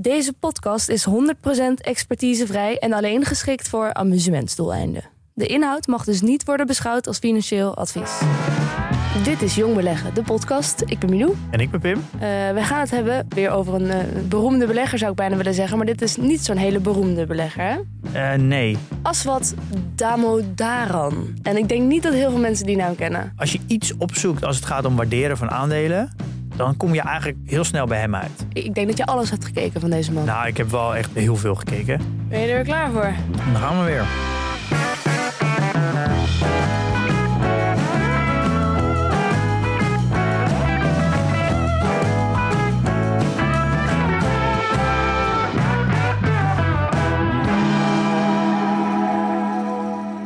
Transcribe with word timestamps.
Deze 0.00 0.32
podcast 0.32 0.88
is 0.88 1.06
100% 1.08 1.12
expertisevrij 1.74 2.78
en 2.78 2.92
alleen 2.92 3.24
geschikt 3.24 3.68
voor 3.68 3.94
amusementsdoeleinden. 3.94 5.02
De 5.34 5.46
inhoud 5.46 5.86
mag 5.86 6.04
dus 6.04 6.20
niet 6.20 6.44
worden 6.44 6.66
beschouwd 6.66 7.06
als 7.06 7.18
financieel 7.18 7.76
advies. 7.76 8.20
Dit 9.24 9.42
is 9.42 9.54
Jong 9.54 9.74
Beleggen, 9.74 10.14
de 10.14 10.22
podcast. 10.22 10.82
Ik 10.86 10.98
ben 10.98 11.10
Milou. 11.10 11.34
En 11.50 11.60
ik 11.60 11.70
ben 11.70 11.80
Pim. 11.80 11.96
Uh, 11.96 12.20
we 12.52 12.60
gaan 12.62 12.80
het 12.80 12.90
hebben 12.90 13.26
weer 13.28 13.50
over 13.50 13.74
een 13.74 13.86
uh, 13.86 14.22
beroemde 14.28 14.66
belegger, 14.66 14.98
zou 14.98 15.10
ik 15.10 15.16
bijna 15.16 15.36
willen 15.36 15.54
zeggen. 15.54 15.76
Maar 15.76 15.86
dit 15.86 16.02
is 16.02 16.16
niet 16.16 16.44
zo'n 16.44 16.56
hele 16.56 16.80
beroemde 16.80 17.26
belegger, 17.26 17.62
hè? 17.62 17.76
Uh, 18.34 18.40
nee. 18.42 18.76
Aswat 19.02 19.54
Damodaran. 19.94 21.38
En 21.42 21.56
ik 21.56 21.68
denk 21.68 21.82
niet 21.82 22.02
dat 22.02 22.12
heel 22.12 22.30
veel 22.30 22.40
mensen 22.40 22.66
die 22.66 22.76
naam 22.76 22.94
kennen. 22.94 23.32
Als 23.36 23.52
je 23.52 23.60
iets 23.66 23.96
opzoekt 23.96 24.44
als 24.44 24.56
het 24.56 24.64
gaat 24.64 24.84
om 24.84 24.96
waarderen 24.96 25.36
van 25.36 25.50
aandelen... 25.50 26.36
dan 26.58 26.76
kom 26.76 26.94
je 26.94 27.00
eigenlijk 27.00 27.38
heel 27.44 27.64
snel 27.64 27.86
bij 27.86 27.98
hem 27.98 28.14
uit. 28.14 28.46
Ik 28.52 28.74
denk 28.74 28.86
dat 28.88 28.96
je 28.96 29.06
alles 29.06 29.30
hebt 29.30 29.44
gekeken 29.44 29.80
van 29.80 29.90
deze 29.90 30.12
man. 30.12 30.24
Nou, 30.24 30.46
ik 30.46 30.56
heb 30.56 30.70
wel 30.70 30.96
echt 30.96 31.10
heel 31.14 31.36
veel 31.36 31.54
gekeken. 31.54 32.00
Ben 32.28 32.40
je 32.40 32.46
er 32.46 32.54
weer 32.54 32.64
klaar 32.64 32.90
voor? 32.90 33.12
Dan 33.52 33.56
gaan 33.56 33.78
we 33.78 33.84
weer. 33.84 34.04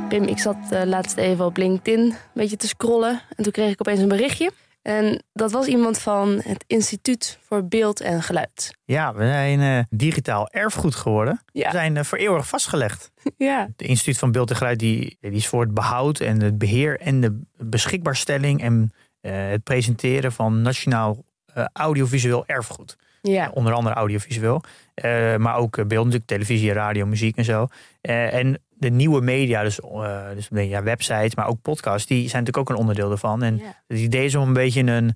Pim, 0.08 0.24
ik 0.24 0.39
zat 0.39 0.56
uh, 0.72 0.83
laatst 0.84 1.17
even 1.17 1.44
op 1.44 1.56
LinkedIn 1.56 2.00
een 2.00 2.14
beetje 2.33 2.56
te 2.56 2.67
scrollen. 2.67 3.20
En 3.36 3.42
toen 3.42 3.52
kreeg 3.52 3.72
ik 3.72 3.80
opeens 3.80 4.00
een 4.00 4.08
berichtje. 4.08 4.50
En 4.83 5.22
dat 5.33 5.52
was 5.52 5.66
iemand 5.66 5.98
van 5.98 6.41
het 6.44 6.64
Instituut 6.66 7.38
voor 7.42 7.64
Beeld 7.64 8.00
en 8.00 8.22
Geluid. 8.22 8.77
Ja, 8.84 9.14
we 9.14 9.27
zijn 9.27 9.61
uh, 9.61 9.78
digitaal 9.91 10.48
erfgoed 10.50 10.94
geworden. 10.94 11.42
Ja. 11.52 11.70
We 11.70 11.77
zijn 11.77 11.97
uh, 11.97 12.02
voor 12.02 12.19
eeuwig 12.19 12.48
vastgelegd. 12.48 13.11
Ja. 13.36 13.69
Het 13.77 13.89
Instituut 13.89 14.19
van 14.19 14.33
Beeld 14.33 14.50
en 14.50 14.56
Geluid 14.56 14.78
die, 14.78 15.16
die 15.20 15.30
is 15.30 15.48
voor 15.48 15.61
het 15.61 15.74
behoud 15.74 16.20
en 16.20 16.41
het 16.41 16.58
beheer 16.58 17.00
en 17.00 17.20
de 17.20 17.41
beschikbaarstelling 17.56 18.62
en 18.62 18.92
het 19.20 19.62
presenteren 19.62 20.33
van 20.33 20.62
nationaal 20.62 21.24
audiovisueel 21.72 22.46
erfgoed. 22.46 22.96
Ja. 23.20 23.50
Onder 23.55 23.72
andere 23.72 23.94
audiovisueel. 23.94 24.62
maar 25.39 25.56
ook 25.56 25.74
beeld 25.74 26.05
natuurlijk, 26.05 26.27
televisie, 26.27 26.72
radio, 26.72 27.06
muziek 27.06 27.36
en 27.36 27.44
zo. 27.44 27.67
en 28.00 28.61
de 28.83 28.91
nieuwe 28.91 29.20
media, 29.20 29.62
dus, 29.62 29.80
uh, 29.80 30.19
dus 30.34 30.48
ja, 30.50 30.83
websites, 30.83 31.34
maar 31.34 31.47
ook 31.47 31.62
podcasts, 31.62 32.06
die 32.06 32.28
zijn 32.28 32.42
natuurlijk 32.44 32.58
ook 32.70 32.77
een 32.77 32.83
onderdeel 32.83 33.11
ervan. 33.11 33.42
En 33.42 33.56
Ja. 33.56 33.83
het 33.86 33.98
idee 33.98 34.24
is 34.24 34.34
om 34.34 34.47
een 34.47 34.52
beetje 34.52 34.80
een, 34.80 35.05
uh, 35.05 35.12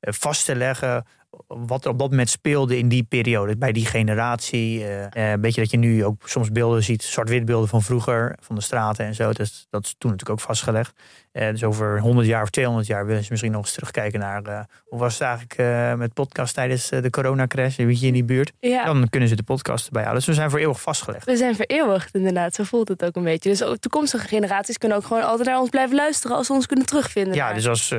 vast 0.00 0.44
te 0.44 0.56
leggen 0.56 1.04
wat 1.46 1.84
er 1.84 1.90
op 1.90 1.98
dat 1.98 2.10
moment 2.10 2.30
speelde 2.30 2.78
in 2.78 2.88
die 2.88 3.02
periode, 3.02 3.56
bij 3.56 3.72
die 3.72 3.86
generatie. 3.86 4.80
Uh, 4.80 5.04
een 5.12 5.40
beetje 5.40 5.60
dat 5.60 5.70
je 5.70 5.76
nu 5.76 6.04
ook 6.04 6.28
soms 6.28 6.52
beelden 6.52 6.82
ziet, 6.82 7.02
zwart-wit 7.02 7.44
beelden 7.44 7.68
van 7.68 7.82
vroeger, 7.82 8.36
van 8.40 8.54
de 8.54 8.62
straten 8.62 9.04
en 9.04 9.14
zo. 9.14 9.32
Dus 9.32 9.66
dat 9.70 9.84
is 9.84 9.94
toen 9.98 10.10
natuurlijk 10.10 10.40
ook 10.40 10.46
vastgelegd. 10.46 10.92
dus 11.32 11.64
over 11.64 12.00
100 12.00 12.26
jaar 12.26 12.42
of 12.42 12.50
200 12.50 12.86
jaar 12.86 13.06
willen 13.06 13.22
ze 13.22 13.28
misschien 13.30 13.52
nog 13.52 13.60
eens 13.60 13.72
terugkijken 13.72 14.20
naar 14.20 14.68
hoe 14.84 14.98
was 14.98 15.18
het 15.18 15.22
eigenlijk 15.22 15.98
met 15.98 16.14
podcast 16.14 16.54
tijdens 16.54 16.88
de 16.88 17.10
coronacrash, 17.10 17.76
weet 17.76 18.00
je 18.00 18.06
in 18.06 18.12
die 18.12 18.24
buurt. 18.24 18.52
Ja. 18.60 18.84
Dan 18.84 19.08
kunnen 19.08 19.28
ze 19.28 19.36
de 19.36 19.42
podcast 19.42 19.86
erbij 19.86 20.02
halen. 20.02 20.18
Dus 20.18 20.26
we 20.26 20.34
zijn 20.34 20.50
voor 20.50 20.58
eeuwig 20.58 20.80
vastgelegd. 20.80 21.24
We 21.24 21.36
zijn 21.36 21.54
vereeuwigd 21.54 22.14
inderdaad, 22.14 22.54
zo 22.54 22.64
voelt 22.64 22.88
het 22.88 23.04
ook 23.04 23.16
een 23.16 23.24
beetje. 23.24 23.50
Dus 23.50 23.62
ook 23.62 23.76
toekomstige 23.76 24.28
generaties 24.28 24.78
kunnen 24.78 24.98
ook 24.98 25.04
gewoon 25.04 25.22
altijd 25.22 25.48
naar 25.48 25.58
ons 25.58 25.68
blijven 25.68 25.96
luisteren 25.96 26.36
als 26.36 26.46
ze 26.46 26.52
ons 26.52 26.66
kunnen 26.66 26.86
terugvinden. 26.86 27.34
Ja, 27.34 27.52
dus 27.52 27.68
als 27.68 27.94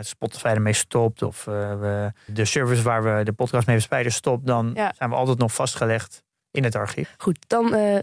Spotify 0.00 0.46
ermee 0.46 0.72
stopt 0.72 1.22
of 1.22 1.44
we 1.44 2.12
de 2.26 2.44
service 2.44 2.75
waar 2.82 3.02
we 3.16 3.24
de 3.24 3.32
podcast 3.32 3.66
mee 3.66 3.76
verspreiden 3.76 4.12
stopt, 4.12 4.46
dan 4.46 4.70
Ja. 4.74 4.92
zijn 4.96 5.10
we 5.10 5.16
altijd 5.16 5.38
nog 5.38 5.54
vastgelegd 5.54 6.22
in 6.50 6.64
het 6.64 6.74
archief. 6.74 7.14
Goed, 7.18 7.38
dan 7.46 7.74
eh, 7.74 7.98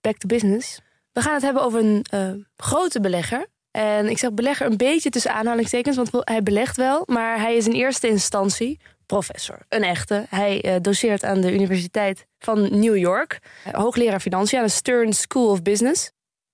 back 0.00 0.16
to 0.16 0.26
business. 0.26 0.80
We 1.12 1.20
gaan 1.20 1.34
het 1.34 1.42
hebben 1.42 1.62
over 1.62 1.80
een 1.80 2.04
eh, 2.10 2.30
grote 2.56 3.00
belegger. 3.00 3.46
En 3.70 4.08
ik 4.10 4.18
zeg 4.18 4.32
belegger 4.32 4.66
een 4.66 4.76
beetje 4.76 5.10
tussen 5.10 5.32
aanhalingstekens, 5.32 5.96
want 5.96 6.10
hij 6.12 6.42
belegt 6.42 6.76
wel, 6.76 7.02
maar 7.06 7.40
hij 7.40 7.56
is 7.56 7.66
in 7.66 7.72
eerste 7.72 8.08
instantie 8.08 8.80
professor. 9.06 9.58
Een 9.68 9.82
echte. 9.82 10.26
Hij 10.28 10.62
eh, 10.62 10.74
doseert 10.80 11.24
aan 11.24 11.40
de 11.40 11.52
Universiteit 11.54 12.26
van 12.38 12.80
New 12.80 12.96
York, 12.96 13.38
hoogleraar 13.72 14.20
financiën 14.20 14.58
aan 14.58 14.64
de 14.64 14.70
Stern 14.70 15.12
School 15.12 15.50
of 15.50 15.62
Business. 15.62 16.10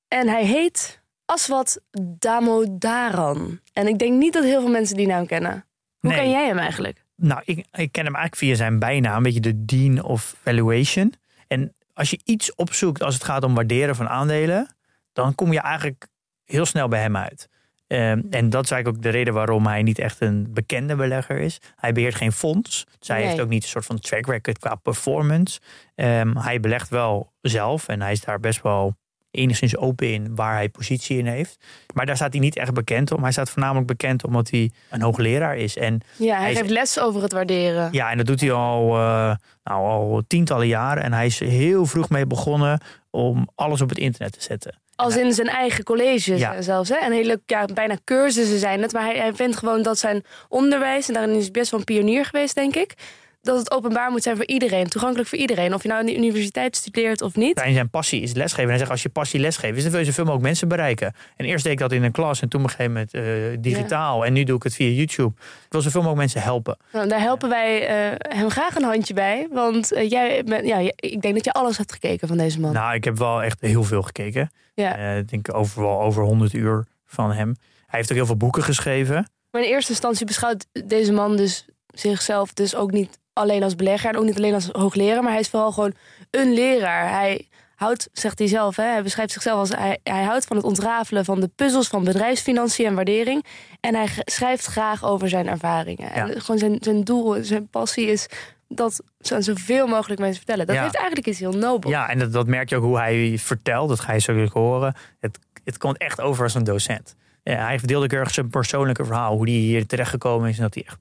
En 0.08 0.28
hij 0.28 0.44
heet 0.44 1.00
Aswat 1.24 1.80
Damodaran. 2.18 3.60
En 3.72 3.86
ik 3.86 3.98
denk 3.98 4.12
niet 4.18 4.32
dat 4.32 4.44
heel 4.44 4.60
veel 4.60 4.70
mensen 4.70 4.96
die 4.96 5.06
naam 5.06 5.26
kennen. 5.26 5.66
Hoe 5.98 6.10
Nee. 6.10 6.20
ken 6.20 6.30
jij 6.30 6.46
hem 6.46 6.58
eigenlijk? 6.58 7.01
Nou, 7.22 7.40
ik, 7.44 7.56
ik 7.58 7.92
ken 7.92 8.04
hem 8.04 8.14
eigenlijk 8.14 8.36
via 8.36 8.54
zijn 8.54 8.78
bijnaam, 8.78 9.16
een 9.16 9.22
beetje 9.22 9.40
de 9.40 9.64
Dean 9.64 10.02
of 10.02 10.34
Valuation. 10.42 11.14
En 11.48 11.74
als 11.94 12.10
je 12.10 12.20
iets 12.24 12.54
opzoekt 12.54 13.02
als 13.02 13.14
het 13.14 13.24
gaat 13.24 13.44
om 13.44 13.54
waarderen 13.54 13.96
van 13.96 14.08
aandelen, 14.08 14.74
dan 15.12 15.34
kom 15.34 15.52
je 15.52 15.60
eigenlijk 15.60 16.06
heel 16.44 16.66
snel 16.66 16.88
bij 16.88 17.00
hem 17.00 17.16
uit. 17.16 17.48
Ehm, 17.86 18.20
en 18.30 18.50
dat 18.50 18.64
is 18.64 18.70
eigenlijk 18.70 18.88
ook 18.88 19.02
de 19.02 19.08
reden 19.18 19.34
waarom 19.34 19.66
hij 19.66 19.82
niet 19.82 19.98
echt 19.98 20.20
een 20.20 20.46
bekende 20.52 20.96
belegger 20.96 21.38
is. 21.38 21.58
Hij 21.76 21.92
beheert 21.92 22.14
geen 22.14 22.32
fonds. 22.32 22.86
Dus 22.98 23.08
hij 23.08 23.18
Nee. 23.18 23.26
heeft 23.26 23.40
ook 23.40 23.48
niet 23.48 23.62
een 23.62 23.68
soort 23.68 23.84
van 23.86 23.98
track 23.98 24.26
record 24.26 24.58
qua 24.58 24.74
performance. 24.74 25.60
Ehm, 25.94 26.36
hij 26.36 26.60
belegt 26.60 26.88
wel 26.88 27.32
zelf 27.40 27.88
en 27.88 28.00
hij 28.00 28.12
is 28.12 28.20
daar 28.20 28.40
best 28.40 28.62
wel 28.62 28.96
enigszins 29.32 29.76
open 29.76 30.12
in 30.12 30.34
waar 30.34 30.54
hij 30.54 30.68
positie 30.68 31.18
in 31.18 31.26
heeft. 31.26 31.56
Maar 31.94 32.06
daar 32.06 32.16
staat 32.16 32.32
hij 32.32 32.40
niet 32.40 32.56
echt 32.56 32.72
bekend 32.72 33.12
om. 33.12 33.22
Hij 33.22 33.32
staat 33.32 33.50
voornamelijk 33.50 33.86
bekend 33.86 34.24
omdat 34.24 34.50
hij 34.50 34.70
een 34.90 35.02
hoogleraar 35.02 35.56
is. 35.56 35.76
En 35.76 36.00
Ja, 36.16 36.32
hij, 36.34 36.42
Hij 36.42 36.52
is- 36.52 36.58
geeft 36.58 36.70
les 36.70 36.98
over 37.00 37.22
het 37.22 37.32
waarderen. 37.32 37.88
ja, 37.92 38.10
en 38.10 38.16
dat 38.16 38.26
doet 38.26 38.40
hij 38.40 38.52
al, 38.52 38.82
eh, 38.96 39.34
nou, 39.64 39.86
al 39.86 40.22
tientallen 40.26 40.66
jaren. 40.66 41.02
En 41.02 41.12
hij 41.12 41.26
is 41.26 41.38
heel 41.38 41.86
vroeg 41.86 42.08
mee 42.08 42.26
begonnen 42.26 42.80
om 43.10 43.48
alles 43.54 43.80
op 43.80 43.88
het 43.88 43.98
internet 43.98 44.32
te 44.32 44.42
zetten. 44.42 44.80
Als 44.94 45.16
in 45.16 45.32
zijn 45.32 45.48
eigen 45.48 45.84
colleges 45.84 46.38
Ja. 46.40 46.54
eh, 46.54 46.62
zelfs. 46.62 46.88
Hè? 46.88 46.96
En 46.96 47.12
hele, 47.12 47.40
ja, 47.46 47.64
bijna 47.74 47.96
cursussen 48.04 48.58
zijn 48.58 48.82
het. 48.82 48.92
Maar 48.92 49.04
hij, 49.04 49.16
hij 49.18 49.34
vindt 49.34 49.56
gewoon 49.56 49.82
dat 49.82 49.98
zijn 49.98 50.24
onderwijs, 50.48 51.08
en 51.08 51.14
daarin 51.14 51.34
is 51.34 51.42
hij 51.42 51.50
best 51.50 51.70
wel 51.70 51.80
een 51.80 51.86
pionier 51.86 52.24
geweest, 52.24 52.54
denk 52.54 52.74
ik. 52.76 52.94
Dat 53.42 53.58
het 53.58 53.70
openbaar 53.70 54.10
moet 54.10 54.22
zijn 54.22 54.36
voor 54.36 54.46
iedereen, 54.46 54.86
toegankelijk 54.88 55.28
voor 55.28 55.38
iedereen. 55.38 55.74
Of 55.74 55.82
je 55.82 55.88
nou 55.88 56.00
aan 56.00 56.06
de 56.06 56.16
universiteit 56.16 56.76
studeert 56.76 57.22
of 57.22 57.36
niet. 57.36 57.58
Zijn, 57.58 57.74
zijn 57.74 57.90
passie 57.90 58.22
is 58.22 58.32
lesgeven. 58.32 58.62
En 58.62 58.68
hij 58.68 58.78
zegt, 58.78 58.90
als 58.90 59.02
je 59.02 59.08
passie 59.08 59.40
lesgeven 59.40 59.76
is, 59.76 59.82
dan 59.82 59.90
wil 59.90 60.00
je 60.00 60.06
zoveel 60.06 60.24
mogelijk 60.24 60.46
mensen 60.46 60.68
bereiken. 60.68 61.14
En 61.36 61.44
eerst 61.44 61.64
deed 61.64 61.72
ik 61.72 61.78
dat 61.78 61.92
in 61.92 62.02
een 62.02 62.12
klas 62.12 62.42
en 62.42 62.48
toen 62.48 62.60
op 62.60 62.66
een 62.66 62.72
gegeven 62.76 62.92
moment 62.92 63.14
eh, 63.14 63.62
digitaal. 63.62 64.24
En 64.24 64.32
nu 64.32 64.44
doe 64.44 64.56
ik 64.56 64.62
het 64.62 64.74
via 64.74 64.88
YouTube. 64.88 65.32
Ik 65.38 65.72
wil 65.72 65.80
zoveel 65.80 66.00
mogelijk 66.00 66.20
mensen 66.20 66.42
helpen. 66.42 66.76
Nou, 66.92 67.08
daar 67.08 67.20
helpen 67.20 67.48
wij 67.48 67.86
eh, 67.86 68.36
hem 68.38 68.50
graag 68.50 68.76
een 68.76 68.82
handje 68.82 69.14
bij. 69.14 69.48
Want 69.50 69.92
eh, 69.92 70.10
jij 70.10 70.44
bent, 70.44 70.66
ja, 70.66 70.78
ik 70.96 71.22
denk 71.22 71.34
dat 71.34 71.44
je 71.44 71.52
alles 71.52 71.76
hebt 71.76 71.92
gekeken 71.92 72.28
van 72.28 72.36
deze 72.36 72.60
man. 72.60 72.72
Nou, 72.72 72.94
ik 72.94 73.04
heb 73.04 73.18
wel 73.18 73.42
echt 73.42 73.60
heel 73.60 73.84
veel 73.84 74.02
gekeken. 74.02 74.50
ja. 74.74 74.96
Ik 74.96 75.28
denk 75.28 75.54
overal 75.54 76.00
over 76.00 76.22
100 76.22 76.52
uur 76.52 76.84
van 77.04 77.32
hem. 77.32 77.56
Hij 77.86 77.98
heeft 77.98 78.10
ook 78.10 78.16
heel 78.16 78.26
veel 78.26 78.36
boeken 78.36 78.62
geschreven. 78.62 79.30
Maar 79.50 79.62
in 79.62 79.68
eerste 79.68 79.90
instantie 79.90 80.26
beschouwt 80.26 80.66
deze 80.84 81.12
man 81.12 81.36
dus 81.36 81.66
zichzelf 81.86 82.52
dus 82.52 82.74
ook 82.74 82.90
niet 82.92 83.20
alleen 83.32 83.62
als 83.62 83.74
belegger 83.76 84.10
en 84.10 84.16
ook 84.16 84.24
niet 84.24 84.36
alleen 84.36 84.54
als 84.54 84.68
hoogleraar, 84.72 85.22
maar 85.22 85.32
hij 85.32 85.40
is 85.40 85.48
vooral 85.48 85.72
gewoon 85.72 85.94
een 86.30 86.52
leraar. 86.52 87.10
Hij 87.10 87.48
houdt, 87.74 88.08
zegt 88.12 88.38
hij 88.38 88.48
zelf, 88.48 88.76
hè, 88.76 88.82
hij 88.84 89.02
beschrijft 89.02 89.32
zichzelf 89.32 89.58
als 89.58 89.68
hij, 89.68 89.98
hij 90.02 90.22
houdt 90.22 90.44
van 90.44 90.56
het 90.56 90.64
ontrafelen 90.66 91.24
van 91.24 91.40
de 91.40 91.48
puzzels 91.56 91.88
van 91.88 92.04
bedrijfsfinanciën 92.04 92.86
en 92.86 92.94
waardering. 92.94 93.44
En 93.80 93.94
hij 93.94 94.08
schrijft 94.24 94.64
graag 94.66 95.04
over 95.04 95.28
zijn 95.28 95.48
ervaringen. 95.48 96.08
Ja. 96.14 96.28
En 96.28 96.40
gewoon 96.40 96.58
zijn, 96.58 96.76
zijn 96.80 97.04
doel, 97.04 97.36
zijn 97.44 97.68
passie 97.68 98.06
is 98.06 98.26
dat 98.68 99.00
aan 99.32 99.42
zoveel 99.42 99.86
mogelijk 99.86 100.20
mensen 100.20 100.36
vertellen. 100.38 100.66
Dat 100.66 100.76
Ja. 100.76 100.82
heeft 100.82 100.94
eigenlijk 100.96 101.26
iets 101.26 101.38
heel 101.38 101.52
nobel. 101.52 101.90
Ja, 101.90 102.08
en 102.08 102.18
dat, 102.18 102.32
dat 102.32 102.46
merk 102.46 102.68
je 102.68 102.76
ook 102.76 102.82
hoe 102.82 102.98
hij 102.98 103.38
vertelt. 103.38 103.88
Dat 103.88 104.00
ga 104.00 104.12
je 104.12 104.18
zo 104.20 104.46
horen. 104.52 104.94
Het, 105.20 105.38
het 105.64 105.78
komt 105.78 105.98
echt 105.98 106.20
over 106.20 106.42
als 106.44 106.54
een 106.54 106.64
docent. 106.64 107.14
Ja, 107.42 107.64
hij 107.64 107.78
verdeelde 107.78 108.04
ook 108.04 108.12
erg 108.12 108.30
zijn 108.30 108.48
persoonlijke 108.48 109.04
verhaal. 109.04 109.36
Hoe 109.36 109.48
hij 109.48 109.58
hier 109.58 109.86
terechtgekomen 109.86 110.48
is. 110.48 110.56
En 110.56 110.62
dat 110.62 110.74
hij, 110.74 110.84
echt, 110.86 110.96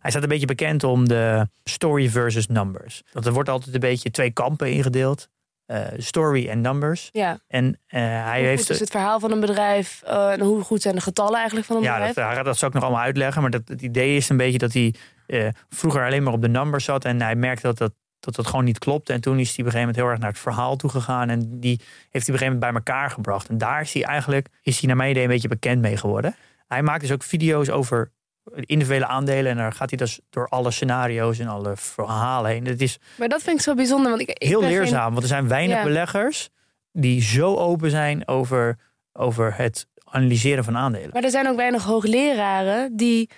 hij 0.00 0.10
staat 0.10 0.22
een 0.22 0.28
beetje 0.28 0.46
bekend 0.46 0.84
om 0.84 1.08
de 1.08 1.48
story 1.64 2.08
versus 2.08 2.46
numbers. 2.46 3.02
Dat 3.12 3.26
er 3.26 3.32
wordt 3.32 3.48
altijd 3.48 3.74
een 3.74 3.80
beetje 3.80 4.10
twee 4.10 4.30
kampen 4.30 4.72
ingedeeld. 4.72 5.28
Eh, 5.66 5.80
story 5.96 6.48
en 6.48 6.60
numbers. 6.60 7.08
Ja. 7.12 7.38
En 7.48 7.80
eh, 7.86 8.00
hij 8.00 8.38
Hoe 8.38 8.48
heeft... 8.48 8.60
goed 8.60 8.70
is 8.70 8.80
het 8.80 8.90
verhaal 8.90 9.20
van 9.20 9.30
een 9.30 9.40
bedrijf 9.40 10.02
eh, 10.02 10.32
en 10.32 10.40
hoe 10.40 10.62
goed 10.62 10.82
zijn 10.82 10.94
de 10.94 11.00
getallen 11.00 11.36
eigenlijk 11.36 11.66
van 11.66 11.76
een 11.76 11.82
Ja, 11.82 11.92
bedrijf? 11.92 12.14
dat, 12.14 12.24
hij 12.24 12.34
gaat 12.34 12.44
dat 12.44 12.56
zou 12.56 12.70
ik 12.70 12.76
nog 12.76 12.86
allemaal 12.86 13.04
uitleggen. 13.04 13.42
Maar 13.42 13.50
dat, 13.50 13.68
het 13.68 13.82
idee 13.82 14.16
is 14.16 14.28
een 14.28 14.36
beetje 14.36 14.58
dat 14.58 14.72
hij 14.72 14.94
eh, 15.26 15.48
vroeger 15.68 16.04
alleen 16.04 16.22
maar 16.22 16.32
op 16.32 16.42
de 16.42 16.48
numbers 16.48 16.84
zat. 16.84 17.04
En 17.04 17.20
hij 17.22 17.34
merkte 17.34 17.66
dat 17.66 17.78
dat, 17.78 17.92
dat 18.26 18.34
dat 18.34 18.46
gewoon 18.46 18.64
niet 18.64 18.78
klopte. 18.78 19.12
En 19.12 19.20
toen 19.20 19.38
is 19.38 19.48
hij 19.56 19.58
op 19.58 19.64
een 19.64 19.72
gegeven 19.72 19.78
moment 19.80 19.96
heel 19.96 20.06
erg 20.08 20.18
naar 20.18 20.30
het 20.30 20.38
verhaal 20.38 20.76
toe 20.76 20.90
gegaan. 20.90 21.28
En 21.30 21.60
die 21.60 21.76
heeft 21.76 21.86
hij 21.90 22.10
op 22.10 22.14
een 22.14 22.24
gegeven 22.24 22.44
moment 22.52 22.60
bij 22.60 22.72
elkaar 22.72 23.10
gebracht. 23.10 23.48
En 23.48 23.58
daar 23.58 23.80
is 23.80 23.92
hij 23.92 24.04
eigenlijk, 24.04 24.48
is 24.62 24.78
hij 24.78 24.86
naar 24.88 24.96
mijn 24.96 25.10
idee 25.10 25.22
een 25.22 25.28
beetje 25.28 25.48
bekend 25.48 25.80
mee 25.80 25.96
geworden. 25.96 26.34
Hij 26.66 26.82
maakt 26.82 27.00
dus 27.00 27.12
ook 27.12 27.22
video's 27.22 27.68
over 27.68 28.10
individuele 28.54 29.06
aandelen. 29.06 29.50
En 29.50 29.56
daar 29.56 29.72
gaat 29.72 29.88
hij 29.90 29.98
dus 29.98 30.20
door 30.30 30.48
alle 30.48 30.70
scenario's 30.70 31.38
en 31.38 31.46
alle 31.48 31.76
verhalen 31.76 32.50
heen. 32.50 32.64
Het 32.66 32.80
is 32.80 32.98
Maar 33.18 33.28
dat 33.28 33.42
vind 33.42 33.56
ik 33.58 33.62
zo 33.64 33.74
bijzonder. 33.74 34.08
Want 34.10 34.22
ik, 34.22 34.28
ik 34.28 34.48
heel 34.48 34.60
geen- 34.60 34.68
leerzaam. 34.68 35.10
Want 35.10 35.22
er 35.22 35.28
zijn 35.28 35.48
weinig 35.48 35.76
Ja. 35.76 35.82
beleggers 35.82 36.48
die 36.92 37.22
zo 37.22 37.54
open 37.56 37.90
zijn 37.90 38.28
over, 38.28 38.78
over 39.12 39.56
het 39.56 39.86
analyseren 40.04 40.64
van 40.64 40.76
aandelen. 40.76 41.10
Maar 41.12 41.22
er 41.24 41.30
zijn 41.30 41.48
ook 41.48 41.56
weinig 41.56 41.84
hoogleraren 41.84 42.96
die 42.96 43.30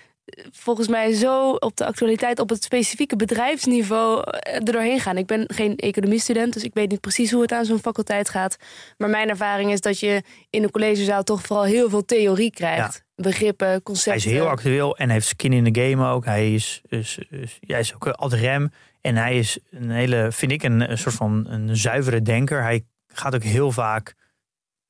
volgens 0.51 0.87
mij 0.87 1.13
zo 1.13 1.51
op 1.51 1.77
de 1.77 1.85
actualiteit 1.85 2.39
op 2.39 2.49
het 2.49 2.63
specifieke 2.63 3.15
bedrijfsniveau 3.15 4.23
eh, 4.23 4.55
er 4.55 4.65
doorheen 4.65 4.99
gaan. 4.99 5.17
Ik 5.17 5.25
ben 5.25 5.43
geen 5.47 5.75
economiestudent, 5.75 6.53
dus 6.53 6.63
ik 6.63 6.73
weet 6.73 6.89
niet 6.89 7.01
precies 7.01 7.31
hoe 7.31 7.41
het 7.41 7.51
aan 7.51 7.65
zo'n 7.65 7.79
faculteit 7.79 8.29
gaat. 8.29 8.57
Maar 8.97 9.09
mijn 9.09 9.29
ervaring 9.29 9.71
is 9.71 9.81
dat 9.81 9.99
je 9.99 10.23
in 10.49 10.63
een 10.63 10.71
collegezaal 10.71 11.23
toch 11.23 11.41
vooral 11.41 11.65
heel 11.65 11.89
veel 11.89 12.05
theorie 12.05 12.51
krijgt. 12.51 13.03
Begrippen, 13.15 13.67
Hij 13.67 13.81
concepten. 13.81 14.25
is 14.25 14.31
heel 14.31 14.47
actueel 14.47 14.97
en 14.97 15.09
heeft 15.09 15.27
skin 15.27 15.53
in 15.53 15.63
de 15.73 15.81
game 15.81 16.07
ook. 16.07 16.25
Hij 16.25 16.53
is, 16.53 16.81
is, 16.87 17.19
is, 17.29 17.57
hij 17.59 17.79
is 17.79 17.93
ook 17.93 18.07
ad 18.07 18.33
rem. 18.33 18.71
En 19.01 19.15
hij 19.15 19.37
is 19.37 19.59
een 19.71 19.89
hele, 19.89 20.27
vind 20.31 20.51
ik, 20.51 20.63
een, 20.63 20.91
een 20.91 20.97
soort 20.97 21.15
van 21.15 21.45
een 21.47 21.77
zuivere 21.77 22.21
denker. 22.21 22.61
Hij 22.61 22.85
gaat 23.13 23.35
ook 23.35 23.43
heel 23.43 23.71
vaak 23.71 24.15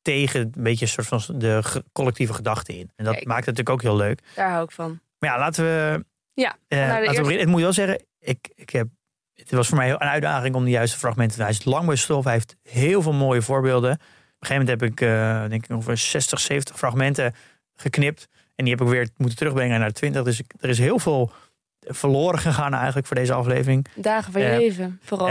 tegen 0.02 0.40
een 0.42 0.64
beetje 0.64 0.86
een 0.86 0.92
soort 1.04 1.08
van 1.08 1.40
de 1.40 1.84
collectieve 1.92 2.34
gedachte 2.34 2.78
in. 2.78 2.92
En 2.96 3.06
dat 3.06 3.14
Kijk. 3.14 3.26
maakt 3.26 3.46
het 3.46 3.58
natuurlijk 3.58 3.86
ook 3.86 3.92
heel 3.92 4.08
leuk. 4.08 4.22
Daar 4.36 4.50
hou 4.50 4.64
ik 4.64 4.72
van. 4.72 5.00
Maar 5.20 5.30
ja, 5.30 5.40
laten 5.40 5.64
we. 5.64 6.06
Ja, 6.34 6.56
eh, 6.68 6.80
laten 6.80 7.04
we 7.06 7.20
beginnen. 7.22 7.40
Ik 7.42 7.48
moet 7.48 7.62
wel 7.62 7.74
zeggen, 7.74 8.04
ik, 8.20 8.50
ik 8.56 8.70
heb, 8.70 8.88
het 9.34 9.52
was 9.52 9.68
voor 9.68 9.78
mij 9.78 9.90
een 9.90 9.98
uitdaging 9.98 10.56
om 10.56 10.64
de 10.64 10.70
juiste 10.70 10.98
fragmenten. 10.98 11.42
Hij 11.42 11.50
is 11.50 11.64
lang 11.66 11.86
bij 11.86 11.96
stof. 11.96 12.24
Hij 12.24 12.34
heeft 12.34 12.56
heel 12.64 13.02
veel 13.02 13.14
mooie 13.14 13.42
voorbeelden. 13.42 13.92
Op 13.92 14.00
een 14.00 14.48
gegeven 14.48 14.66
moment 14.66 14.82
heb 14.82 14.92
ik, 14.92 15.02
eh, 15.02 15.50
denk 15.50 15.64
ik, 15.64 15.70
ongeveer 15.76 15.98
60, 15.98 16.40
70 16.40 16.78
fragmenten 16.78 17.34
geknipt. 17.76 18.28
En 18.56 18.66
die 18.66 18.74
heb 18.74 18.84
ik 18.84 18.92
weer 18.92 19.10
moeten 19.18 19.38
terugbrengen 19.38 19.80
naar 19.80 19.92
20. 19.92 20.24
Dus 20.24 20.40
ik- 20.40 20.54
er 20.60 20.70
is 20.70 20.80
heel 20.80 21.00
veel 21.00 21.32
verloren 21.80 22.40
gegaan 22.40 22.74
eigenlijk 22.74 23.08
voor 23.08 23.16
deze 23.16 23.34
aflevering. 23.34 23.86
Dagen 23.96 24.32
van 24.32 24.42
je 24.42 24.48
Eh, 24.48 24.58
leven, 24.58 25.00
vooral. 25.04 25.28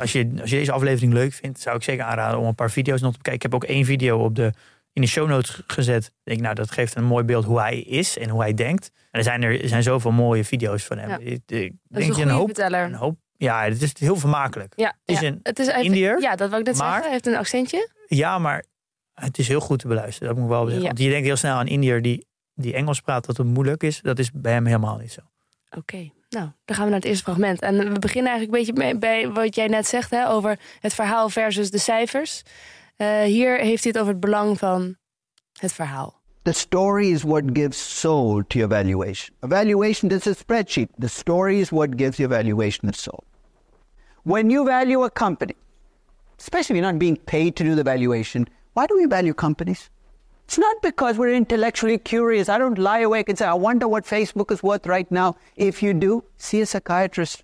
Als, 0.00 0.12
je, 0.12 0.30
als 0.40 0.50
je 0.50 0.56
deze 0.56 0.72
aflevering 0.72 1.12
leuk 1.12 1.32
vindt, 1.32 1.60
zou 1.60 1.76
ik 1.76 1.82
zeker 1.82 2.04
aanraden 2.04 2.38
om 2.38 2.46
een 2.46 2.54
paar 2.54 2.70
video's 2.70 3.00
nog 3.00 3.10
te 3.12 3.16
bekijken. 3.18 3.46
Ik 3.46 3.52
heb 3.52 3.62
ook 3.62 3.68
één 3.70 3.84
video 3.84 4.18
op 4.24 4.34
de, 4.34 4.52
in 4.96 5.02
de 5.02 5.08
show 5.08 5.28
notes 5.28 5.60
gezet. 5.66 6.04
Ik 6.04 6.12
denk, 6.24 6.40
nou, 6.40 6.54
dat 6.54 6.70
geeft 6.70 6.96
een 6.96 7.04
mooi 7.04 7.24
beeld 7.24 7.44
hoe 7.44 7.60
hij 7.60 7.78
is 7.80 8.18
en 8.18 8.28
hoe 8.28 8.40
hij 8.40 8.54
denkt. 8.54 8.90
En 9.10 9.18
er 9.18 9.22
zijn, 9.22 9.42
er, 9.42 9.62
er 9.62 9.68
zijn 9.68 9.82
zoveel 9.82 10.10
mooie 10.10 10.44
video's 10.44 10.84
van 10.84 10.98
hem. 10.98 11.08
Ja. 11.08 11.18
Ik, 11.18 11.26
ik 11.46 11.72
dat 11.88 12.00
is 12.00 12.06
denk 12.06 12.10
een 12.10 12.16
je 12.16 12.22
een 12.22 12.28
hoop, 12.28 12.46
verteller. 12.46 12.84
een 12.84 12.94
hoop. 12.94 13.18
Ja, 13.36 13.64
het 13.64 13.82
is 13.82 13.98
heel 13.98 14.16
vermakelijk. 14.16 14.72
ja, 14.76 14.94
is 15.04 15.20
ja. 15.20 15.26
een 15.26 15.40
het 15.42 15.58
is, 15.58 15.66
Indiër, 15.68 16.20
Ja, 16.20 16.36
dat 16.36 16.50
wil 16.50 16.58
ik 16.58 16.66
net 16.66 16.76
maar- 16.76 16.84
zeggen. 16.86 17.02
Hij 17.02 17.12
heeft 17.12 17.26
een 17.26 17.36
accentje. 17.36 17.90
Ja, 18.06 18.38
maar 18.38 18.64
het 19.14 19.38
is 19.38 19.48
heel 19.48 19.60
goed 19.60 19.78
te 19.78 19.88
beluisteren. 19.88 20.28
Dat 20.28 20.36
moet 20.36 20.46
ik 20.46 20.50
wel 20.52 20.62
zeggen. 20.64 20.80
Ja. 20.82 20.86
Want 20.86 20.98
je 21.00 21.08
denkt 21.08 21.26
heel 21.26 21.36
snel 21.36 21.56
aan 21.56 21.66
Indiër 21.66 22.02
die, 22.02 22.26
die 22.54 22.74
Engels 22.74 23.00
praat 23.00 23.26
dat 23.26 23.36
het 23.36 23.46
moeilijk 23.46 23.82
is. 23.82 24.00
Dat 24.00 24.18
is 24.18 24.30
bij 24.32 24.52
hem 24.52 24.66
helemaal 24.66 24.96
niet 24.96 25.12
zo. 25.12 25.20
Oké, 25.78 26.10
nou, 26.28 26.50
dan 26.64 26.76
gaan 26.76 26.84
we 26.84 26.90
naar 26.90 27.00
het 27.00 27.08
eerste 27.08 27.24
fragment. 27.24 27.60
En 27.60 27.92
we 27.92 27.98
beginnen 27.98 28.30
eigenlijk 28.32 28.68
een 28.68 28.74
beetje 28.74 28.84
mee- 28.84 28.98
bij 28.98 29.28
wat 29.32 29.54
jij 29.54 29.66
net 29.66 29.86
zegt 29.86 30.10
hè, 30.10 30.28
over 30.28 30.58
het 30.80 30.94
verhaal 30.94 31.28
versus 31.28 31.70
de 31.70 31.78
cijfers. 31.78 32.42
Eh, 32.96 33.22
hier 33.22 33.58
heeft 33.58 33.82
hij 33.82 33.92
het 33.92 33.98
over 33.98 34.12
het 34.12 34.20
belang 34.20 34.58
van 34.58 34.96
het 35.52 35.72
verhaal. 35.72 36.20
The 36.42 36.52
story 36.52 37.10
is 37.10 37.22
what 37.22 37.42
gives 37.52 38.00
soul 38.00 38.42
to 38.46 38.58
your 38.58 38.74
valuation. 38.74 39.36
A 39.42 39.48
valuation 39.48 40.10
is 40.10 40.26
a 40.26 40.32
spreadsheet. 40.34 40.88
The 40.98 41.08
story 41.08 41.60
is 41.60 41.70
what 41.70 41.88
gives 41.96 42.16
your 42.16 42.34
valuation 42.34 42.88
of 42.88 42.94
soul. 42.94 43.24
When 44.22 44.50
you 44.50 44.64
value 44.64 45.04
a 45.04 45.10
company, 45.10 45.54
especially 46.38 46.76
if 46.76 46.82
you're 46.82 46.92
not 46.92 46.98
being 46.98 47.16
paid 47.16 47.56
to 47.56 47.64
do 47.64 47.74
the 47.74 47.82
valuation, 47.82 48.46
why 48.72 48.86
do 48.86 48.96
we 48.96 49.06
value 49.06 49.34
companies? 49.34 49.90
It's 50.44 50.58
not 50.58 50.80
because 50.80 51.18
we're 51.18 51.34
intellectually 51.34 51.98
curious. 51.98 52.48
I 52.48 52.58
don't 52.58 52.78
lie 52.78 53.00
awake 53.00 53.28
and 53.28 53.36
say, 53.36 53.46
I 53.46 53.54
wonder 53.54 53.88
what 53.88 54.04
Facebook 54.04 54.52
is 54.52 54.62
worth 54.62 54.86
right 54.86 55.10
now. 55.10 55.34
If 55.56 55.82
you 55.82 55.92
do, 55.92 56.22
see 56.36 56.60
a 56.60 56.66
psychiatrist. 56.66 57.42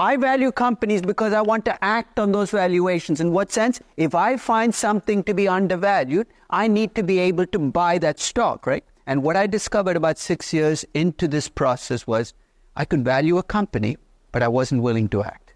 I 0.00 0.16
value 0.16 0.50
companies 0.50 1.02
because 1.02 1.34
I 1.34 1.42
want 1.42 1.66
to 1.66 1.84
act 1.84 2.18
on 2.18 2.32
those 2.32 2.52
valuations. 2.52 3.20
In 3.20 3.32
what 3.32 3.52
sense? 3.52 3.80
If 3.98 4.14
I 4.14 4.38
find 4.38 4.74
something 4.74 5.22
to 5.24 5.34
be 5.34 5.46
undervalued, 5.46 6.26
I 6.48 6.68
need 6.68 6.94
to 6.94 7.02
be 7.02 7.18
able 7.18 7.44
to 7.48 7.58
buy 7.58 7.98
that 7.98 8.18
stock, 8.18 8.66
right? 8.66 8.82
And 9.06 9.22
what 9.22 9.36
I 9.36 9.46
discovered 9.46 9.98
about 9.98 10.16
six 10.16 10.54
years 10.54 10.86
into 10.94 11.28
this 11.28 11.50
process 11.50 12.06
was 12.06 12.32
I 12.76 12.86
could 12.86 13.04
value 13.04 13.36
a 13.36 13.42
company, 13.42 13.98
but 14.32 14.42
I 14.42 14.48
wasn't 14.48 14.80
willing 14.80 15.10
to 15.10 15.22
act. 15.22 15.52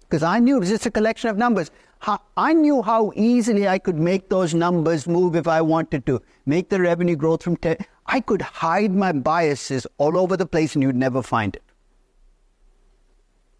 Because 0.00 0.24
I 0.24 0.40
knew 0.40 0.56
it 0.56 0.60
was 0.60 0.70
just 0.70 0.86
a 0.86 0.90
collection 0.90 1.30
of 1.30 1.36
numbers. 1.36 1.70
How, 2.00 2.20
I 2.36 2.52
knew 2.54 2.82
how 2.82 3.12
easily 3.14 3.68
I 3.68 3.78
could 3.78 4.00
make 4.00 4.30
those 4.30 4.52
numbers 4.52 5.06
move 5.06 5.36
if 5.36 5.46
I 5.46 5.62
wanted 5.62 6.06
to. 6.06 6.20
Make 6.44 6.70
the 6.70 6.80
revenue 6.80 7.14
growth 7.14 7.44
from 7.44 7.56
10. 7.56 7.76
I 8.04 8.18
could 8.18 8.42
hide 8.42 8.92
my 8.92 9.12
biases 9.12 9.86
all 9.96 10.18
over 10.18 10.36
the 10.36 10.46
place 10.46 10.74
and 10.74 10.82
you'd 10.82 10.96
never 10.96 11.22
find 11.22 11.54
it. 11.54 11.62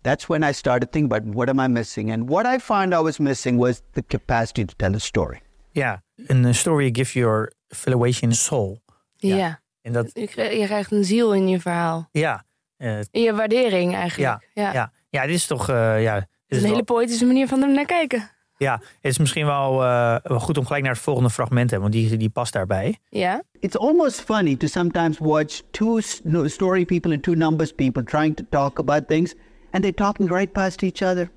That's 0.02 0.26
when 0.26 0.42
I 0.50 0.52
started 0.52 0.90
thinking 0.92 1.12
about 1.12 1.34
what 1.34 1.48
am 1.48 1.60
I 1.60 1.68
missing? 1.68 2.12
And 2.12 2.28
what 2.28 2.46
I 2.54 2.58
found 2.58 2.92
I 2.92 2.98
was 3.02 3.18
missing 3.18 3.58
was 3.58 3.80
the 3.92 4.02
capacity 4.06 4.64
to 4.64 4.74
tell 4.76 4.94
a 4.94 4.98
story. 4.98 5.40
Ja, 5.70 6.02
een 6.26 6.44
eh, 6.44 6.52
story 6.52 6.88
gives 6.92 7.12
your 7.12 7.52
valuation 7.68 8.32
soul. 8.32 8.80
Ja. 9.16 9.36
Ja. 9.36 9.60
En 9.82 9.92
dat, 9.92 10.10
Je, 10.14 10.26
krijgt, 10.28 10.56
je 10.58 10.64
krijgt 10.64 10.92
een 10.92 11.04
ziel 11.04 11.34
in 11.34 11.48
je 11.48 11.60
verhaal. 11.60 12.08
ja, 12.12 12.44
eh, 12.76 12.98
In 13.10 13.22
je 13.22 13.34
waardering 13.34 13.94
eigenlijk. 13.94 14.40
ja, 14.54 14.72
ja. 14.72 14.92
ja. 15.10 15.26
dit 15.26 15.34
is 15.34 15.46
toch, 15.46 15.68
eh, 15.68 16.02
ja, 16.02 16.14
dit 16.14 16.22
Het 16.22 16.28
is 16.48 16.56
is 16.56 16.56
een 16.56 16.62
wel- 16.62 16.70
hele 16.70 16.82
poëtische 16.84 17.26
manier 17.26 17.48
van 17.48 17.62
er 17.62 17.72
naar 17.72 17.84
kijken. 17.84 18.30
ja, 18.56 18.72
het 18.80 18.84
is 19.00 19.18
misschien 19.18 19.46
wel, 19.46 19.82
eh, 19.84 20.16
wel 20.22 20.40
goed 20.40 20.58
om 20.58 20.66
gelijk 20.66 20.82
naar 20.84 20.92
het 20.92 21.02
volgende 21.02 21.30
fragment 21.30 21.68
te 21.68 21.74
hebben, 21.74 21.92
want 21.92 22.08
die, 22.08 22.16
die 22.18 22.28
past 22.30 22.52
daarbij. 22.52 22.98
Ja? 23.08 23.42
It's 23.60 23.76
almost 23.76 24.20
funny 24.20 24.56
to 24.56 24.66
sometimes 24.66 25.18
watch 25.18 25.60
two 25.70 26.00
story 26.46 26.84
people 26.84 27.12
and 27.12 27.22
two 27.22 27.34
numbers 27.34 27.72
people 27.72 28.02
trying 28.04 28.36
to 28.36 28.44
talk 28.50 28.78
about 28.78 29.08
things, 29.08 29.34
and 29.72 29.84
they're 29.84 29.92
talking 29.92 30.26
right 30.26 30.52
past 30.52 30.82
each 30.82 31.02
other. 31.02 31.30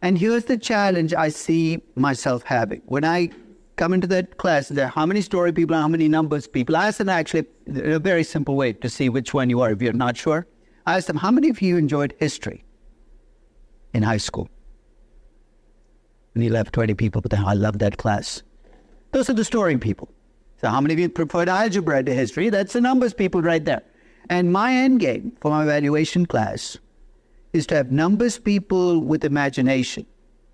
And 0.00 0.16
here's 0.16 0.44
the 0.44 0.56
challenge 0.56 1.12
I 1.12 1.28
see 1.28 1.82
myself 1.96 2.44
having. 2.44 2.82
When 2.86 3.04
I 3.04 3.30
come 3.76 3.92
into 3.92 4.06
that 4.08 4.36
class, 4.36 4.68
there 4.68 4.88
how 4.88 5.06
many 5.06 5.20
story 5.20 5.52
people 5.52 5.74
and 5.74 5.82
how 5.82 5.88
many 5.88 6.08
numbers 6.08 6.46
people. 6.46 6.76
I 6.76 6.88
ask 6.88 6.98
them 6.98 7.08
actually 7.08 7.46
in 7.66 7.92
a 7.92 7.98
very 7.98 8.24
simple 8.24 8.56
way 8.56 8.72
to 8.74 8.88
see 8.88 9.08
which 9.08 9.34
one 9.34 9.50
you 9.50 9.60
are 9.60 9.70
if 9.70 9.82
you're 9.82 9.92
not 9.92 10.16
sure. 10.16 10.46
I 10.86 10.96
ask 10.96 11.06
them, 11.06 11.16
how 11.16 11.30
many 11.30 11.48
of 11.48 11.60
you 11.60 11.76
enjoyed 11.76 12.14
history 12.18 12.64
in 13.92 14.02
high 14.02 14.16
school? 14.16 14.48
And 16.34 16.44
you 16.44 16.50
left 16.50 16.72
20 16.72 16.94
people, 16.94 17.20
but 17.20 17.30
then 17.30 17.44
I 17.44 17.54
love 17.54 17.78
that 17.80 17.98
class. 17.98 18.42
Those 19.12 19.28
are 19.30 19.34
the 19.34 19.44
story 19.44 19.76
people. 19.78 20.08
So 20.60 20.68
how 20.68 20.80
many 20.80 20.94
of 20.94 21.00
you 21.00 21.08
preferred 21.08 21.48
algebra 21.48 22.02
to 22.02 22.14
history? 22.14 22.50
That's 22.50 22.72
the 22.72 22.80
numbers 22.80 23.14
people 23.14 23.42
right 23.42 23.64
there. 23.64 23.82
And 24.30 24.52
my 24.52 24.74
end 24.74 25.00
game 25.00 25.32
for 25.40 25.50
my 25.50 25.62
evaluation 25.62 26.26
class 26.26 26.76
is 27.52 27.66
to 27.68 27.74
have 27.76 27.90
numbers 27.90 28.38
people 28.38 29.00
with 29.00 29.24
imagination 29.24 30.06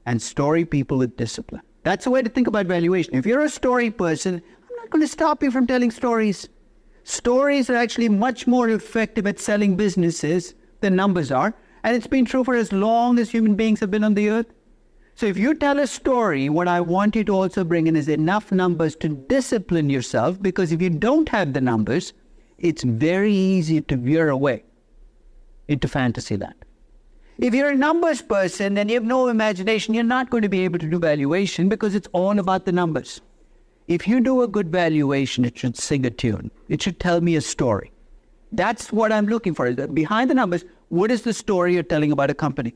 and 0.07 0.23
story 0.23 0.64
people 0.64 0.99
with 0.99 1.16
discipline. 1.16 1.62
That's 1.83 2.04
the 2.04 2.11
way 2.11 2.23
to 2.23 2.28
think 2.28 2.47
about 2.47 2.66
valuation. 2.66 3.14
If 3.14 3.26
you're 3.26 3.43
a 3.43 3.49
story 3.49 3.90
person, 3.90 4.35
I'm 4.35 4.76
not 4.76 4.90
going 4.90 5.02
to 5.02 5.09
stop 5.09 5.43
you 5.43 5.50
from 5.50 5.66
telling 5.66 5.90
stories. 5.90 6.49
Stories 7.02 7.69
are 7.69 7.76
actually 7.76 8.09
much 8.09 8.47
more 8.47 8.69
effective 8.71 9.26
at 9.26 9.40
selling 9.40 9.76
businesses 9.76 10.54
than 10.81 10.97
numbers 10.97 11.31
are. 11.31 11.54
And 11.83 11.97
it's 11.97 12.07
been 12.07 12.25
true 12.25 12.45
for 12.45 12.54
as 12.54 12.73
long 12.73 13.19
as 13.19 13.31
human 13.31 13.57
beings 13.57 13.81
have 13.81 13.90
been 13.90 14.04
on 14.04 14.14
the 14.14 14.31
earth. 14.31 14.47
So 15.16 15.26
if 15.26 15.37
you 15.37 15.54
tell 15.54 15.78
a 15.78 15.87
story, 15.87 16.49
what 16.49 16.66
I 16.66 16.81
want 16.81 17.14
you 17.14 17.25
to 17.25 17.33
also 17.33 17.64
bring 17.64 17.87
in 17.87 17.97
is 17.97 18.09
enough 18.09 18.50
numbers 18.50 18.97
to 18.97 19.09
discipline 19.09 19.90
yourself 19.90 20.40
because 20.40 20.73
if 20.73 20.81
you 20.81 20.90
don't 20.90 21.28
have 21.28 21.52
the 21.52 21.61
numbers, 21.61 22.14
it's 22.64 22.83
very 22.83 23.33
easy 23.33 23.83
to 23.83 23.97
veer 23.97 24.30
away 24.30 24.64
into 25.68 25.87
fantasy 25.87 26.37
land. 26.37 26.54
If 27.37 27.52
you're 27.52 27.71
a 27.71 27.76
numbers 27.76 28.23
person 28.23 28.78
and 28.78 28.88
you 28.88 28.94
have 28.94 29.04
no 29.04 29.28
imagination, 29.28 29.92
you're 29.92 30.02
not 30.02 30.30
going 30.30 30.42
to 30.42 30.49
be 30.49 30.61
able 30.61 30.78
to 30.78 30.88
do 30.88 30.99
valuation 30.99 31.68
because 31.68 31.94
it's 31.94 32.09
all 32.12 32.38
about 32.38 32.64
the 32.64 32.73
numbers. 32.73 33.21
If 33.87 34.09
you 34.09 34.21
do 34.21 34.40
a 34.40 34.49
good 34.49 34.73
valuation, 34.73 35.44
it 35.44 35.59
should 35.59 35.76
sing 35.76 36.06
a 36.06 36.11
tune. 36.11 36.50
It 36.71 36.80
should 36.80 36.99
tell 36.99 37.21
me 37.21 37.37
a 37.37 37.42
story. 37.42 37.92
That's 38.52 38.90
what 38.90 39.12
I'm 39.12 39.26
looking 39.26 39.52
for. 39.52 39.71
Behind 39.88 40.30
the 40.30 40.35
numbers, 40.35 40.64
what 40.88 41.11
is 41.11 41.23
the 41.23 41.35
story 41.35 41.75
you're 41.75 41.83
telling 41.83 42.12
about 42.12 42.30
a 42.30 42.35
company? 42.35 42.75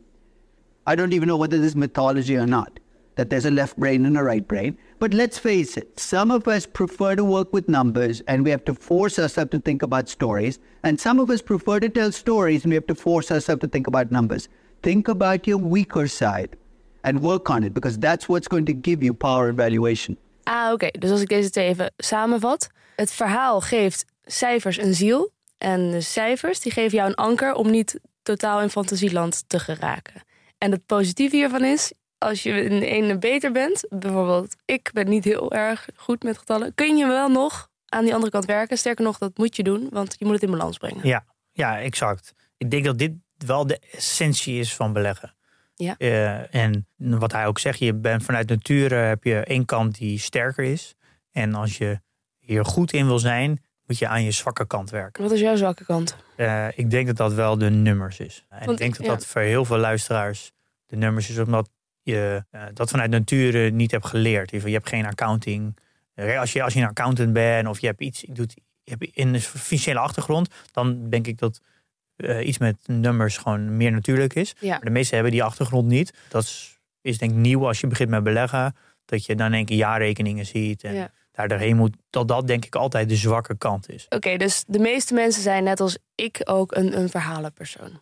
I 0.86 0.96
don't 0.96 1.14
even 1.14 1.28
know 1.28 1.36
whether 1.38 1.56
this 1.56 1.68
is 1.68 1.76
mythology 1.76 2.36
or 2.36 2.46
not, 2.46 2.78
that 3.18 3.30
there's 3.30 3.44
a 3.44 3.50
left 3.50 3.76
brain 3.76 4.06
and 4.06 4.16
a 4.16 4.22
right 4.22 4.46
brain. 4.46 4.78
But 5.00 5.12
let's 5.12 5.38
face 5.38 5.76
it, 5.76 5.98
some 5.98 6.30
of 6.30 6.46
us 6.46 6.66
prefer 6.66 7.16
to 7.16 7.24
work 7.24 7.52
with 7.52 7.68
numbers 7.68 8.22
and 8.28 8.44
we 8.44 8.50
have 8.50 8.64
to 8.64 8.74
force 8.74 9.18
ourselves 9.18 9.50
to 9.50 9.58
think 9.58 9.82
about 9.82 10.08
stories. 10.08 10.60
And 10.84 11.00
some 11.00 11.18
of 11.18 11.28
us 11.28 11.42
prefer 11.42 11.80
to 11.80 11.88
tell 11.88 12.12
stories 12.12 12.62
and 12.62 12.70
we 12.70 12.76
have 12.76 12.86
to 12.86 12.94
force 12.94 13.32
ourselves 13.32 13.60
to 13.62 13.68
think 13.68 13.88
about 13.88 14.12
numbers. 14.12 14.48
Think 14.82 15.08
about 15.08 15.48
your 15.48 15.58
weaker 15.58 16.06
side 16.06 16.56
and 17.02 17.20
work 17.20 17.50
on 17.50 17.64
it 17.64 17.74
because 17.74 17.98
that's 17.98 18.28
what's 18.28 18.46
going 18.46 18.66
to 18.66 18.72
give 18.72 19.02
you 19.02 19.12
power 19.14 19.48
and. 19.48 20.16
Ah, 20.44 20.72
oké. 20.72 20.88
Dus 20.98 21.10
als 21.10 21.20
ik 21.20 21.28
deze 21.28 21.50
twee 21.50 21.66
even 21.66 21.92
samenvat. 21.96 22.68
Het 22.96 23.12
verhaal 23.12 23.60
geeft 23.60 24.04
cijfers 24.24 24.78
een 24.78 24.94
ziel. 24.94 25.30
En 25.58 25.90
de 25.90 26.00
cijfers 26.00 26.60
die 26.60 26.72
geven 26.72 26.96
jou 26.96 27.08
een 27.08 27.14
anker 27.14 27.54
om 27.54 27.70
niet 27.70 28.00
totaal 28.22 28.60
in 28.60 28.70
fantasieland 28.70 29.44
te 29.46 29.58
geraken. 29.58 30.22
En 30.58 30.70
het 30.70 30.86
positieve 30.86 31.36
hiervan 31.36 31.64
is, 31.64 31.92
als 32.18 32.42
je 32.42 32.50
in 32.62 32.80
de 32.80 32.86
ene 32.86 33.18
beter 33.18 33.52
bent, 33.52 33.84
bijvoorbeeld 33.88 34.56
ik 34.64 34.90
ben 34.92 35.08
niet 35.08 35.24
heel 35.24 35.52
erg 35.52 35.88
goed 35.94 36.22
met 36.22 36.38
getallen, 36.38 36.74
kun 36.74 36.96
je 36.96 37.06
wel 37.06 37.28
nog 37.28 37.68
aan 37.88 38.04
die 38.04 38.14
andere 38.14 38.32
kant 38.32 38.44
werken. 38.44 38.78
Sterker 38.78 39.04
nog, 39.04 39.18
dat 39.18 39.38
moet 39.38 39.56
je 39.56 39.62
doen, 39.62 39.88
want 39.90 40.16
je 40.18 40.24
moet 40.24 40.34
het 40.34 40.42
in 40.42 40.50
balans 40.50 40.78
brengen. 40.78 41.06
Ja, 41.06 41.24
ja 41.52 41.80
exact. 41.80 42.34
Ik 42.56 42.70
denk 42.70 42.84
dat 42.84 42.98
dit 42.98 43.12
wel 43.36 43.66
de 43.66 43.78
essentie 43.90 44.58
is 44.58 44.74
van 44.74 44.92
beleggen. 44.92 45.34
Ja. 45.74 45.94
Eh, 45.98 46.54
en 46.54 46.86
wat 46.96 47.32
hij 47.32 47.46
ook 47.46 47.58
zegt, 47.58 47.78
je 47.78 47.94
bent 47.94 48.22
vanuit 48.22 48.48
nature 48.48 48.94
heb 48.94 49.24
je 49.24 49.44
één 49.44 49.64
kant 49.64 49.98
die 49.98 50.18
sterker 50.18 50.64
is. 50.64 50.94
En 51.32 51.54
als 51.54 51.78
je 51.78 52.00
hier 52.38 52.64
goed 52.64 52.92
in 52.92 53.06
wil 53.06 53.18
zijn, 53.18 53.62
moet 53.86 53.98
je 53.98 54.08
aan 54.08 54.24
je 54.24 54.30
zwakke 54.30 54.66
kant 54.66 54.90
werken. 54.90 55.22
Wat 55.22 55.32
is 55.32 55.40
jouw 55.40 55.56
zwakke 55.56 55.84
kant? 55.84 56.16
Eh, 56.36 56.78
ik 56.78 56.90
denk 56.90 57.06
dat 57.06 57.16
dat 57.16 57.32
wel 57.32 57.58
de 57.58 57.70
nummers 57.70 58.20
is. 58.20 58.44
En 58.48 58.58
Want 58.58 58.70
ik 58.70 58.78
denk 58.78 58.96
dat 58.96 59.06
ja. 59.06 59.12
dat 59.12 59.26
voor 59.26 59.40
heel 59.40 59.64
veel 59.64 59.78
luisteraars 59.78 60.52
de 60.86 60.96
nummers 60.96 61.30
is, 61.30 61.38
omdat 61.38 61.70
je 62.10 62.44
eh, 62.50 62.62
dat 62.74 62.90
vanuit 62.90 63.10
nature 63.10 63.70
niet 63.70 63.90
hebt 63.90 64.06
geleerd. 64.06 64.50
Je 64.50 64.58
hebt 64.70 64.88
geen 64.88 65.06
accounting. 65.06 65.76
Eh, 66.14 66.38
Als 66.40 66.52
je, 66.52 66.62
als 66.62 66.72
je 66.74 66.80
een 66.80 66.86
accountant 66.88 67.32
bent 67.32 67.68
of 67.68 67.78
je 67.78 67.86
hebt 67.86 68.00
iets, 68.00 68.24
doet, 68.28 68.54
je 68.82 68.90
hebt 68.98 69.04
in 69.16 69.34
een 69.34 69.40
financiële 69.40 69.98
achtergrond, 69.98 70.48
dan 70.72 71.08
denk 71.10 71.26
ik 71.26 71.38
dat 71.38 71.60
eh, 72.16 72.46
iets 72.46 72.58
met 72.58 72.76
nummers 72.86 73.36
gewoon 73.38 73.76
meer 73.76 73.92
natuurlijk 73.92 74.34
is. 74.34 74.54
Ja. 74.60 74.70
Maar 74.70 74.80
de 74.80 74.90
meesten 74.90 75.14
hebben 75.14 75.32
die 75.32 75.42
achtergrond 75.42 75.86
niet. 75.88 76.12
Dat 76.28 76.42
is, 76.42 76.78
is 77.00 77.18
denk 77.18 77.30
ik 77.32 77.36
nieuw 77.36 77.66
als 77.66 77.80
je 77.80 77.86
begint 77.86 78.08
met 78.10 78.22
beleggen. 78.22 78.76
Dat 79.04 79.24
je 79.26 79.34
dan 79.34 79.46
in 79.46 79.52
één 79.52 79.64
keer 79.64 79.76
jaarrekeningen 79.76 80.46
ziet 80.46 80.84
en 80.84 80.94
Ja. 80.94 81.10
daar 81.32 81.48
doorheen 81.48 81.76
moet. 81.76 81.96
Dat 82.10 82.28
dat 82.28 82.46
denk 82.46 82.64
ik 82.64 82.74
altijd 82.74 83.08
de 83.08 83.16
zwakke 83.16 83.56
kant 83.58 83.88
is. 83.90 84.06
Oké, 84.08 84.36
dus 84.36 84.64
de 84.66 84.78
meeste 84.78 85.14
mensen 85.14 85.42
zijn 85.42 85.64
net 85.64 85.80
als 85.80 85.98
ik 86.14 86.40
ook 86.44 86.76
een, 86.76 86.98
een 86.98 87.08
verhalenpersoon. 87.08 88.00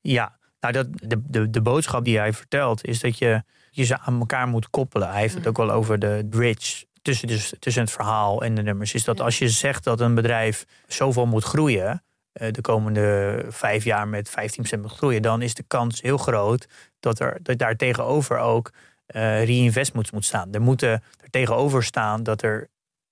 Ja, 0.00 0.38
nou 0.60 0.72
dat, 0.72 0.86
de, 0.92 1.22
de, 1.26 1.50
de 1.50 1.60
boodschap 1.60 2.04
die 2.04 2.18
hij 2.18 2.32
vertelt 2.32 2.84
is 2.84 3.00
dat 3.00 3.18
je, 3.18 3.42
je 3.70 3.84
ze 3.84 3.98
aan 3.98 4.18
elkaar 4.18 4.48
moet 4.48 4.70
koppelen. 4.70 5.10
Hij 5.10 5.20
heeft 5.20 5.34
het 5.34 5.46
ook 5.46 5.56
wel 5.56 5.70
over 5.70 5.98
de 5.98 6.26
bridge 6.30 6.86
tussen, 7.02 7.28
dus, 7.28 7.52
tussen 7.58 7.82
het 7.82 7.92
verhaal 7.92 8.42
en 8.42 8.54
de 8.54 8.62
nummers. 8.62 8.94
Is 8.94 9.04
dat 9.04 9.20
als 9.20 9.38
je 9.38 9.48
zegt 9.48 9.84
dat 9.84 10.00
een 10.00 10.14
bedrijf 10.14 10.66
zoveel 10.86 11.26
moet 11.26 11.44
groeien, 11.44 12.02
eh, 12.32 12.52
de 12.52 12.60
komende 12.60 13.44
vijf 13.48 13.84
jaar 13.84 14.08
met 14.08 14.30
15% 14.30 14.80
moet 14.82 14.92
groeien, 14.92 15.22
dan 15.22 15.42
is 15.42 15.54
de 15.54 15.64
kans 15.66 16.00
heel 16.00 16.18
groot 16.18 16.66
dat 17.00 17.20
er 17.20 17.38
dat 17.42 17.58
daar 17.58 17.76
tegenover 17.76 18.38
ook 18.38 18.70
eh 19.06 19.44
reinvest 19.44 19.94
moet, 19.94 20.12
moet 20.12 20.24
staan. 20.24 20.52
Er 20.52 20.60
moeten 20.60 20.90
er 20.90 21.30
tegenover 21.30 21.84
staan 21.84 22.22
dat 22.22 22.42
er 22.42 22.68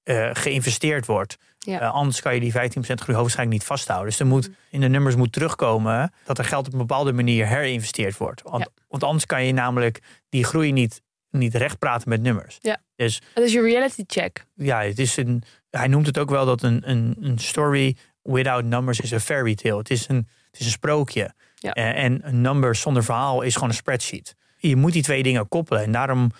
eh, 0.08 0.30
geïnvesteerd 0.32 1.06
wordt. 1.06 1.36
Ja. 1.58 1.80
Eh, 1.80 1.92
anders 1.92 2.20
kan 2.20 2.34
je 2.34 2.40
die 2.40 2.52
15% 2.52 2.54
groei 2.56 3.16
hoogstwaarschijnlijk 3.16 3.58
niet 3.58 3.64
vasthouden. 3.64 4.08
Dus 4.08 4.20
er 4.20 4.26
moet 4.26 4.50
in 4.70 4.80
de 4.80 4.88
nummers 4.88 5.14
moet 5.16 5.32
terugkomen 5.32 6.12
dat 6.24 6.38
er 6.38 6.44
geld 6.44 6.66
op 6.66 6.72
een 6.72 6.78
bepaalde 6.78 7.12
manier 7.12 7.46
herinvesteerd 7.46 8.16
wordt. 8.16 8.42
Want, 8.42 8.62
Ja. 8.64 8.82
want 8.88 9.02
anders 9.04 9.26
kan 9.26 9.44
je 9.44 9.52
namelijk 9.52 10.00
die 10.28 10.44
groei 10.44 10.72
niet, 10.72 11.02
niet 11.30 11.54
recht 11.54 11.78
praten 11.78 12.08
met 12.08 12.20
nummers. 12.22 12.58
Ja. 12.60 12.76
Dus 12.96 13.22
Dat 13.34 13.44
is 13.44 13.52
je 13.52 13.60
reality 13.62 14.04
check. 14.06 14.44
ja, 14.54 14.82
het 14.82 14.98
is 14.98 15.16
een, 15.16 15.42
hij 15.70 15.86
noemt 15.88 16.06
het 16.06 16.18
ook 16.18 16.30
wel 16.30 16.46
dat 16.46 16.62
een, 16.62 16.90
een, 16.90 17.16
een 17.20 17.38
story 17.38 17.96
without 18.22 18.64
numbers 18.64 19.00
is 19.00 19.10
een 19.10 19.20
fairy 19.20 19.54
tale. 19.54 19.78
Het 19.78 19.90
is 19.90 20.08
een, 20.08 20.28
het 20.50 20.60
is 20.60 20.66
een 20.66 20.72
sprookje. 20.72 21.34
Ja. 21.54 21.72
Eh, 21.72 22.04
En 22.04 22.20
een 22.28 22.40
number 22.40 22.74
zonder 22.74 23.04
verhaal 23.04 23.42
is 23.42 23.54
gewoon 23.54 23.68
een 23.68 23.74
spreadsheet. 23.74 24.34
Je 24.56 24.76
moet 24.76 24.92
die 24.92 25.02
twee 25.02 25.22
dingen 25.22 25.48
koppelen. 25.48 25.82
En 25.82 25.92
daarom 25.92 26.30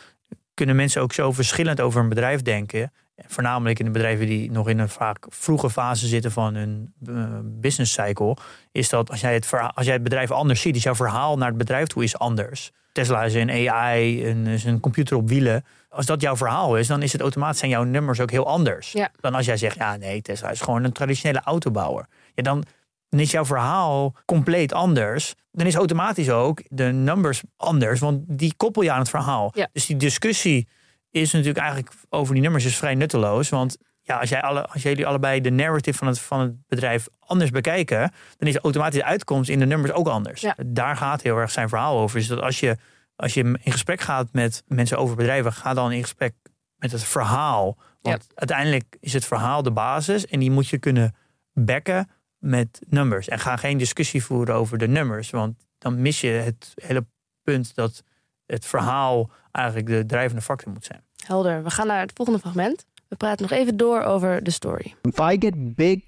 kunnen 0.55 0.77
mensen 0.77 1.03
ook 1.03 1.13
zo 1.13 1.33
verschillend 1.33 1.81
over 1.81 2.01
een 2.01 2.09
bedrijf 2.09 2.43
denken. 2.43 2.93
Voornamelijk 3.27 3.79
in 3.79 3.85
de 3.85 3.91
bedrijven 3.91 4.27
die 4.27 4.51
nog 4.51 4.69
in 4.69 4.79
een 4.79 4.89
vaak 4.89 5.27
vroege 5.29 5.71
fase 5.71 6.07
zitten 6.07 6.33
van 6.33 6.55
hun 6.55 6.93
eh, 7.07 7.39
business 7.43 7.93
cycle. 7.93 8.37
Is 8.73 8.89
dat 8.89 9.11
als 9.11 9.21
jij, 9.21 9.35
het 9.35 9.47
verhaal, 9.47 9.73
als 9.75 9.85
jij 9.85 9.95
het 9.95 10.03
bedrijf 10.03 10.31
anders 10.31 10.61
ziet, 10.61 10.77
is 10.77 10.83
jouw 10.83 10.95
verhaal 10.95 11.37
naar 11.37 11.49
het 11.49 11.59
bedrijf 11.59 11.87
toe 11.87 12.03
is 12.03 12.19
anders. 12.19 12.73
Tesla 12.93 13.25
is 13.25 13.35
een 13.35 13.69
AI, 13.71 14.27
een, 14.27 14.47
is 14.47 14.65
een 14.65 14.81
computer 14.81 15.17
op 15.17 15.29
wielen. 15.29 15.65
Als 15.89 16.07
dat 16.07 16.21
jouw 16.21 16.37
verhaal 16.37 16.77
is, 16.77 16.87
dan 16.87 17.03
is 17.03 17.13
het 17.13 17.21
automatisch 17.21 17.59
zijn 17.59 17.71
jouw 17.71 17.83
nummers 17.83 18.21
ook 18.21 18.31
heel 18.31 18.47
anders. 18.47 18.93
Ja. 18.93 19.11
Dan 19.21 19.35
als 19.35 19.47
jij 19.47 19.57
zegt, 19.57 19.77
ja 19.77 19.97
nee, 19.97 20.23
Tesla 20.23 20.51
is 20.51 20.61
gewoon 20.61 20.85
een 20.85 20.93
traditionele 20.93 21.41
autobouwer. 21.45 22.07
Ja, 22.35 22.43
dan, 22.43 22.65
dan 23.09 23.21
is 23.21 23.31
jouw 23.31 23.45
verhaal 23.45 24.15
compleet 24.25 24.73
anders. 24.73 25.35
Dan 25.53 25.67
is 25.67 25.75
automatisch 25.75 26.31
ook 26.31 26.63
de 26.69 26.85
numbers 26.85 27.43
anders, 27.57 28.01
want 28.01 28.23
die 28.27 28.55
koppel 28.57 28.83
je 28.83 28.91
aan 28.91 28.99
het 28.99 29.11
verhaal. 29.11 29.51
Ja. 29.55 29.69
Dus 29.73 29.87
die 29.87 29.97
discussie 29.97 30.69
is 31.11 31.33
natuurlijk 31.33 31.59
eigenlijk 31.59 31.95
over 32.09 32.35
die 32.35 32.43
nummers 32.43 32.65
is 32.65 32.77
vrij 32.77 32.95
nutteloos. 32.95 33.49
Want 33.49 33.77
ja, 34.03 34.19
als, 34.19 34.29
jij 34.29 34.43
alle, 34.43 34.67
als 34.67 34.83
jullie 34.83 35.07
allebei 35.07 35.41
de 35.41 35.51
narrative 35.51 35.99
van 35.99 36.07
het, 36.07 36.19
van 36.19 36.41
het 36.41 36.67
bedrijf 36.67 37.09
anders 37.19 37.51
bekijken, 37.51 38.13
dan 38.37 38.49
is 38.49 38.57
automatisch 38.57 38.99
de 38.99 39.05
uitkomst 39.05 39.51
in 39.51 39.59
de 39.59 39.67
nummers 39.67 39.93
ook 39.93 40.09
anders. 40.09 40.41
Ja. 40.41 40.57
Daar 40.67 40.97
gaat 40.97 41.23
heel 41.23 41.37
erg 41.37 41.51
zijn 41.51 41.69
verhaal 41.69 41.99
over. 41.99 42.19
Dus 42.19 42.29
dat 42.29 42.41
als 42.41 42.61
je, 42.61 42.77
als 43.17 43.35
je 43.35 43.59
in 43.63 43.73
gesprek 43.73 44.01
gaat 44.01 44.33
met 44.33 44.63
mensen 44.67 44.99
over 44.99 45.17
bedrijven, 45.17 45.53
ga 45.53 45.75
dan 45.75 45.93
in 45.93 46.03
gesprek 46.03 46.35
met 46.77 46.93
het 46.93 47.05
verhaal. 47.05 47.79
Want 48.01 48.27
uiteindelijk 48.35 48.97
is 49.01 49.13
het 49.13 49.25
verhaal 49.25 49.63
de 49.63 49.71
basis 49.71 50.27
en 50.27 50.41
die 50.41 50.51
moet 50.51 50.69
je 50.69 50.79
kunnen 50.79 51.15
backen 51.53 52.09
met 52.39 52.81
nummers. 52.89 53.29
En 53.29 53.39
ga 53.39 53.57
geen 53.57 53.79
discussie 53.79 54.25
voeren 54.25 54.55
over 54.55 54.79
de 54.79 54.89
nummers, 54.89 55.31
want 55.31 55.67
dan 55.79 56.03
mis 56.03 56.21
je 56.21 56.29
het 56.29 56.73
hele 56.75 57.07
punt 57.43 57.75
dat 57.75 58.03
het 58.47 58.67
verhaal 58.67 59.31
eigenlijk 59.59 59.87
de 59.87 60.07
drijvende 60.07 60.43
factor 60.43 60.73
moet 60.73 60.85
zijn. 60.85 61.03
Helder. 61.27 61.63
We 61.63 61.71
gaan 61.71 61.87
naar 61.87 62.01
het 62.01 62.13
volgende 62.15 62.41
fragment. 62.41 62.87
We 63.09 63.17
praten 63.17 63.49
nog 63.49 63.59
even 63.59 63.77
door 63.77 64.03
over 64.03 64.45
de 64.45 64.51
story. 64.51 64.95
If 65.03 65.19
I 65.19 65.37
get 65.39 65.75
big 65.75 66.01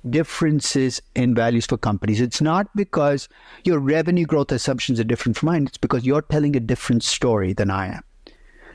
differences 0.00 1.00
in 1.12 1.34
values 1.34 1.64
for 1.64 1.78
companies, 1.78 2.20
it's 2.20 2.40
not 2.40 2.66
because 2.74 3.28
your 3.62 3.80
revenue 3.80 4.24
growth 4.24 4.52
assumptions 4.52 4.98
are 4.98 5.06
different 5.06 5.38
from 5.38 5.50
mine, 5.50 5.66
it's 5.66 5.78
because 5.78 6.04
you're 6.04 6.26
telling 6.28 6.56
a 6.56 6.60
different 6.60 7.02
story 7.04 7.54
than 7.54 7.70
I 7.70 7.86
am. 7.86 8.02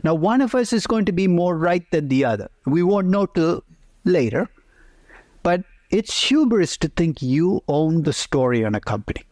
Now, 0.03 0.13
one 0.13 0.43
of 0.43 0.53
us 0.53 0.73
is 0.73 0.87
going 0.87 1.05
to 1.05 1.11
be 1.11 1.27
more 1.27 1.57
right 1.57 1.91
than 1.91 2.07
the 2.07 2.25
other. 2.25 2.49
We 2.65 2.83
won't 2.83 3.07
know 3.07 3.25
till 3.25 3.63
later, 4.03 4.47
but 5.41 5.61
it's 5.89 6.29
hubris 6.29 6.77
to 6.77 6.87
think 6.87 7.21
you 7.21 7.61
own 7.67 8.03
the 8.03 8.13
story 8.13 8.65
on 8.65 8.75
a 8.75 8.79
company. 8.79 9.23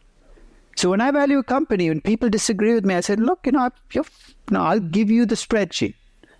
So 0.76 0.90
when 0.90 1.00
I 1.00 1.10
value 1.10 1.38
a 1.38 1.42
company, 1.42 1.88
when 1.88 2.02
people 2.02 2.28
disagree 2.28 2.74
with 2.74 2.84
me, 2.84 2.94
I 2.94 3.00
said, 3.00 3.18
look, 3.18 3.40
you 3.46 3.52
know, 3.52 3.70
no, 4.50 4.60
I'll 4.60 4.78
give 4.78 5.10
you 5.10 5.24
the 5.24 5.34
spreadsheet. 5.34 5.94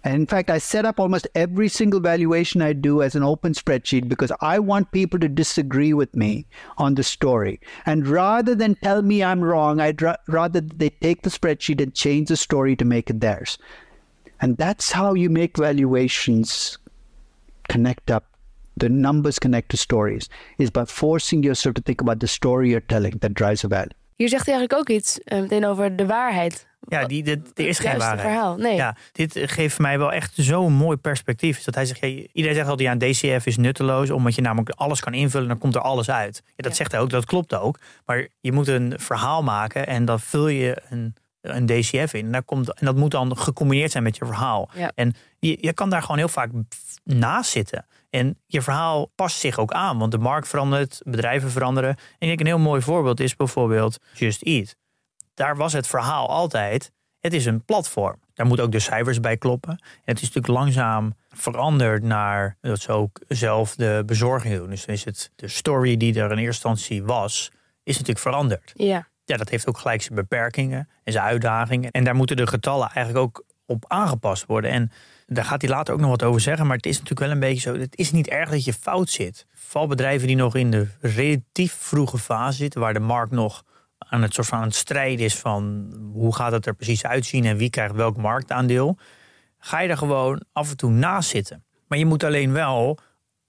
And 0.04 0.14
in 0.14 0.26
fact, 0.26 0.50
I 0.50 0.58
set 0.58 0.84
up 0.84 1.00
almost 1.00 1.26
every 1.34 1.68
single 1.68 1.98
valuation 1.98 2.62
I 2.62 2.74
do 2.74 3.02
as 3.02 3.16
an 3.16 3.24
open 3.24 3.54
spreadsheet 3.54 4.08
because 4.08 4.30
I 4.40 4.60
want 4.60 4.92
people 4.92 5.18
to 5.18 5.28
disagree 5.28 5.94
with 5.94 6.14
me 6.14 6.46
on 6.78 6.94
the 6.94 7.02
story. 7.02 7.60
And 7.86 8.06
rather 8.06 8.54
than 8.54 8.76
tell 8.76 9.02
me 9.02 9.24
I'm 9.24 9.42
wrong, 9.42 9.80
I'd 9.80 10.00
ra- 10.00 10.16
rather 10.28 10.60
they 10.60 10.90
take 10.90 11.22
the 11.22 11.30
spreadsheet 11.30 11.80
and 11.80 11.92
change 11.92 12.28
the 12.28 12.36
story 12.36 12.76
to 12.76 12.84
make 12.84 13.10
it 13.10 13.20
theirs. 13.20 13.58
And 14.40 14.56
that's 14.58 14.92
how 14.92 15.14
you 15.14 15.28
make 15.28 15.56
valuations 15.56 16.78
connect 17.68 18.10
up. 18.10 18.26
The 18.76 18.90
numbers 18.90 19.38
connect 19.38 19.70
to 19.70 19.76
stories 19.76 20.28
is 20.58 20.70
by 20.70 20.84
forcing 20.84 21.42
yourself 21.42 21.74
to 21.76 21.82
think 21.82 22.00
about 22.02 22.20
the 22.20 22.28
story 22.28 22.70
you're 22.70 22.80
telling 22.80 23.18
that 23.22 23.34
drives 23.34 23.64
a 23.64 23.68
value. 23.68 23.90
Hier 24.16 24.28
zegt 24.28 24.46
hij 24.46 24.54
eigenlijk 24.54 24.90
ook 24.90 24.96
iets 24.96 25.18
eh, 25.20 25.40
meteen 25.40 25.66
over 25.66 25.96
de 25.96 26.06
waarheid. 26.06 26.66
Ja, 26.88 27.06
die, 27.06 27.22
dit, 27.22 27.50
er 27.54 27.66
is 27.68 27.78
geen 27.78 27.98
waarheid. 27.98 28.20
verhaal. 28.20 28.56
Nee. 28.56 28.74
Ja, 28.74 28.96
dit 29.12 29.38
geeft 29.42 29.78
mij 29.78 29.98
wel 29.98 30.12
echt 30.12 30.32
zo'n 30.34 30.72
mooi 30.72 30.96
perspectief. 30.96 31.62
Dat 31.62 31.74
hij 31.74 31.84
zegt, 31.84 32.00
ja, 32.00 32.06
iedereen 32.06 32.56
zegt 32.56 32.68
altijd, 32.68 32.88
ja, 32.88 33.06
een 33.06 33.12
DCF 33.12 33.46
is 33.46 33.56
nutteloos, 33.56 34.10
omdat 34.10 34.34
je 34.34 34.40
namelijk 34.42 34.70
alles 34.70 35.00
kan 35.00 35.14
invullen, 35.14 35.48
dan 35.48 35.58
komt 35.58 35.74
er 35.74 35.80
alles 35.80 36.10
uit. 36.10 36.42
Ja, 36.46 36.52
dat 36.56 36.70
Ja. 36.70 36.76
zegt 36.76 36.92
hij 36.92 37.00
ook, 37.00 37.10
dat 37.10 37.24
klopt 37.24 37.54
ook. 37.54 37.78
Maar 38.04 38.26
je 38.40 38.52
moet 38.52 38.68
een 38.68 38.94
verhaal 38.96 39.42
maken 39.42 39.86
en 39.86 40.04
dan 40.04 40.20
vul 40.20 40.48
je 40.48 40.76
een, 40.90 41.14
een 41.40 41.66
DCF 41.66 42.14
in. 42.14 42.24
En, 42.24 42.32
daar 42.32 42.42
komt, 42.42 42.74
en 42.74 42.86
dat 42.86 42.96
moet 42.96 43.10
dan 43.10 43.36
gecombineerd 43.36 43.90
zijn 43.90 44.02
met 44.02 44.16
je 44.16 44.24
verhaal. 44.24 44.70
Ja. 44.74 44.92
En 44.94 45.14
je, 45.38 45.58
je 45.60 45.72
kan 45.72 45.90
daar 45.90 46.02
gewoon 46.02 46.18
heel 46.18 46.28
vaak 46.28 46.50
naast 47.04 47.50
zitten. 47.50 47.86
En 48.10 48.38
je 48.46 48.62
verhaal 48.62 49.06
past 49.14 49.38
zich 49.38 49.58
ook 49.58 49.72
aan, 49.72 49.98
want 49.98 50.12
de 50.12 50.18
markt 50.18 50.48
verandert, 50.48 51.00
bedrijven 51.04 51.50
veranderen. 51.50 51.90
En 51.90 51.98
ik 52.18 52.26
denk 52.26 52.40
een 52.40 52.46
heel 52.46 52.58
mooi 52.58 52.82
voorbeeld 52.82 53.20
is 53.20 53.36
bijvoorbeeld 53.36 53.98
Just 54.12 54.42
Eat. 54.42 54.76
Daar 55.34 55.56
was 55.56 55.72
het 55.72 55.86
verhaal 55.86 56.28
altijd, 56.28 56.92
het 57.20 57.32
is 57.32 57.46
een 57.46 57.64
platform. 57.64 58.20
Daar 58.34 58.46
moeten 58.46 58.64
ook 58.64 58.72
de 58.72 58.78
cijfers 58.78 59.20
bij 59.20 59.36
kloppen. 59.36 59.70
En 59.70 60.02
het 60.04 60.16
is 60.16 60.32
natuurlijk 60.32 60.54
langzaam 60.58 61.14
veranderd 61.28 62.02
naar 62.02 62.56
dat 62.60 62.80
ze 62.80 62.92
ook 62.92 63.20
zelf 63.28 63.74
de 63.74 64.02
bezorging 64.06 64.56
doen. 64.56 64.70
Dus 64.70 64.84
is 64.84 65.04
het 65.04 65.30
de 65.36 65.48
story 65.48 65.96
die 65.96 66.20
er 66.20 66.32
in 66.32 66.38
eerste 66.38 66.68
instantie 66.68 67.04
was, 67.04 67.50
is 67.82 67.92
natuurlijk 67.92 68.18
veranderd. 68.18 68.72
Ja. 68.74 69.08
Ja, 69.24 69.36
dat 69.36 69.48
heeft 69.48 69.68
ook 69.68 69.78
gelijk 69.78 70.02
zijn 70.02 70.14
beperkingen 70.14 70.88
en 71.04 71.12
zijn 71.12 71.24
uitdagingen. 71.24 71.90
En 71.90 72.04
daar 72.04 72.14
moeten 72.14 72.36
de 72.36 72.46
getallen 72.46 72.90
eigenlijk 72.90 73.26
ook 73.26 73.44
op 73.66 73.84
aangepast 73.88 74.46
worden. 74.46 74.70
En 74.70 74.92
daar 75.26 75.44
gaat 75.44 75.60
hij 75.62 75.70
later 75.70 75.94
ook 75.94 76.00
nog 76.00 76.10
wat 76.10 76.22
over 76.22 76.40
zeggen. 76.40 76.66
Maar 76.66 76.76
het 76.76 76.86
is 76.86 76.92
natuurlijk 76.92 77.20
wel 77.20 77.30
een 77.30 77.40
beetje 77.40 77.60
zo. 77.60 77.78
Het 77.78 77.96
is 77.96 78.12
niet 78.12 78.28
erg 78.28 78.50
dat 78.50 78.64
je 78.64 78.72
fout 78.72 79.10
zit. 79.10 79.46
Vooral 79.54 79.86
bedrijven 79.86 80.26
die 80.26 80.36
nog 80.36 80.54
in 80.54 80.70
de 80.70 80.86
relatief 81.00 81.72
vroege 81.72 82.18
fase 82.18 82.56
zitten, 82.56 82.80
waar 82.80 82.92
de 82.92 83.00
markt 83.00 83.30
nog 83.30 83.62
aan 83.98 84.22
het 84.22 84.34
soort 84.34 84.46
van 84.46 84.58
aan 84.58 84.64
het 84.64 84.74
strijden 84.74 85.24
is 85.24 85.34
van 85.34 85.92
hoe 86.12 86.34
gaat 86.34 86.52
het 86.52 86.66
er 86.66 86.74
precies 86.74 87.04
uitzien 87.04 87.44
en 87.44 87.56
wie 87.56 87.70
krijgt 87.70 87.94
welk 87.94 88.16
marktaandeel. 88.16 88.98
Ga 89.58 89.80
je 89.80 89.88
er 89.88 89.96
gewoon 89.96 90.42
af 90.52 90.70
en 90.70 90.76
toe 90.76 90.90
naast 90.90 91.28
zitten. 91.28 91.64
Maar 91.88 91.98
je 91.98 92.06
moet 92.06 92.24
alleen 92.24 92.52
wel, 92.52 92.98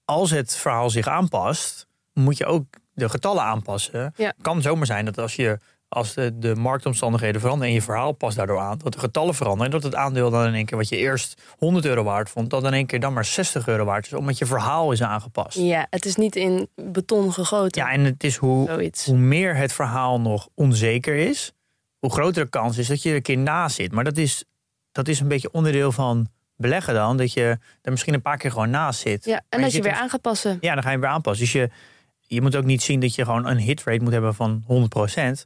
als 0.04 0.30
het 0.30 0.56
verhaal 0.56 0.90
zich 0.90 1.06
aanpast, 1.06 1.86
moet 2.12 2.36
je 2.36 2.46
ook 2.46 2.64
de 2.92 3.08
getallen 3.08 3.42
aanpassen. 3.42 4.12
Ja. 4.16 4.32
kan 4.40 4.62
zomaar 4.62 4.86
zijn 4.86 5.04
dat 5.04 5.18
als 5.18 5.36
je 5.36 5.58
als 5.88 6.14
de, 6.14 6.38
de 6.38 6.54
marktomstandigheden 6.54 7.40
veranderen 7.40 7.68
en 7.68 7.74
je 7.80 7.84
verhaal 7.84 8.12
past 8.12 8.36
daardoor 8.36 8.58
aan, 8.58 8.78
dat 8.78 8.92
de 8.92 8.98
getallen 8.98 9.34
veranderen 9.34 9.66
en 9.66 9.80
dat 9.80 9.82
het 9.82 9.94
aandeel 9.94 10.30
dan 10.30 10.46
in 10.46 10.54
één 10.54 10.64
keer 10.64 10.76
wat 10.78 10.88
je 10.88 10.96
eerst 10.96 11.42
100 11.58 11.84
euro 11.84 12.02
waard 12.02 12.30
vond, 12.30 12.50
dat 12.50 12.64
in 12.64 12.72
één 12.72 12.86
keer 12.86 13.00
dan 13.00 13.12
maar 13.12 13.24
60 13.24 13.66
euro 13.68 13.84
waard 13.84 14.06
is, 14.06 14.12
omdat 14.12 14.38
je 14.38 14.46
verhaal 14.46 14.92
is 14.92 15.02
aangepast. 15.02 15.58
Ja, 15.58 15.86
het 15.90 16.04
is 16.04 16.16
niet 16.16 16.36
in 16.36 16.68
beton 16.74 17.32
gegoten. 17.32 17.82
Ja, 17.82 17.90
en 17.90 18.04
het 18.04 18.24
is 18.24 18.36
hoe, 18.36 18.66
Zoiets. 18.66 19.04
hoe 19.06 19.16
meer 19.16 19.56
het 19.56 19.72
verhaal 19.72 20.20
nog 20.20 20.48
onzeker 20.54 21.14
is, 21.14 21.52
hoe 21.98 22.10
grotere 22.10 22.48
kans 22.48 22.78
is 22.78 22.86
dat 22.86 23.02
je 23.02 23.08
er 23.10 23.16
een 23.16 23.22
keer 23.22 23.38
naast 23.38 23.76
zit. 23.76 23.92
Maar 23.92 24.04
dat 24.04 24.16
is, 24.16 24.44
dat 24.92 25.08
is 25.08 25.20
een 25.20 25.28
beetje 25.28 25.50
onderdeel 25.52 25.92
van 25.92 26.28
beleggen 26.56 26.94
dan, 26.94 27.16
dat 27.16 27.32
je 27.32 27.58
er 27.82 27.90
misschien 27.90 28.14
een 28.14 28.22
paar 28.22 28.36
keer 28.36 28.50
gewoon 28.50 28.70
naast 28.70 29.00
zit. 29.00 29.24
Ja, 29.24 29.36
en 29.36 29.44
Maar 29.50 29.60
dat 29.60 29.72
je 29.72 29.82
weer 29.82 29.92
dus- 29.92 30.00
aan 30.00 30.08
gaat 30.10 30.20
passen. 30.20 30.58
Ja, 30.60 30.74
dan 30.74 30.82
ga 30.82 30.90
je 30.90 30.98
weer 30.98 31.08
aanpassen. 31.08 31.44
Dus 31.44 31.52
je, 31.52 31.70
je 32.20 32.40
moet 32.40 32.56
ook 32.56 32.64
niet 32.64 32.82
zien 32.82 33.00
dat 33.00 33.14
je 33.14 33.24
gewoon 33.24 33.46
een 33.46 33.56
hitrate 33.58 34.02
moet 34.02 34.12
hebben 34.12 34.34
van 34.34 34.62
100%. 34.62 34.66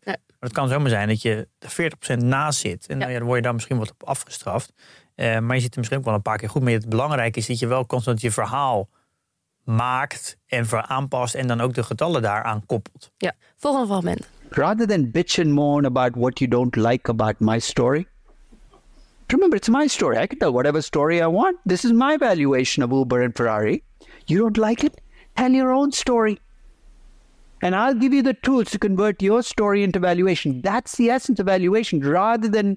Nee. 0.04 0.16
Maar 0.42 0.50
het 0.50 0.58
kan 0.60 0.68
zomaar 0.68 0.88
zijn 0.90 1.08
dat 1.08 1.22
je 1.22 1.48
er 1.58 1.70
40% 1.70 2.18
naast 2.22 2.58
zit. 2.60 2.86
En 2.86 2.94
Ja. 2.94 3.00
nou 3.00 3.12
ja, 3.12 3.18
dan 3.18 3.26
word 3.26 3.38
je 3.38 3.44
daar 3.44 3.54
misschien 3.54 3.78
wat 3.78 3.90
op 3.90 4.04
afgestraft. 4.04 4.72
Eh, 5.14 5.38
maar 5.38 5.56
je 5.56 5.62
zit 5.62 5.72
er 5.72 5.78
misschien 5.78 5.98
ook 5.98 6.04
wel 6.04 6.14
een 6.14 6.22
paar 6.22 6.38
keer 6.38 6.48
goed 6.48 6.62
mee. 6.62 6.74
Het 6.74 6.88
belangrijke 6.88 7.38
is 7.38 7.46
dat 7.46 7.58
je 7.58 7.66
wel 7.66 7.86
constant 7.86 8.20
je 8.20 8.30
verhaal 8.30 8.88
maakt 9.64 10.38
en 10.46 10.88
aanpast. 10.88 11.34
En 11.34 11.46
dan 11.46 11.60
ook 11.60 11.74
de 11.74 11.82
getallen 11.82 12.22
daaraan 12.22 12.66
koppelt. 12.66 13.10
Ja, 13.16 13.32
volgende 13.56 13.86
fragment. 13.86 14.28
rather 14.50 14.86
than 14.86 15.10
bitch 15.10 15.38
and 15.38 15.48
moan 15.48 15.84
about 15.84 16.14
what 16.14 16.38
you 16.38 16.50
don't 16.50 16.76
like 16.76 17.10
about 17.10 17.34
my 17.38 17.58
story, 17.58 18.06
remember 19.26 19.58
it's 19.58 19.68
my 19.68 19.86
story. 19.86 20.16
I 20.22 20.26
can 20.26 20.38
tell 20.38 20.52
whatever 20.52 20.82
story 20.82 21.16
I 21.20 21.26
want. 21.26 21.56
This 21.64 21.84
is 21.84 21.92
my 21.92 22.16
valuation 22.18 22.84
of 22.84 22.90
Uber 22.98 23.22
and 23.22 23.34
Ferrari. 23.36 23.82
You 24.26 24.38
don't 24.40 24.56
like 24.56 24.86
it? 24.86 25.00
Tell 25.34 25.50
your 25.52 25.72
own 25.72 25.92
story. 25.92 26.38
And 27.62 27.74
I'll 27.74 27.94
give 27.94 28.12
you 28.12 28.22
the 28.22 28.34
tools 28.34 28.70
to 28.70 28.78
convert 28.78 29.22
your 29.22 29.42
story 29.42 29.82
into 29.82 30.00
valuation. 30.00 30.60
That's 30.62 30.96
the 30.96 31.10
essence 31.10 31.40
of 31.40 31.46
valuation, 31.46 32.00
rather 32.00 32.48
than 32.48 32.76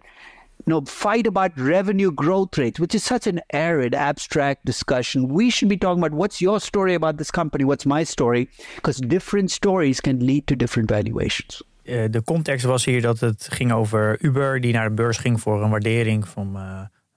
you 0.66 0.72
know, 0.74 0.82
fight 0.86 1.28
about 1.28 1.52
revenue 1.58 2.12
growth 2.12 2.58
rates, 2.58 2.80
which 2.80 2.96
is 2.96 3.04
such 3.04 3.28
an 3.28 3.42
arid, 3.50 3.94
abstract 3.94 4.60
discussion. 4.64 5.28
We 5.28 5.50
should 5.50 5.70
be 5.70 5.78
talking 5.78 6.04
about 6.04 6.18
what's 6.18 6.40
your 6.40 6.60
story 6.60 6.94
about 6.94 7.18
this 7.18 7.32
company, 7.32 7.64
what's 7.64 7.86
my 7.86 8.06
story, 8.06 8.48
because 8.76 9.02
different 9.08 9.52
stories 9.52 10.02
can 10.02 10.26
lead 10.26 10.48
to 10.48 10.56
different 10.56 10.90
valuations. 10.90 11.64
Eh, 11.84 12.04
de 12.10 12.24
context 12.24 12.66
was 12.66 12.86
hier 12.86 13.02
dat 13.02 13.20
het 13.20 13.48
ging 13.52 13.72
over 13.72 14.18
Uber, 14.22 14.62
die 14.62 14.74
naar 14.74 14.90
de 14.90 14.96
beurs 14.96 15.18
ging 15.18 15.42
voor 15.42 15.64
een 15.64 15.70
waardering 15.70 16.28
van, 16.28 16.48
eh, 16.48 16.62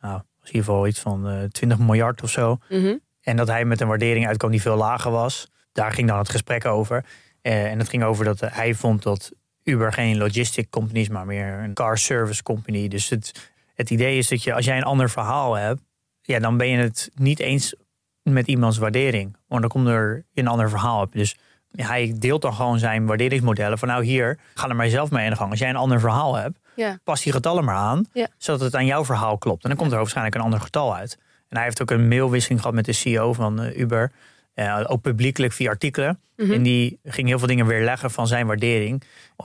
nou, 0.00 0.20
was 0.40 0.50
in 0.50 0.54
ieder 0.54 0.64
geval 0.64 0.86
iets 0.86 1.00
van 1.00 1.28
eh 1.28 1.42
20 1.44 1.78
miljard 1.78 2.22
of 2.22 2.30
zo. 2.30 2.58
Mhm. 2.68 2.96
En 3.20 3.36
dat 3.36 3.48
hij 3.48 3.64
met 3.64 3.80
een 3.80 3.88
waardering 3.88 4.26
uitkwam 4.26 4.50
die 4.50 4.62
veel 4.62 4.76
lager 4.76 5.10
was. 5.10 5.48
Daar 5.72 5.92
ging 5.92 6.08
dan 6.08 6.18
het 6.18 6.28
gesprek 6.28 6.64
over. 6.64 7.04
Eh, 7.42 7.70
en 7.70 7.78
het 7.78 7.88
ging 7.88 8.02
over 8.04 8.24
dat 8.24 8.42
eh, 8.42 8.52
hij 8.52 8.74
vond 8.74 9.02
dat 9.02 9.32
Uber 9.64 9.92
geen 9.92 10.16
logistic 10.16 10.70
company 10.70 10.98
is, 10.98 11.08
maar 11.08 11.26
meer 11.26 11.46
een 11.58 11.74
car 11.74 11.98
service 11.98 12.42
company. 12.42 12.88
Dus 12.88 13.08
het, 13.08 13.50
het 13.74 13.90
idee 13.90 14.18
is 14.18 14.28
dat 14.28 14.42
je, 14.42 14.54
als 14.54 14.64
jij 14.64 14.76
een 14.76 14.82
ander 14.84 15.10
verhaal 15.10 15.54
hebt, 15.54 15.80
ja, 16.22 16.38
dan 16.38 16.56
ben 16.56 16.68
je 16.68 16.76
het 16.78 17.10
niet 17.14 17.38
eens 17.40 17.74
met 18.22 18.46
iemands 18.46 18.78
waardering. 18.78 19.36
Want 19.46 19.60
dan 19.60 19.70
komt 19.70 19.86
er 19.86 20.24
een 20.34 20.46
ander 20.48 20.70
verhaal 20.70 21.02
op. 21.02 21.12
Dus 21.12 21.36
hij 21.76 22.14
deelt 22.16 22.42
dan 22.42 22.54
gewoon 22.54 22.78
zijn 22.78 23.06
waarderingsmodellen. 23.06 23.78
Van 23.78 23.88
nou 23.88 24.04
hier, 24.04 24.38
ga 24.54 24.68
er 24.68 24.76
maar 24.76 24.88
zelf 24.88 25.10
mee 25.10 25.24
aan 25.24 25.30
de 25.30 25.36
gang. 25.36 25.50
Als 25.50 25.58
jij 25.58 25.68
een 25.68 25.76
ander 25.76 26.00
verhaal 26.00 26.34
hebt, 26.34 26.58
Ja. 26.74 26.98
pas 27.04 27.22
die 27.22 27.32
getallen 27.32 27.64
maar 27.64 27.74
aan. 27.74 28.04
Ja. 28.12 28.28
Zodat 28.36 28.60
het 28.60 28.74
aan 28.74 28.86
jouw 28.86 29.04
verhaal 29.04 29.38
klopt. 29.38 29.62
En 29.62 29.68
dan 29.68 29.78
komt 29.78 29.90
er 29.92 29.98
waarschijnlijk 29.98 30.34
een 30.36 30.40
ander 30.42 30.60
getal 30.60 30.96
uit. 30.96 31.18
En 31.48 31.56
hij 31.56 31.64
heeft 31.64 31.82
ook 31.82 31.90
een 31.90 32.08
mailwisseling 32.08 32.60
gehad 32.60 32.74
met 32.74 32.84
de 32.84 32.92
CEO 32.92 33.32
van 33.32 33.60
eh, 33.62 33.78
Uber. 33.78 34.12
Eh, 34.58 34.84
ook 34.86 35.00
publiekelijk 35.00 35.52
via 35.52 35.70
artikelen. 35.70 36.20
En 36.36 36.62
die 36.62 36.98
ging 37.04 37.28
heel 37.28 37.38
veel 37.38 37.46
dingen 37.46 37.66
weerleggen 37.66 38.10
van 38.10 38.26
zijn 38.26 38.46
waardering. 38.46 39.02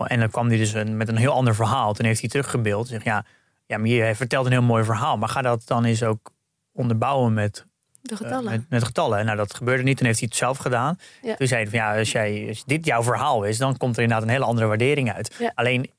En 0.08 0.20
dan 0.20 0.30
kwam 0.30 0.48
hij 0.48 0.58
dus 0.58 0.74
een, 0.74 0.98
met 0.98 1.08
een 1.08 1.16
heel 1.16 1.32
ander 1.32 1.56
verhaal. 1.56 1.94
Toen 1.94 2.06
heeft 2.06 2.20
hij 2.20 2.30
teruggebeeld. 2.30 2.88
Zeg, 2.88 3.04
ja, 3.04 3.26
ja, 3.66 3.78
maar 3.78 3.88
je 3.88 4.16
vertelt 4.16 4.46
een 4.46 4.52
heel 4.52 4.62
mooi 4.62 4.84
verhaal. 4.84 5.18
Maar 5.18 5.30
ga 5.30 5.42
dat 5.42 5.62
dan 5.66 5.86
eens 5.86 6.04
ook 6.04 6.32
onderbouwen 6.72 7.34
met 7.34 7.66
De 8.02 8.12
eh, 8.12 8.18
getallen. 8.18 8.52
met, 8.52 8.70
met 8.70 8.84
getallen. 8.84 9.26
Nou, 9.26 9.38
dat 9.38 9.54
gebeurde 9.54 9.84
niet. 9.84 9.98
Toen 9.98 10.06
heeft 10.06 10.20
hij 10.20 10.28
het 10.28 10.38
zelf 10.38 10.58
gedaan. 10.58 11.00
Ja. 11.22 11.36
Toen 11.36 11.48
zei 11.48 11.62
hij 11.62 11.70
van 11.70 11.80
ja, 11.80 11.98
als, 11.98 12.12
jij, 12.12 12.46
als 12.48 12.64
dit 12.66 12.86
jouw 12.86 13.04
verhaal 13.04 13.44
is, 13.44 13.58
dan 13.58 13.78
komt 13.78 13.96
er 13.96 14.02
inderdaad 14.02 14.28
een 14.28 14.34
hele 14.34 14.46
andere 14.46 14.68
waardering 14.68 15.14
uit. 15.14 15.36
Ja. 15.40 15.52
Alleen, 15.56 15.90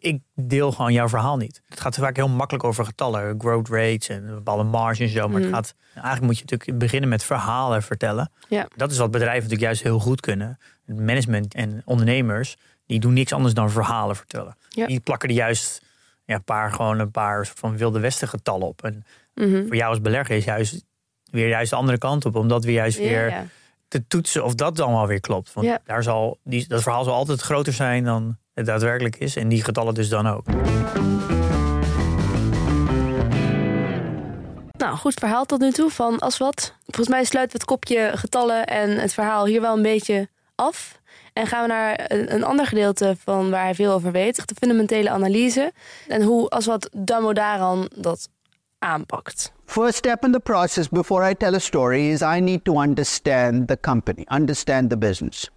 ik 0.00 0.22
deel 0.34 0.72
gewoon 0.72 0.92
jouw 0.92 1.08
verhaal 1.08 1.36
niet. 1.36 1.62
Het 1.68 1.80
gaat 1.80 1.96
vaak 1.96 2.16
heel 2.16 2.28
makkelijk 2.28 2.64
over 2.64 2.84
getallen, 2.84 3.34
growth 3.40 3.68
rates 3.68 4.08
en 4.08 4.26
bepaalde 4.26 4.62
marges 4.62 4.98
en 4.98 5.08
zo. 5.20 5.28
Maar 5.28 5.40
het 5.40 5.50
gaat, 5.50 5.74
eigenlijk 5.94 6.24
moet 6.24 6.38
je 6.38 6.44
natuurlijk 6.48 6.78
beginnen 6.78 7.08
met 7.08 7.22
verhalen 7.22 7.82
vertellen. 7.82 8.30
Ja. 8.48 8.68
Dat 8.76 8.90
is 8.90 8.98
wat 8.98 9.10
bedrijven 9.10 9.36
natuurlijk 9.42 9.62
juist 9.62 9.82
heel 9.82 9.98
goed 9.98 10.20
kunnen. 10.20 10.58
Management 10.84 11.54
en 11.54 11.82
ondernemers, 11.84 12.56
die 12.86 13.00
doen 13.00 13.12
niks 13.12 13.32
anders 13.32 13.54
dan 13.54 13.70
verhalen 13.70 14.16
vertellen. 14.16 14.56
Ja. 14.68 14.86
Die 14.86 15.00
plakken 15.00 15.28
er 15.28 15.34
juist 15.34 15.82
ja, 16.24 16.34
een 16.34 16.44
paar, 16.44 16.72
gewoon 16.72 16.98
een 16.98 17.10
paar 17.10 17.46
van 17.54 17.76
wilde 17.76 18.00
westen 18.00 18.28
getallen 18.28 18.66
op. 18.66 18.84
En 18.84 19.04
Mhm. 19.34 19.66
voor 19.66 19.76
jou 19.76 19.90
als 19.90 20.00
belegger 20.00 20.36
is 20.36 20.44
juist 20.44 20.84
weer 21.30 21.48
juist 21.48 21.70
de 21.70 21.76
andere 21.76 21.98
kant 21.98 22.24
op. 22.24 22.36
Omdat 22.36 22.64
we 22.64 22.72
juist 22.72 22.98
weer 22.98 23.28
ja. 23.28 23.44
Te 23.90 24.06
toetsen 24.06 24.44
of 24.44 24.54
dat 24.54 24.76
dan 24.76 24.92
wel 24.92 25.06
weer 25.06 25.20
klopt. 25.20 25.52
Want 25.52 25.66
Ja. 25.66 25.78
daar 25.84 26.02
zal, 26.02 26.38
die, 26.44 26.64
dat 26.68 26.82
verhaal 26.82 27.04
zal 27.04 27.14
altijd 27.14 27.40
groter 27.40 27.72
zijn 27.72 28.04
dan 28.04 28.36
het 28.54 28.66
daadwerkelijk 28.66 29.16
is. 29.16 29.36
En 29.36 29.48
die 29.48 29.64
getallen 29.64 29.94
dus 29.94 30.08
dan 30.08 30.26
ook. 30.28 30.44
Nou, 34.78 34.96
goed 34.96 35.14
verhaal 35.14 35.44
tot 35.44 35.60
nu 35.60 35.70
toe 35.72 35.90
van 35.90 36.18
Aswat. 36.18 36.74
Volgens 36.84 37.08
mij 37.08 37.24
sluit 37.24 37.52
het 37.52 37.64
kopje 37.64 38.10
getallen 38.14 38.66
en 38.66 38.90
het 38.98 39.12
verhaal 39.12 39.46
hier 39.46 39.60
wel 39.60 39.76
een 39.76 39.82
beetje 39.82 40.28
af. 40.54 40.98
En 41.32 41.46
gaan 41.46 41.62
we 41.62 41.68
naar 41.68 42.04
een, 42.12 42.34
een 42.34 42.44
ander 42.44 42.66
gedeelte 42.66 43.16
van 43.24 43.50
waar 43.50 43.64
hij 43.64 43.74
veel 43.74 43.92
over 43.92 44.12
weet. 44.12 44.48
De 44.48 44.54
fundamentele 44.58 45.10
analyse. 45.10 45.72
En 46.08 46.22
hoe 46.22 46.48
Aswat 46.48 46.88
Damodaran 46.96 47.90
dat 47.96 48.28
aanpakt. 48.78 49.52
First 49.70 49.98
step 49.98 50.24
in 50.24 50.32
the 50.32 50.40
process 50.40 50.88
before 50.88 51.22
I 51.22 51.32
tell 51.32 51.54
a 51.54 51.60
story 51.60 52.08
is 52.08 52.22
I 52.22 52.40
need 52.40 52.64
to 52.64 52.76
understand 52.76 53.68
the 53.68 53.76
company, 53.76 54.26
understand 54.26 54.90
the 54.90 54.96
business. 54.96 55.48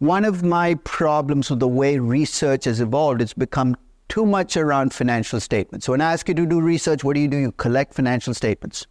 One 0.00 0.24
of 0.24 0.42
my 0.42 0.74
problems 0.82 1.48
with 1.48 1.60
the 1.60 1.68
way 1.68 2.00
research 2.00 2.64
has 2.64 2.80
evolved 2.80 3.22
is 3.22 3.34
become 3.34 3.76
too 4.08 4.26
much 4.26 4.56
around 4.56 4.92
financial 4.92 5.38
statements. 5.38 5.86
So 5.86 5.92
when 5.92 6.00
I 6.00 6.12
ask 6.14 6.28
you 6.28 6.34
to 6.34 6.46
do 6.46 6.60
research, 6.60 7.04
what 7.04 7.14
do 7.14 7.20
you 7.20 7.28
do? 7.28 7.36
You 7.36 7.52
collect 7.52 7.94
financial 7.94 8.34
statements. 8.34 8.88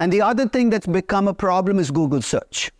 And 0.00 0.12
the 0.12 0.22
other 0.22 0.48
thing 0.48 0.70
that's 0.70 0.88
become 0.88 1.28
a 1.28 1.34
problem 1.34 1.78
is 1.78 1.92
Google 1.92 2.22
search. 2.22 2.72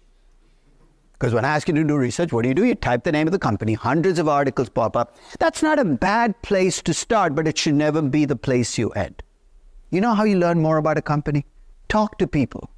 Because 1.12 1.34
when 1.34 1.44
I 1.44 1.54
ask 1.54 1.68
you 1.68 1.74
to 1.74 1.84
do 1.84 1.96
research, 1.96 2.32
what 2.32 2.42
do 2.42 2.48
you 2.48 2.54
do? 2.56 2.64
You 2.64 2.74
type 2.74 3.04
the 3.04 3.12
name 3.12 3.28
of 3.28 3.32
the 3.32 3.38
company, 3.38 3.74
hundreds 3.74 4.18
of 4.18 4.26
articles 4.26 4.70
pop 4.70 4.96
up. 4.96 5.14
That's 5.38 5.62
not 5.62 5.78
a 5.78 5.84
bad 5.84 6.42
place 6.42 6.82
to 6.82 6.92
start, 6.92 7.36
but 7.36 7.46
it 7.46 7.56
should 7.56 7.74
never 7.74 8.02
be 8.02 8.24
the 8.24 8.34
place 8.34 8.76
you 8.76 8.90
end. 8.90 9.22
You 9.96 10.02
know 10.04 10.14
how 10.14 10.24
you 10.26 10.38
learn 10.38 10.60
more 10.60 10.76
about 10.76 10.98
a 10.98 11.02
company? 11.02 11.44
Talk 11.88 12.18
to 12.18 12.26
people. 12.26 12.68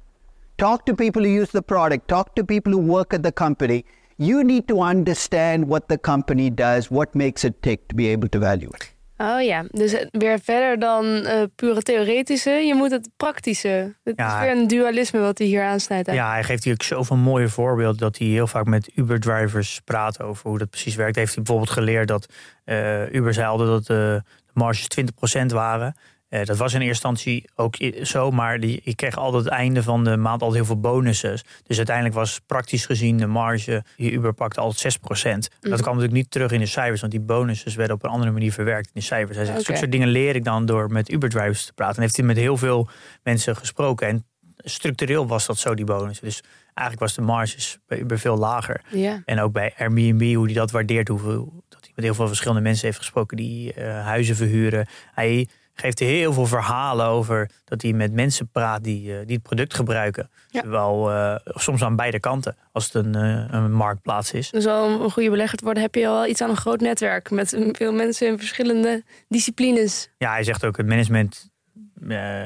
Talk 0.55 0.85
to 0.85 0.93
people 0.95 1.21
who 1.23 1.39
use 1.41 1.51
the 1.51 1.61
product. 1.61 2.07
Talk 2.07 2.33
to 2.35 2.43
people 2.45 2.71
who 2.71 2.81
work 2.81 3.13
at 3.13 3.23
the 3.23 3.31
company. 3.33 3.83
You 4.15 4.43
need 4.43 4.67
to 4.67 4.81
understand 4.81 5.67
what 5.67 5.87
the 5.87 5.97
company 5.97 6.53
does, 6.53 6.87
what 6.87 7.13
makes 7.13 7.43
it 7.43 7.61
tick 7.61 7.79
to 7.87 7.95
be 7.95 8.07
able 8.11 8.29
to 8.29 8.39
value 8.39 8.69
it. 8.73 8.93
Oh 9.17 9.41
ja, 9.41 9.65
dus 9.71 10.05
weer 10.11 10.39
verder 10.43 10.79
dan 10.79 11.05
eh 11.05 11.43
pure 11.55 11.81
theoretische. 11.81 12.49
Je 12.51 12.75
moet 12.75 12.91
het 12.91 13.09
praktische. 13.17 13.95
Het 14.03 14.13
Ja. 14.17 14.33
is 14.35 14.45
weer 14.45 14.57
een 14.57 14.67
dualisme 14.67 15.19
wat 15.19 15.37
hij 15.37 15.47
hier 15.47 15.63
aansnijdt. 15.63 16.11
Ja, 16.11 16.31
hij 16.31 16.43
geeft 16.43 16.63
hier 16.63 16.73
ook 16.73 16.83
zoveel 16.83 17.17
mooie 17.17 17.49
voorbeelden 17.49 17.97
dat 17.97 18.17
hij 18.17 18.27
heel 18.27 18.47
vaak 18.47 18.65
met 18.65 18.91
Uber-drivers 18.95 19.81
praat 19.85 20.21
over 20.21 20.49
hoe 20.49 20.57
dat 20.57 20.69
precies 20.69 20.95
werkt. 20.95 21.15
Heeft 21.15 21.33
hij 21.35 21.43
bijvoorbeeld 21.43 21.73
geleerd 21.77 22.07
dat 22.07 22.33
eh, 22.63 23.13
Uber 23.13 23.33
zei 23.33 23.47
altijd 23.47 23.69
dat 23.69 23.81
eh, 23.81 23.95
de 23.97 24.23
marges 24.53 24.87
20% 25.41 25.45
waren. 25.45 25.95
Eh, 26.29 26.45
dat 26.45 26.57
was 26.57 26.73
in 26.73 26.81
eerste 26.81 27.07
instantie 27.07 27.49
ook 27.55 27.75
zo, 28.03 28.31
maar 28.31 28.59
die, 28.59 28.81
ik 28.83 28.95
kreeg 28.95 29.17
altijd 29.17 29.43
het 29.43 29.53
einde 29.53 29.83
van 29.83 30.03
de 30.03 30.17
maand 30.17 30.41
altijd 30.41 30.53
heel 30.53 30.65
veel 30.65 30.79
bonussen. 30.79 31.39
Dus 31.63 31.77
uiteindelijk 31.77 32.15
was 32.15 32.39
praktisch 32.45 32.85
gezien 32.85 33.17
de 33.17 33.27
marge, 33.27 33.83
die 33.95 34.11
Uber 34.11 34.33
pakte 34.33 34.59
altijd 34.59 34.97
6%. 34.97 34.99
Dat 35.59 35.81
kwam 35.81 35.93
natuurlijk 35.93 36.11
niet 36.11 36.31
terug 36.31 36.51
in 36.51 36.59
de 36.59 36.65
cijfers, 36.65 37.01
want 37.01 37.11
die 37.11 37.21
bonussen 37.21 37.77
werden 37.77 37.95
op 37.95 38.03
een 38.03 38.09
andere 38.09 38.31
manier 38.31 38.53
verwerkt 38.53 38.85
in 38.85 38.91
de 38.93 39.01
cijfers. 39.01 39.37
Hij 39.37 39.45
zegt, 39.45 39.61
zulke 39.61 39.79
soort 39.79 39.91
dingen 39.91 40.07
leer 40.07 40.35
ik 40.35 40.43
dan 40.43 40.65
door 40.65 40.91
met 40.91 41.11
Uber-drivers 41.11 41.65
te 41.65 41.73
praten. 41.73 41.95
En 41.95 42.01
heeft 42.01 42.17
hij 42.17 42.25
met 42.25 42.37
heel 42.37 42.57
veel 42.57 42.89
mensen 43.23 43.55
gesproken. 43.55 44.07
En 44.07 44.25
structureel 44.57 45.27
was 45.27 45.45
dat 45.45 45.57
zo, 45.57 45.75
die 45.75 45.85
bonussen. 45.85 46.25
Dus 46.25 46.43
eigenlijk 46.73 46.99
was 46.99 47.13
de 47.13 47.21
marges 47.21 47.77
bij 47.87 47.99
Uber 47.99 48.19
veel 48.19 48.37
lager. 48.37 48.81
En 49.25 49.39
ook 49.39 49.51
bij 49.51 49.73
Airbnb, 49.77 50.35
hoe 50.35 50.45
hij 50.45 50.53
dat 50.53 50.71
waardeert. 50.71 51.07
Hoeveel, 51.07 51.63
dat 51.69 51.81
hij 51.81 51.91
met 51.95 52.05
heel 52.05 52.13
veel 52.13 52.27
verschillende 52.27 52.61
mensen 52.61 52.85
heeft 52.85 52.97
gesproken 52.97 53.37
die 53.37 53.73
eh, 53.73 54.05
huizen 54.05 54.35
verhuren. 54.35 54.87
Hij 55.13 55.47
geeft 55.79 55.99
heel 55.99 56.33
veel 56.33 56.45
verhalen 56.45 57.05
over 57.05 57.49
dat 57.65 57.81
hij 57.81 57.93
met 57.93 58.13
mensen 58.13 58.49
praat 58.49 58.83
die, 58.83 59.17
eh, 59.17 59.25
die 59.25 59.35
het 59.35 59.43
product 59.43 59.73
gebruiken. 59.73 60.29
Ja. 60.47 60.61
Zowel 60.61 61.11
eh, 61.11 61.35
soms 61.45 61.83
aan 61.83 61.95
beide 61.95 62.19
kanten, 62.19 62.55
als 62.71 62.85
het 62.85 62.93
een, 62.93 63.15
eh, 63.15 63.45
een 63.49 63.71
marktplaats 63.71 64.31
is. 64.31 64.49
Dus 64.49 64.65
om 64.65 65.01
een 65.01 65.11
goede 65.11 65.29
belegger 65.29 65.57
te 65.57 65.63
worden 65.63 65.83
heb 65.83 65.95
je 65.95 66.07
al 66.07 66.13
wel 66.13 66.27
iets 66.27 66.41
aan 66.41 66.49
een 66.49 66.57
groot 66.57 66.79
netwerk. 66.79 67.31
Met 67.31 67.57
veel 67.71 67.93
mensen 67.93 68.27
in 68.27 68.37
verschillende 68.37 69.03
disciplines. 69.27 70.09
Ja, 70.17 70.31
hij 70.31 70.43
zegt 70.43 70.65
ook, 70.65 70.77
het 70.77 70.87
management 70.87 71.49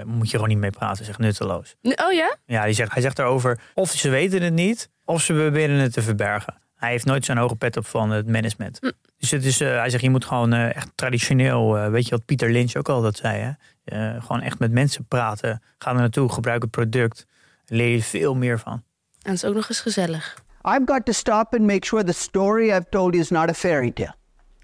moet 0.05 0.29
je 0.29 0.35
gewoon 0.35 0.47
niet 0.47 0.57
mee 0.57 0.71
praten. 0.71 1.05
Zegt 1.05 1.19
nutteloos. 1.19 1.75
Oh 1.81 2.11
ja? 2.11 2.35
Ja, 2.45 2.65
die 2.65 2.73
zegt, 2.73 2.93
hij 2.93 3.01
zegt 3.01 3.15
daarover 3.15 3.59
of 3.73 3.91
ze 3.91 4.09
weten 4.09 4.41
het 4.41 4.53
niet, 4.53 4.89
of 5.05 5.21
ze 5.21 5.33
proberen 5.33 5.75
het 5.75 5.93
te 5.93 6.01
verbergen. 6.01 6.61
Hij 6.83 6.91
heeft 6.91 7.05
nooit 7.05 7.25
zo'n 7.25 7.37
hoge 7.37 7.55
pet 7.55 7.77
op 7.77 7.85
van 7.85 8.09
het 8.09 8.27
management. 8.27 8.77
Hm. 8.81 8.91
Dus 9.17 9.31
het 9.31 9.45
is, 9.45 9.61
eh, 9.61 9.77
hij 9.77 9.89
zegt, 9.89 10.03
je 10.03 10.09
moet 10.09 10.25
gewoon 10.25 10.53
eh, 10.53 10.75
echt 10.75 10.89
traditioneel, 10.95 11.77
eh, 11.77 11.89
weet 11.89 12.05
je 12.05 12.09
wat 12.09 12.25
Pieter 12.25 12.51
Lynch 12.51 12.75
ook 12.75 12.89
altijd 12.89 13.15
zei, 13.17 13.39
hè? 13.39 13.51
Eh, 13.83 14.21
gewoon 14.21 14.41
echt 14.41 14.59
met 14.59 14.71
mensen 14.71 15.05
praten. 15.05 15.61
Ga 15.77 15.89
er 15.91 15.97
naartoe, 15.97 16.31
gebruik 16.31 16.61
het 16.61 16.71
product. 16.71 17.25
Leer 17.65 17.89
je 17.89 18.03
veel 18.03 18.35
meer 18.35 18.59
van. 18.59 18.73
En 18.73 19.31
het 19.31 19.33
is 19.33 19.45
ook 19.45 19.55
nog 19.55 19.69
eens 19.69 19.79
gezellig. 19.79 20.43
I've 20.61 20.81
got 20.85 21.05
to 21.05 21.11
stop 21.11 21.53
and 21.53 21.61
make 21.61 21.85
sure 21.85 22.03
the 22.03 22.13
story 22.13 22.69
I've 22.69 22.89
told 22.89 23.13
you 23.13 23.23
is 23.23 23.29
not 23.29 23.49
a 23.49 23.53
fairy 23.53 23.91
tale. 23.91 24.15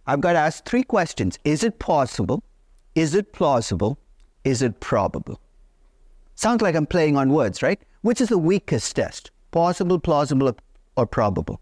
I've 0.06 0.22
got 0.22 0.32
to 0.32 0.40
ask 0.40 0.64
three 0.64 0.86
questions 0.86 1.38
Is 1.42 1.64
it 1.64 1.78
possible? 1.78 2.42
Is 2.94 3.14
it 3.14 3.32
plausible? 3.32 3.98
Is 4.42 4.62
it 4.62 4.80
probable? 4.80 5.40
Sounds 6.36 6.62
like 6.62 6.78
I'm 6.78 6.88
playing 6.88 7.18
on 7.18 7.30
words, 7.30 7.62
right? 7.62 7.82
Which 8.02 8.22
is 8.22 8.28
the 8.28 8.42
weakest 8.42 8.96
test? 8.96 9.32
Possible, 9.50 10.00
plausible, 10.00 10.56
or 10.96 11.08
probable? 11.08 11.60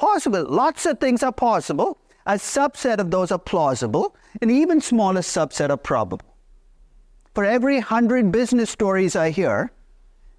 Possible. 0.00 0.44
Lots 0.48 0.86
of 0.86 0.98
things 0.98 1.22
are 1.22 1.32
possible. 1.32 1.96
A 2.24 2.36
subset 2.38 2.98
of 2.98 3.10
those 3.10 3.32
are 3.34 3.42
plausible. 3.42 4.14
An 4.40 4.50
even 4.50 4.80
smaller 4.80 5.22
subset 5.22 5.68
are 5.68 5.76
probable. 5.76 6.26
For 7.34 7.44
every 7.44 7.78
100 7.78 8.30
business 8.30 8.70
stories 8.70 9.14
I 9.14 9.30
hear, 9.30 9.70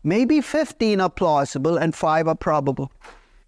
maybe 0.01 0.41
15 0.41 0.99
are 1.01 1.09
plausible 1.09 1.79
and 1.79 1.95
5 1.95 2.27
are 2.27 2.35
probable. 2.35 2.89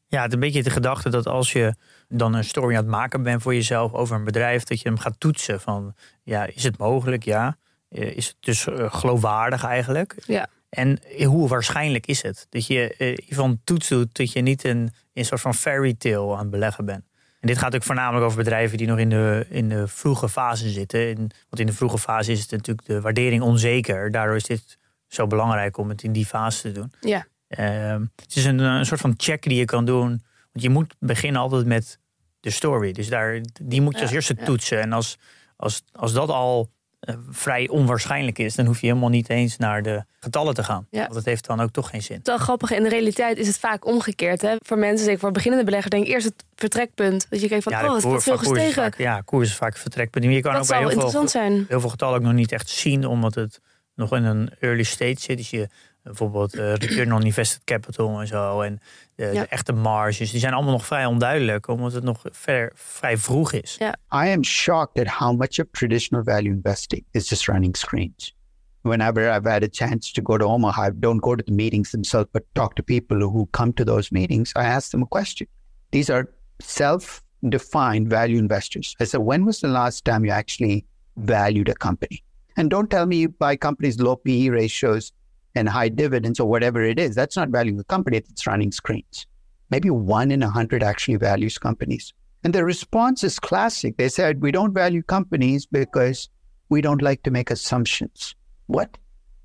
Ja, 0.08 0.22
het 0.22 0.28
is 0.28 0.34
een 0.34 0.40
beetje 0.40 0.64
de 0.64 0.70
gedachte 0.70 1.10
dat 1.10 1.28
als 1.28 1.52
je 1.52 1.76
dan 2.08 2.34
een 2.34 2.44
story 2.44 2.76
aan 2.76 2.82
het 2.82 2.92
maken 2.92 3.24
bent 3.24 3.42
voor 3.42 3.54
jezelf 3.54 3.94
over 3.94 4.16
een 4.16 4.24
bedrijf, 4.24 4.64
dat 4.64 4.82
je 4.82 4.88
hem 4.90 4.98
gaat 4.98 5.20
toetsen 5.20 5.62
van, 5.62 5.96
ja, 6.24 6.46
is 6.46 6.64
het 6.64 6.78
mogelijk? 6.78 7.24
Ja. 7.24 7.56
Eh, 7.90 8.18
Is 8.18 8.28
het 8.28 8.36
dus 8.40 8.68
eh, 8.68 8.94
geloofwaardig 8.94 9.64
eigenlijk? 9.64 10.16
Ja. 10.26 10.48
En 10.74 11.00
hoe 11.26 11.48
waarschijnlijk 11.48 12.06
is 12.06 12.22
het? 12.22 12.48
Dat 12.50 12.68
je 12.68 12.96
eh, 12.96 13.36
van 13.36 13.60
toets 13.64 13.88
doet 13.88 14.16
dat 14.16 14.32
je 14.32 14.42
niet 14.42 14.64
een, 14.64 14.94
een 15.14 15.26
soort 15.26 15.42
van 15.42 15.54
fairy 15.54 15.94
tale 15.94 16.34
aan 16.34 16.40
het 16.40 16.50
beleggen 16.50 16.86
bent. 16.86 17.04
En 17.40 17.48
dit 17.48 17.58
gaat 17.58 17.76
ook 17.76 17.84
voornamelijk 17.84 18.26
over 18.26 18.38
bedrijven 18.38 18.78
die 18.78 18.88
nog 18.88 18.98
in 18.98 19.10
de, 19.10 19.46
in 19.50 19.70
de 19.70 19.88
vroege 19.88 20.30
fase 20.30 20.70
zitten. 20.70 21.08
En, 21.08 21.18
want 21.18 21.60
in 21.60 21.66
de 21.66 21.74
vroege 21.74 21.98
fase 21.98 22.32
is 22.32 22.42
het 22.42 22.52
natuurlijk 22.52 22.88
de 22.88 23.02
waardering 23.02 23.42
onzeker. 23.42 24.12
Daardoor 24.12 24.36
is 24.36 24.44
dit 24.44 24.78
zo 25.08 25.28
belangrijk 25.28 25.78
om 25.78 25.90
het 25.90 26.04
in 26.04 26.12
die 26.12 26.26
fase 26.26 26.62
te 26.62 26.72
doen. 26.72 26.92
Ja. 27.02 27.26
Ehm, 27.48 28.06
het 28.16 28.36
is 28.36 28.46
een, 28.46 28.60
een 28.60 28.86
soort 28.86 29.02
van 29.02 29.14
check 29.18 29.44
die 29.44 29.58
je 29.58 29.66
kan 29.66 29.86
doen. 29.86 30.08
Want 30.52 30.66
je 30.66 30.70
moet 30.70 30.96
beginnen 31.00 31.42
altijd 31.42 31.66
met 31.66 32.00
de 32.40 32.50
story. 32.50 32.92
Dus 32.92 33.08
daar, 33.10 33.42
die 33.62 33.82
moet 33.82 33.96
je 33.96 34.02
als 34.02 34.10
Ja, 34.10 34.16
eerste 34.16 34.36
ja. 34.38 34.46
toetsen. 34.46 34.80
En 34.82 34.92
als, 34.92 35.18
als, 35.56 35.84
als 35.92 36.14
dat 36.14 36.30
al 36.30 36.70
eh, 37.04 37.16
vrij 37.30 37.70
onwaarschijnlijk 37.70 38.40
is, 38.40 38.56
dan 38.56 38.66
hoef 38.66 38.82
je 38.82 38.88
helemaal 38.88 39.10
niet 39.10 39.30
eens 39.30 39.58
naar 39.58 39.82
de 39.84 40.04
getallen 40.20 40.54
te 40.54 40.64
gaan. 40.64 40.88
Ja. 40.90 41.00
Want 41.02 41.14
dat 41.14 41.26
heeft 41.26 41.46
dan 41.46 41.62
ook 41.62 41.72
toch 41.72 41.90
geen 41.90 42.02
zin. 42.02 42.18
Het 42.18 42.28
is 42.28 42.34
wel 42.34 42.44
grappig. 42.44 42.72
In 42.72 42.84
de 42.84 42.90
realiteit 42.90 43.38
is 43.38 43.48
het 43.48 43.58
vaak 43.60 43.86
omgekeerd. 43.86 44.42
Hè? 44.42 44.56
Voor 44.66 44.78
mensen, 44.78 45.06
zeker 45.06 45.20
voor 45.20 45.32
beginnende 45.32 45.66
beleggers, 45.66 45.92
denk 45.92 46.06
ik 46.06 46.12
eerst 46.12 46.26
het 46.26 46.44
vertrekpunt. 46.56 47.26
Dat 47.30 47.42
je 47.42 47.48
kijkt 47.48 47.64
van, 47.64 47.74
oh, 47.74 47.96
het 47.96 48.04
is 48.04 48.24
veel 48.24 48.38
gestegen. 48.38 48.84
vaak- 48.84 48.98
ja, 48.98 49.22
koers 49.22 49.50
is 49.50 49.56
vaak 49.56 49.78
vertrekpunt. 49.78 50.26
Maar 50.26 50.34
je 50.34 50.42
kan 50.42 50.52
Dat 50.54 50.62
ook 50.62 50.68
bij 50.68 50.78
heel 50.80 51.10
veel, 51.10 51.66
heel 51.68 51.80
veel 51.80 51.90
getallen 51.90 52.16
ook 52.18 52.24
nog 52.24 52.34
niet 52.34 52.52
echt 52.52 52.70
zien, 52.70 53.06
omdat 53.06 53.36
het 53.36 53.60
nog 53.96 54.16
in 54.16 54.24
een 54.24 54.50
early 54.60 54.84
stage 54.84 55.20
zit. 55.20 55.38
Dus 55.38 55.50
je 55.50 55.68
bijvoorbeeld 56.04 56.54
eh, 56.54 56.74
return 56.74 57.14
on 57.14 57.24
invested 57.24 57.64
capital 57.64 58.20
en 58.20 58.28
zo. 58.28 58.62
En 58.62 58.80
de, 59.16 59.26
Ja. 59.26 59.32
de 59.42 59.48
echte 59.48 59.74
marges, 59.74 60.32
die 60.32 60.40
zijn 60.40 60.54
allemaal 60.54 60.72
nog 60.72 60.86
vrij 60.86 61.06
onduidelijk, 61.06 61.68
omdat 61.68 61.94
het 61.94 62.04
nog 62.04 62.22
ver, 62.32 62.72
vrij 62.76 63.18
vroeg 63.18 63.52
is. 63.54 63.76
Ja. 63.80 63.96
I 64.26 64.32
am 64.34 64.44
shocked 64.44 65.08
at 65.08 65.14
how 65.14 65.38
much 65.40 65.60
of 65.60 65.66
traditional 65.72 66.24
value 66.24 66.52
investing 66.52 67.06
is 67.12 67.30
just 67.30 67.48
running 67.48 67.78
screens. 67.78 68.36
Whenever 68.82 69.36
I've 69.36 69.50
had 69.50 69.64
a 69.64 69.68
chance 69.72 70.12
to 70.12 70.22
go 70.24 70.38
to 70.38 70.46
Omaha, 70.46 70.88
I 70.88 70.92
don't 71.00 71.24
go 71.24 71.36
to 71.36 71.44
the 71.44 71.52
meetings 71.54 71.90
themselves, 71.90 72.30
but 72.32 72.44
talk 72.54 72.76
to 72.76 72.84
people 72.84 73.18
who 73.18 73.48
come 73.52 73.74
to 73.74 73.84
those 73.84 74.12
meetings. 74.12 74.50
I 74.56 74.64
ask 74.64 74.90
them 74.90 75.02
a 75.02 75.08
question. 75.08 75.48
These 75.90 76.14
are 76.14 76.28
self 76.60 77.22
defined 77.50 78.10
value 78.10 78.38
investors. 78.38 78.96
I 79.02 79.06
said, 79.06 79.22
when 79.22 79.46
was 79.46 79.60
the 79.60 79.68
last 79.68 80.04
time 80.04 80.26
you 80.26 80.32
actually 80.34 80.86
valued 81.16 81.70
a 81.70 81.74
company? 81.76 82.24
And 82.56 82.70
don't 82.70 82.90
tell 82.90 83.06
me 83.06 83.16
you 83.16 83.30
buy 83.30 83.56
companies 83.58 83.98
low 83.98 84.16
PE 84.18 84.50
ratios 84.50 85.14
and 85.56 85.70
high 85.70 85.90
dividends 85.90 86.40
or 86.40 86.50
whatever 86.50 86.84
it 86.84 87.00
is. 87.00 87.16
That's 87.16 87.36
not 87.36 87.50
valuing 87.50 87.80
a 87.80 87.84
company, 87.84 88.20
that's 88.20 88.48
running 88.48 88.72
screens. 88.72 89.28
Maybe 89.70 89.90
one 89.90 90.32
in 90.32 90.44
a 90.44 90.50
hundred 90.50 90.84
actually 90.84 91.18
values 91.18 91.58
companies. 91.58 92.14
And 92.44 92.54
the 92.54 92.66
response 92.66 93.24
is 93.24 93.40
classic. 93.40 93.98
They 93.98 94.10
said, 94.10 94.42
We 94.42 94.52
don't 94.52 94.74
value 94.74 95.02
companies 95.02 95.66
because 95.66 96.30
we 96.70 96.82
don't 96.82 97.02
like 97.02 97.24
to 97.24 97.32
make 97.32 97.50
assumptions. 97.50 98.36
What? 98.68 98.98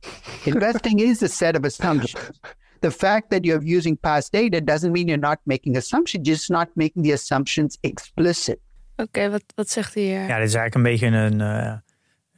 Investing 0.46 1.00
is 1.00 1.22
a 1.22 1.28
set 1.28 1.56
of 1.56 1.64
assumptions. 1.64 2.40
The 2.80 2.90
fact 2.90 3.30
that 3.30 3.44
you're 3.44 3.62
using 3.62 3.96
past 3.96 4.32
data 4.32 4.60
doesn't 4.60 4.92
mean 4.92 5.08
you're 5.08 5.16
not 5.16 5.40
making 5.46 5.76
assumptions, 5.76 6.26
just 6.26 6.50
not 6.50 6.68
making 6.76 7.02
the 7.02 7.12
assumptions 7.12 7.78
explicit. 7.82 8.60
Oké, 8.96 9.30
wat, 9.30 9.44
wat 9.54 9.70
zegt 9.70 9.94
hij 9.94 10.02
hier? 10.02 10.26
Ja, 10.26 10.38
dit 10.38 10.48
is 10.48 10.54
eigenlijk 10.54 10.74
een 10.74 10.82
beetje 10.82 11.06
een, 11.06 11.40
eh, 11.40 11.76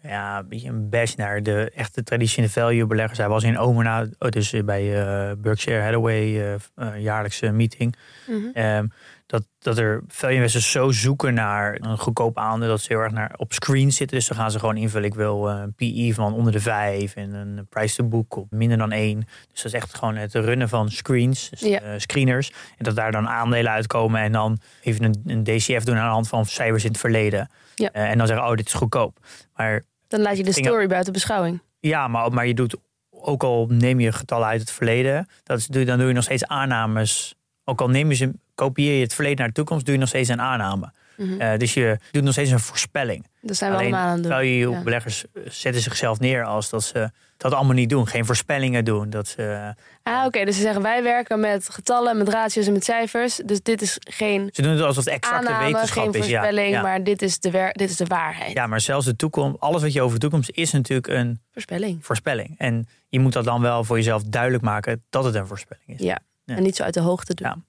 ja, 0.03 0.39
een, 0.39 0.49
beetje 0.49 0.69
een 0.69 0.89
bash 0.89 1.15
naar 1.15 1.43
de 1.43 1.71
echte 1.75 2.03
traditionele 2.03 2.53
value 2.53 2.87
beleggers. 2.87 3.19
Hij 3.19 3.29
was 3.29 3.43
in 3.43 3.59
Omena, 3.59 4.07
dus 4.19 4.55
bij 4.65 5.03
eh, 5.03 5.37
Berkshire 5.39 5.81
Hathaway, 5.81 6.41
eh, 6.41 6.55
eh, 6.55 7.03
jaarlijkse 7.03 7.51
meeting. 7.51 7.97
Mhm. 8.27 8.39
Ehm, 8.53 8.87
dat, 9.27 9.47
dat 9.59 9.79
er 9.79 10.03
value 10.09 10.35
investors 10.35 10.71
zo 10.71 10.91
zoeken 10.91 11.35
naar 11.35 11.77
een 11.81 11.99
goedkoop 11.99 12.39
aandeel, 12.39 12.69
dat 12.69 12.81
ze 12.81 12.93
heel 12.93 13.03
erg 13.03 13.13
naar, 13.13 13.35
op 13.37 13.53
screen 13.53 13.93
zitten. 13.93 14.17
Dus 14.17 14.27
dan 14.27 14.37
gaan 14.37 14.51
ze 14.51 14.59
gewoon 14.59 14.77
invullen, 14.77 15.09
ik 15.09 15.15
wil 15.15 15.49
een 15.49 15.75
PE 15.75 16.11
van 16.15 16.35
onder 16.35 16.53
de 16.53 16.61
5 16.61 17.15
en 17.15 17.35
een 17.35 17.67
price 17.69 17.97
to 17.97 18.05
book 18.05 18.37
op 18.37 18.51
minder 18.51 18.79
dan 18.79 18.93
1. 18.93 19.19
Dus 19.53 19.63
dat 19.63 19.65
is 19.65 19.73
echt 19.73 19.95
gewoon 19.95 20.17
het 20.17 20.35
runnen 20.35 20.69
van 20.69 20.91
screens, 20.91 21.51
dus, 21.51 21.81
screeners. 21.97 22.53
En 22.77 22.85
dat 22.85 22.97
daar 22.97 23.13
dan 23.13 23.29
aandelen 23.29 23.73
uitkomen 23.73 24.21
en 24.21 24.33
dan 24.33 24.61
even 24.83 25.05
een, 25.05 25.23
een 25.27 25.45
DCF 25.45 25.85
doen 25.85 25.97
aan 25.97 26.07
de 26.07 26.13
hand 26.13 26.29
van 26.29 26.47
cijfers 26.47 26.85
in 26.85 26.91
het 26.91 27.01
verleden. 27.01 27.51
Ja. 27.75 27.93
En 27.93 28.19
dan 28.19 28.27
zeggen, 28.27 28.47
oh, 28.47 28.55
dit 28.55 28.67
is 28.67 28.73
goedkoop. 28.73 29.19
Maar 29.57 29.85
Dan 30.11 30.21
laat 30.21 30.37
je 30.37 30.45
de 30.45 30.53
story 30.53 30.87
buiten 30.87 31.13
beschouwing. 31.13 31.61
ja, 31.81 32.09
maar, 32.09 32.33
maar 32.33 32.47
je 32.47 32.55
doet, 32.55 32.77
ook 33.11 33.43
al 33.43 33.67
neem 33.69 34.01
je 34.01 34.13
getallen 34.13 34.47
uit 34.47 34.61
het 34.61 34.71
verleden, 34.71 35.29
dat 35.43 35.59
is, 35.59 35.67
doe- 35.67 35.85
dan 35.85 35.99
doe 35.99 36.09
je 36.09 36.15
nog 36.15 36.25
steeds 36.25 36.47
aannames. 36.47 37.35
Ook 37.65 37.81
al 37.81 37.89
neem 37.89 38.09
je 38.09 38.15
ze, 38.15 38.31
kopieer 38.55 38.95
je 38.95 39.03
het 39.03 39.15
verleden 39.15 39.39
naar 39.39 39.49
de 39.49 39.53
toekomst, 39.55 39.85
doe 39.85 39.95
je 39.95 40.01
nog 40.01 40.09
steeds 40.09 40.29
een 40.29 40.41
aanname. 40.41 40.93
Mhm. 41.21 41.41
Eh, 41.41 41.59
dus 41.59 41.75
je 41.75 41.99
doet 42.11 42.23
nog 42.23 42.33
steeds 42.33 42.51
een 42.51 42.61
voorspelling. 42.61 43.27
Dat 43.41 43.57
zijn 43.57 43.71
we 43.71 43.77
Alleen 43.77 43.93
allemaal 43.95 44.11
aan 44.11 44.23
het 44.23 44.63
doen. 44.63 44.71
Ja. 44.71 44.83
beleggers 44.83 45.25
eh, 45.33 45.43
zetten 45.49 45.83
zichzelf 45.83 46.21
neer 46.21 46.45
als 46.45 46.71
dat 46.71 46.83
ze 46.83 47.11
dat 47.37 47.53
allemaal 47.53 47.75
niet 47.75 47.91
doen. 47.91 48.07
Geen 48.07 48.25
voorspellingen 48.25 48.85
doen. 48.85 49.11
Dat 49.11 49.29
ze, 49.29 49.75
Ah, 50.03 50.25
oké. 50.27 50.45
Dus 50.45 50.55
ze 50.57 50.61
zeggen, 50.61 50.83
wij 50.83 51.03
werken 51.03 51.41
met 51.41 51.69
getallen, 51.71 52.19
met 52.19 52.29
ratio's 52.29 52.67
en 52.67 52.73
met 52.73 52.85
cijfers. 52.85 53.37
Dus 53.37 53.63
dit 53.63 53.83
is 53.83 53.97
geen 53.99 54.51
ze 54.53 54.63
doen 54.63 54.73
het 54.73 54.81
alsof 54.81 55.05
het 55.05 55.15
exacte 55.15 55.49
aanname, 55.49 55.73
wetenschap 55.73 56.03
geen 56.03 56.23
is. 56.23 56.29
Ja, 56.29 56.39
voorspelling, 56.41 56.71
ja. 56.71 56.83
maar 56.83 57.05
dit 57.05 57.23
is, 57.23 57.39
de 57.39 57.71
dit 57.73 57.91
is 57.91 57.97
de 57.97 58.07
waarheid. 58.07 58.53
ja, 58.53 58.67
maar 58.67 58.81
zelfs 58.81 59.07
de 59.07 59.17
toekomst, 59.17 59.61
alles 59.61 59.83
wat 59.83 59.93
je 59.93 60.03
over 60.03 60.15
de 60.15 60.21
toekomst 60.21 60.51
is 60.51 60.73
natuurlijk 60.73 61.09
een 61.09 61.41
Voorspelling. 61.53 62.05
voorspelling. 62.05 62.55
En 62.59 62.89
je 63.09 63.21
moet 63.21 63.33
dat 63.33 63.45
dan 63.45 63.61
wel 63.61 63.85
voor 63.85 63.97
jezelf 63.97 64.23
duidelijk 64.23 64.63
maken 64.63 65.05
dat 65.11 65.25
het 65.25 65.35
een 65.35 65.47
voorspelling 65.47 65.99
is. 65.99 66.01
Ja. 66.01 66.19
Ja. 66.45 66.57
En 66.57 66.63
niet 66.63 66.77
zo 66.77 66.83
uit 66.83 66.95
de 66.95 67.01
hoogte 67.01 67.35
doen. 67.35 67.65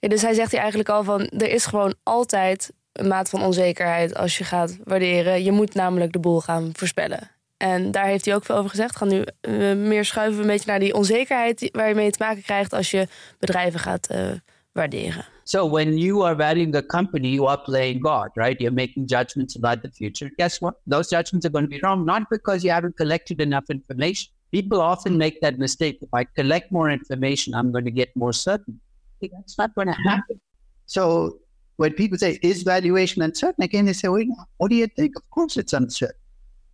Ja. 0.00 0.08
Dus 0.08 0.22
hij 0.22 0.34
zegt 0.34 0.50
hier 0.50 0.60
eigenlijk 0.60 0.90
al 0.90 1.04
van, 1.04 1.20
er 1.20 1.50
is 1.50 1.66
gewoon 1.66 1.94
altijd 2.02 2.72
een 2.92 3.08
maat 3.08 3.28
van 3.28 3.42
onzekerheid 3.42 4.14
als 4.14 4.38
je 4.38 4.44
gaat 4.44 4.78
waarderen. 4.84 5.44
Je 5.44 5.52
moet 5.52 5.74
namelijk 5.74 6.12
de 6.12 6.18
boel 6.18 6.40
gaan 6.40 6.70
voorspellen. 6.72 7.30
En 7.56 7.90
daar 7.90 8.06
heeft 8.06 8.24
hij 8.24 8.34
ook 8.34 8.44
veel 8.44 8.56
over 8.56 8.70
gezegd. 8.70 8.96
Gaan 8.96 9.08
nu 9.08 9.24
eh, 9.40 9.74
meer 9.74 10.04
schuiven 10.04 10.40
een 10.40 10.46
beetje 10.46 10.70
naar 10.70 10.78
die 10.78 10.94
onzekerheid 10.94 11.68
waar 11.72 11.88
je 11.88 11.94
mee 11.94 12.10
te 12.10 12.22
maken 12.24 12.42
krijgt 12.42 12.72
als 12.72 12.90
je 12.90 13.08
bedrijven 13.38 13.80
gaat 13.80 14.06
eh, 14.06 14.30
waarderen. 14.72 15.24
So 15.44 15.70
when 15.70 15.96
you 15.96 16.24
are 16.24 16.36
valuing 16.36 16.74
a 16.76 16.82
company, 16.82 17.28
you 17.28 17.48
are 17.48 17.60
playing 17.60 18.02
God, 18.02 18.30
right? 18.34 18.60
You're 18.60 18.74
making 18.74 19.08
judgments 19.10 19.56
about 19.56 19.82
the 19.82 19.90
future. 19.92 20.32
Guess 20.36 20.58
what? 20.58 20.74
Those 20.88 21.16
judgments 21.16 21.46
are 21.46 21.50
going 21.50 21.70
to 21.70 21.76
be 21.76 21.80
wrong, 21.80 22.04
not 22.04 22.28
because 22.28 22.62
you 22.62 22.72
haven't 22.72 22.96
collected 22.96 23.40
enough 23.40 23.64
information. 23.68 24.32
People 24.50 24.80
often 24.80 25.16
make 25.16 25.40
that 25.40 25.58
mistake. 25.58 25.98
If 26.00 26.08
I 26.12 26.24
collect 26.34 26.70
more 26.70 26.92
information, 26.92 27.54
I'm 27.54 27.72
going 27.72 27.84
to 27.84 27.94
get 27.94 28.08
more 28.14 28.32
certain. 28.32 28.80
That's 29.20 29.58
not 29.58 29.74
going 29.74 29.88
to 29.88 29.92
uh-huh. 29.92 30.08
happen. 30.08 30.40
So 30.86 31.38
when 31.76 31.94
people 31.94 32.18
say, 32.18 32.38
is 32.42 32.62
valuation 32.62 33.22
uncertain? 33.22 33.64
Again, 33.64 33.86
they 33.86 33.92
say, 33.92 34.08
well, 34.08 34.24
what 34.58 34.70
do 34.70 34.76
you 34.76 34.86
think? 34.86 35.16
Of 35.16 35.28
course 35.30 35.56
it's 35.56 35.72
uncertain. 35.72 36.16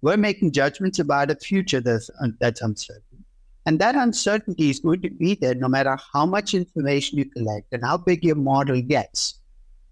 We're 0.03 0.17
making 0.17 0.53
judgments 0.53 0.99
about 0.99 1.31
a 1.31 1.37
future 1.37 1.81
that's, 1.81 2.11
that's 2.41 2.61
uncertain. 2.61 3.25
And 3.67 3.81
that 3.81 3.97
uncertainty 3.97 4.71
is 4.71 4.79
going 4.79 5.03
to 5.03 5.11
be 5.11 5.35
there 5.35 5.55
no 5.55 5.69
matter 5.69 5.99
how 6.13 6.25
much 6.25 6.55
information 6.55 7.19
you 7.19 7.25
collect 7.25 7.73
and 7.73 7.85
how 7.85 7.97
big 7.97 8.25
your 8.25 8.37
model 8.37 8.81
gets. 8.81 9.41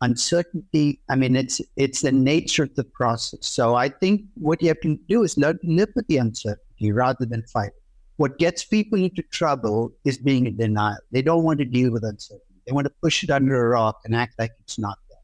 Uncertainty, 0.01 1.01
I 1.09 1.17
mean, 1.17 1.35
it's 1.35 1.61
it's 1.77 2.03
the 2.03 2.13
nature 2.13 2.65
of 2.65 2.75
the 2.75 2.85
process. 2.85 3.47
So 3.47 3.75
I 3.75 3.89
think 3.89 4.23
what 4.35 4.61
you 4.61 4.69
have 4.69 4.81
to 4.81 4.99
do 5.09 5.23
is 5.23 5.39
learn 5.39 5.59
to 5.59 5.67
live 5.67 5.89
with 5.97 6.07
the 6.09 6.19
uncertainty 6.19 6.93
rather 6.93 7.25
than 7.25 7.43
fight 7.45 7.69
it. 7.69 7.83
What 8.17 8.39
gets 8.39 8.65
people 8.65 8.99
into 8.99 9.23
trouble 9.33 9.93
is 10.05 10.19
being 10.19 10.47
in 10.47 10.57
denial. 10.57 10.99
They 11.11 11.23
don't 11.23 11.45
want 11.45 11.59
to 11.59 11.65
deal 11.65 11.91
with 11.91 12.05
uncertainty. 12.05 12.61
They 12.67 12.73
want 12.73 12.87
to 12.87 12.93
push 13.03 13.23
it 13.25 13.31
under 13.31 13.67
a 13.67 13.69
rock 13.69 14.01
and 14.05 14.15
act 14.15 14.35
like 14.39 14.53
it's 14.61 14.79
not 14.79 14.99
there. 15.09 15.19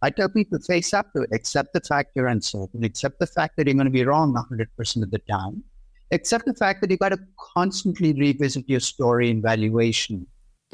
I 0.00 0.10
tell 0.10 0.28
people 0.28 0.58
face 0.60 0.92
up 0.94 1.12
to 1.14 1.22
it, 1.22 1.30
accept 1.32 1.72
the 1.72 1.80
fact 1.80 2.12
you're 2.14 2.26
uncertain, 2.26 2.84
accept 2.84 3.18
the 3.18 3.26
fact 3.26 3.56
that 3.56 3.66
you're 3.66 3.74
going 3.74 3.86
to 3.86 3.90
be 3.90 4.04
wrong 4.04 4.34
100% 4.34 5.02
of 5.02 5.10
the 5.10 5.20
time, 5.30 5.62
accept 6.10 6.46
the 6.46 6.54
fact 6.54 6.80
that 6.80 6.90
you 6.90 6.96
got 6.96 7.10
to 7.10 7.18
constantly 7.54 8.12
revisit 8.12 8.68
your 8.68 8.80
story 8.80 9.30
and 9.30 9.42
valuation 9.42 10.26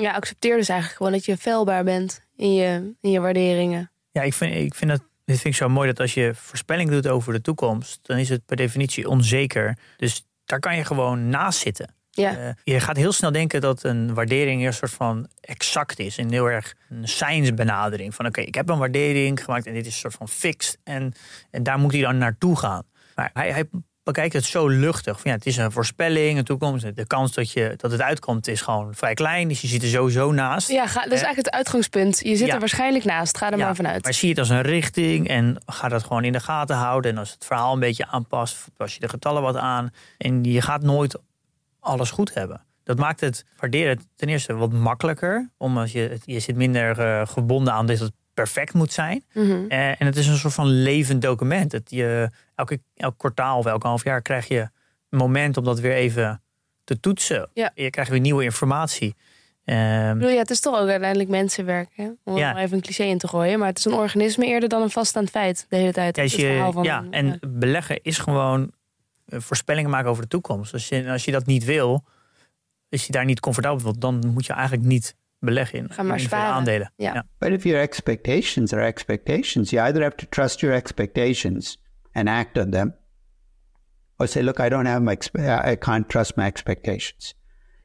Ja, 0.03 0.13
accepteer 0.13 0.57
dus 0.57 0.69
eigenlijk 0.69 0.99
gewoon 0.99 1.13
dat 1.13 1.25
je 1.25 1.37
feilbaar 1.37 1.85
bent 1.85 2.23
in 2.37 2.55
je, 2.55 2.95
in 3.01 3.11
je 3.11 3.21
waarderingen. 3.21 3.91
Ja, 4.11 4.23
ik 4.23 4.35
vind, 4.35 4.55
ik 4.55 4.75
vind 4.75 4.91
dat. 4.91 5.07
Dit 5.25 5.41
vind 5.41 5.55
ik 5.55 5.61
zo 5.61 5.69
mooi 5.69 5.89
dat 5.89 6.01
als 6.01 6.15
je 6.15 6.33
voorspelling 6.35 6.91
doet 6.91 7.09
over 7.09 7.33
de 7.33 7.41
toekomst, 7.41 7.99
dan 8.03 8.19
is 8.19 8.29
het 8.29 8.47
per 8.47 8.57
definitie 8.57 9.09
onzeker. 9.09 9.79
Dus 9.97 10.28
daar 10.49 10.61
kan 10.61 10.77
je 10.77 10.85
gewoon 10.85 11.29
naast 11.29 11.59
zitten. 11.59 11.95
Ja. 12.11 12.37
Eh, 12.37 12.51
je 12.65 12.81
gaat 12.81 12.97
heel 12.97 13.13
snel 13.13 13.33
denken 13.33 13.61
dat 13.61 13.83
een 13.83 14.15
waardering 14.15 14.67
een 14.67 14.73
soort 14.73 14.91
van 14.91 15.29
exact 15.41 15.99
is. 15.99 16.19
En 16.19 16.31
heel 16.31 16.51
erg 16.51 16.75
een 16.89 17.09
science 17.09 17.55
benadering. 17.55 18.15
Van 18.15 18.27
oké, 18.27 18.41
ik 18.41 18.55
heb 18.55 18.69
een 18.69 18.79
waardering 18.79 19.45
gemaakt 19.45 19.67
en 19.67 19.73
dit 19.73 19.87
is 19.87 19.93
een 19.93 19.99
soort 19.99 20.15
van 20.15 20.29
fixed. 20.29 20.79
En, 20.85 21.13
en 21.51 21.63
daar 21.63 21.79
moet 21.79 21.93
hij 21.93 22.01
dan 22.01 22.19
naartoe 22.19 22.57
gaan. 22.57 22.83
Maar 23.15 23.31
hij, 23.33 23.51
hij 23.51 23.65
bekijkt 24.13 24.33
het 24.35 24.45
zo 24.45 24.69
luchtig. 24.69 25.21
Van, 25.21 25.31
ja, 25.31 25.37
het 25.37 25.47
is 25.47 25.57
een 25.57 25.73
voorspelling, 25.73 26.39
een 26.39 26.45
toekomst. 26.45 26.97
De 26.97 27.07
kans 27.07 27.33
dat, 27.33 27.53
je, 27.53 27.75
dat 27.77 27.91
het 27.91 28.01
uitkomt 28.01 28.49
is 28.49 28.61
gewoon 28.61 28.95
vrij 28.95 29.15
klein. 29.15 29.49
Dus 29.49 29.61
je 29.61 29.67
zit 29.67 29.83
er 29.83 29.89
sowieso 29.89 30.33
naast. 30.33 30.69
Ja, 30.69 30.87
ga, 30.87 30.95
dat 31.03 31.13
is 31.13 31.23
eigenlijk 31.23 31.37
het 31.37 31.51
uitgangspunt. 31.55 32.19
Je 32.19 32.37
zit 32.37 32.47
Ja. 32.47 32.55
er 32.55 32.61
waarschijnlijk 32.61 33.05
naast. 33.05 33.37
Ga 33.39 33.51
er 33.51 33.59
Ja, 33.59 33.65
maar 33.65 33.77
vanuit. 33.77 34.05
Maar 34.05 34.15
zie 34.15 34.29
het 34.29 34.39
als 34.39 34.49
een 34.49 34.63
richting 34.63 35.29
en 35.29 35.63
ga 35.67 35.89
dat 35.89 36.03
gewoon 36.03 36.25
in 36.25 36.33
de 36.33 36.41
gaten 36.41 36.77
houden. 36.77 37.11
En 37.11 37.19
als 37.19 37.31
het 37.31 37.45
verhaal 37.45 37.73
een 37.73 37.81
beetje 37.81 38.07
aanpast, 38.07 38.57
pas 38.77 38.95
je 38.95 39.01
de 39.01 39.09
getallen 39.09 39.43
wat 39.43 39.57
aan. 39.57 39.91
En 40.19 40.45
je 40.45 40.61
gaat 40.61 40.83
nooit 40.83 41.19
alles 41.81 42.11
goed 42.11 42.35
hebben. 42.35 42.65
Dat 42.85 42.99
maakt 42.99 43.21
het 43.21 43.45
waarderen 43.59 44.01
ten 44.17 44.29
eerste 44.29 44.55
wat 44.55 44.73
makkelijker. 44.73 45.51
Omdat 45.57 45.93
je, 45.93 46.19
je 46.25 46.41
zit 46.41 46.57
minder 46.57 47.01
eh, 47.01 47.27
gebonden 47.27 47.73
aan 47.73 47.89
het 47.89 48.11
perfect 48.43 48.73
moet 48.75 48.93
zijn. 48.93 49.25
Mhm. 49.33 49.65
Eh, 49.69 49.89
en 49.89 50.07
het 50.07 50.17
is 50.17 50.27
een 50.27 50.37
soort 50.37 50.55
van 50.55 50.67
levend 50.67 51.23
document. 51.23 51.73
Het, 51.73 51.91
je, 51.91 52.31
elke, 52.55 52.81
elk 52.97 53.19
kwartaal 53.19 53.59
of 53.59 53.67
elk 53.67 53.83
half 53.83 54.05
jaar 54.05 54.23
krijg 54.23 54.49
je 54.49 54.61
een 55.11 55.19
moment 55.19 55.57
om 55.57 55.65
dat 55.65 55.81
weer 55.81 55.93
even 55.93 56.43
te 56.85 57.01
toetsen. 57.01 57.51
Ja. 57.55 57.71
Je 57.75 57.91
krijgt 57.91 58.11
weer 58.11 58.21
nieuwe 58.21 58.45
informatie. 58.45 59.15
Ehm, 59.65 60.09
Ik 60.09 60.15
bedoel, 60.15 60.31
ja, 60.31 60.39
het 60.39 60.51
is 60.51 60.61
toch 60.61 60.79
ook 60.81 60.89
uiteindelijk 60.89 61.31
mensenwerk. 61.31 61.89
Hè? 61.95 62.09
Om 62.25 62.37
Ja. 62.37 62.57
even 62.59 62.77
een 62.77 62.83
cliché 62.83 63.03
in 63.05 63.19
te 63.19 63.29
gooien. 63.29 63.59
Maar 63.59 63.69
het 63.69 63.79
is 63.79 63.85
een 63.85 63.93
organisme 63.93 64.47
eerder 64.47 64.69
dan 64.69 64.83
een 64.83 64.91
vaststaand 64.91 65.31
feit 65.31 65.67
de 65.69 65.77
hele 65.77 65.93
tijd. 65.93 66.17
Ja, 66.17 66.23
Het 66.23 66.33
je, 66.33 66.69
van- 66.73 66.83
ja, 66.85 67.05
en 67.11 67.39
beleggen 67.49 67.99
is 68.03 68.19
gewoon 68.19 68.71
eh, 69.27 69.41
voorspellingen 69.41 69.91
maken 69.91 70.11
over 70.11 70.23
de 70.23 70.29
toekomst. 70.29 70.73
Als 70.73 70.89
je, 70.89 71.11
als 71.11 71.25
je 71.25 71.31
dat 71.33 71.47
niet 71.47 71.65
wil, 71.65 72.05
als 72.91 73.07
je 73.07 73.13
daar 73.13 73.25
niet 73.25 73.41
comfortabel 73.41 73.83
wilt, 73.83 74.01
dan 74.01 74.27
moet 74.27 74.47
je 74.47 74.53
eigenlijk 74.53 74.87
niet 74.89 75.15
beleggen 75.39 75.79
in, 75.79 75.91
Ga 75.91 76.03
maar 76.03 76.19
in 76.19 76.25
sparen. 76.25 76.55
aandelen. 76.55 76.93
Ja. 76.97 77.25
But 77.39 77.51
if 77.51 77.65
your 77.65 77.81
expectations 77.81 78.73
are 78.73 78.87
expectations, 78.87 79.71
you 79.71 79.83
either 79.87 80.03
have 80.03 80.17
to 80.17 80.27
trust 80.29 80.61
your 80.61 80.75
expectations 80.75 81.79
and 82.13 82.29
act 82.29 82.59
on 82.59 82.71
them, 82.71 82.95
or 84.17 84.27
say, 84.27 84.43
"Look, 84.43 84.59
I 84.61 84.69
don't 84.69 84.87
have 84.87 85.01
my, 85.03 85.15
expe- 85.17 85.73
I 85.73 85.77
can't 85.77 86.09
trust 86.09 86.37
my 86.37 86.47
expectations." 86.47 87.35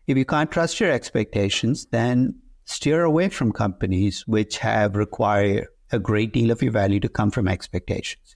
If 0.06 0.18
you 0.18 0.26
can't 0.26 0.52
trust 0.52 0.80
your 0.80 0.92
expectations, 0.92 1.88
then 1.90 2.42
steer 2.66 3.04
away 3.04 3.30
from 3.30 3.52
companies 3.52 4.24
which 4.28 4.58
have 4.60 4.98
require 4.98 5.68
a 5.92 6.00
great 6.00 6.34
deal 6.34 6.52
of 6.52 6.62
your 6.62 6.72
value 6.74 7.00
to 7.00 7.10
come 7.10 7.32
from 7.32 7.48
expectations. 7.48 8.36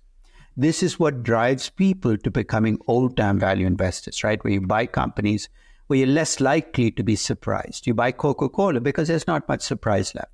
This 0.62 0.82
is 0.82 1.00
what 1.00 1.24
drives 1.24 1.70
people 1.70 2.18
to 2.18 2.32
becoming 2.32 2.78
old-time 2.86 3.40
value 3.40 3.68
investors, 3.68 4.24
right? 4.24 4.44
Where 4.44 4.54
you 4.54 4.62
buy 4.62 4.88
companies 4.88 5.50
where 5.88 6.00
you're 6.00 6.08
less 6.08 6.39
likely 6.39 6.91
to 6.91 7.04
be 7.04 7.15
surprised. 7.15 7.88
You 7.88 7.93
buy 7.93 8.12
Coca-Cola 8.12 8.82
because 8.82 9.08
there's 9.08 9.28
not 9.28 9.47
much 9.47 9.62
surprise 9.62 10.13
left. 10.13 10.32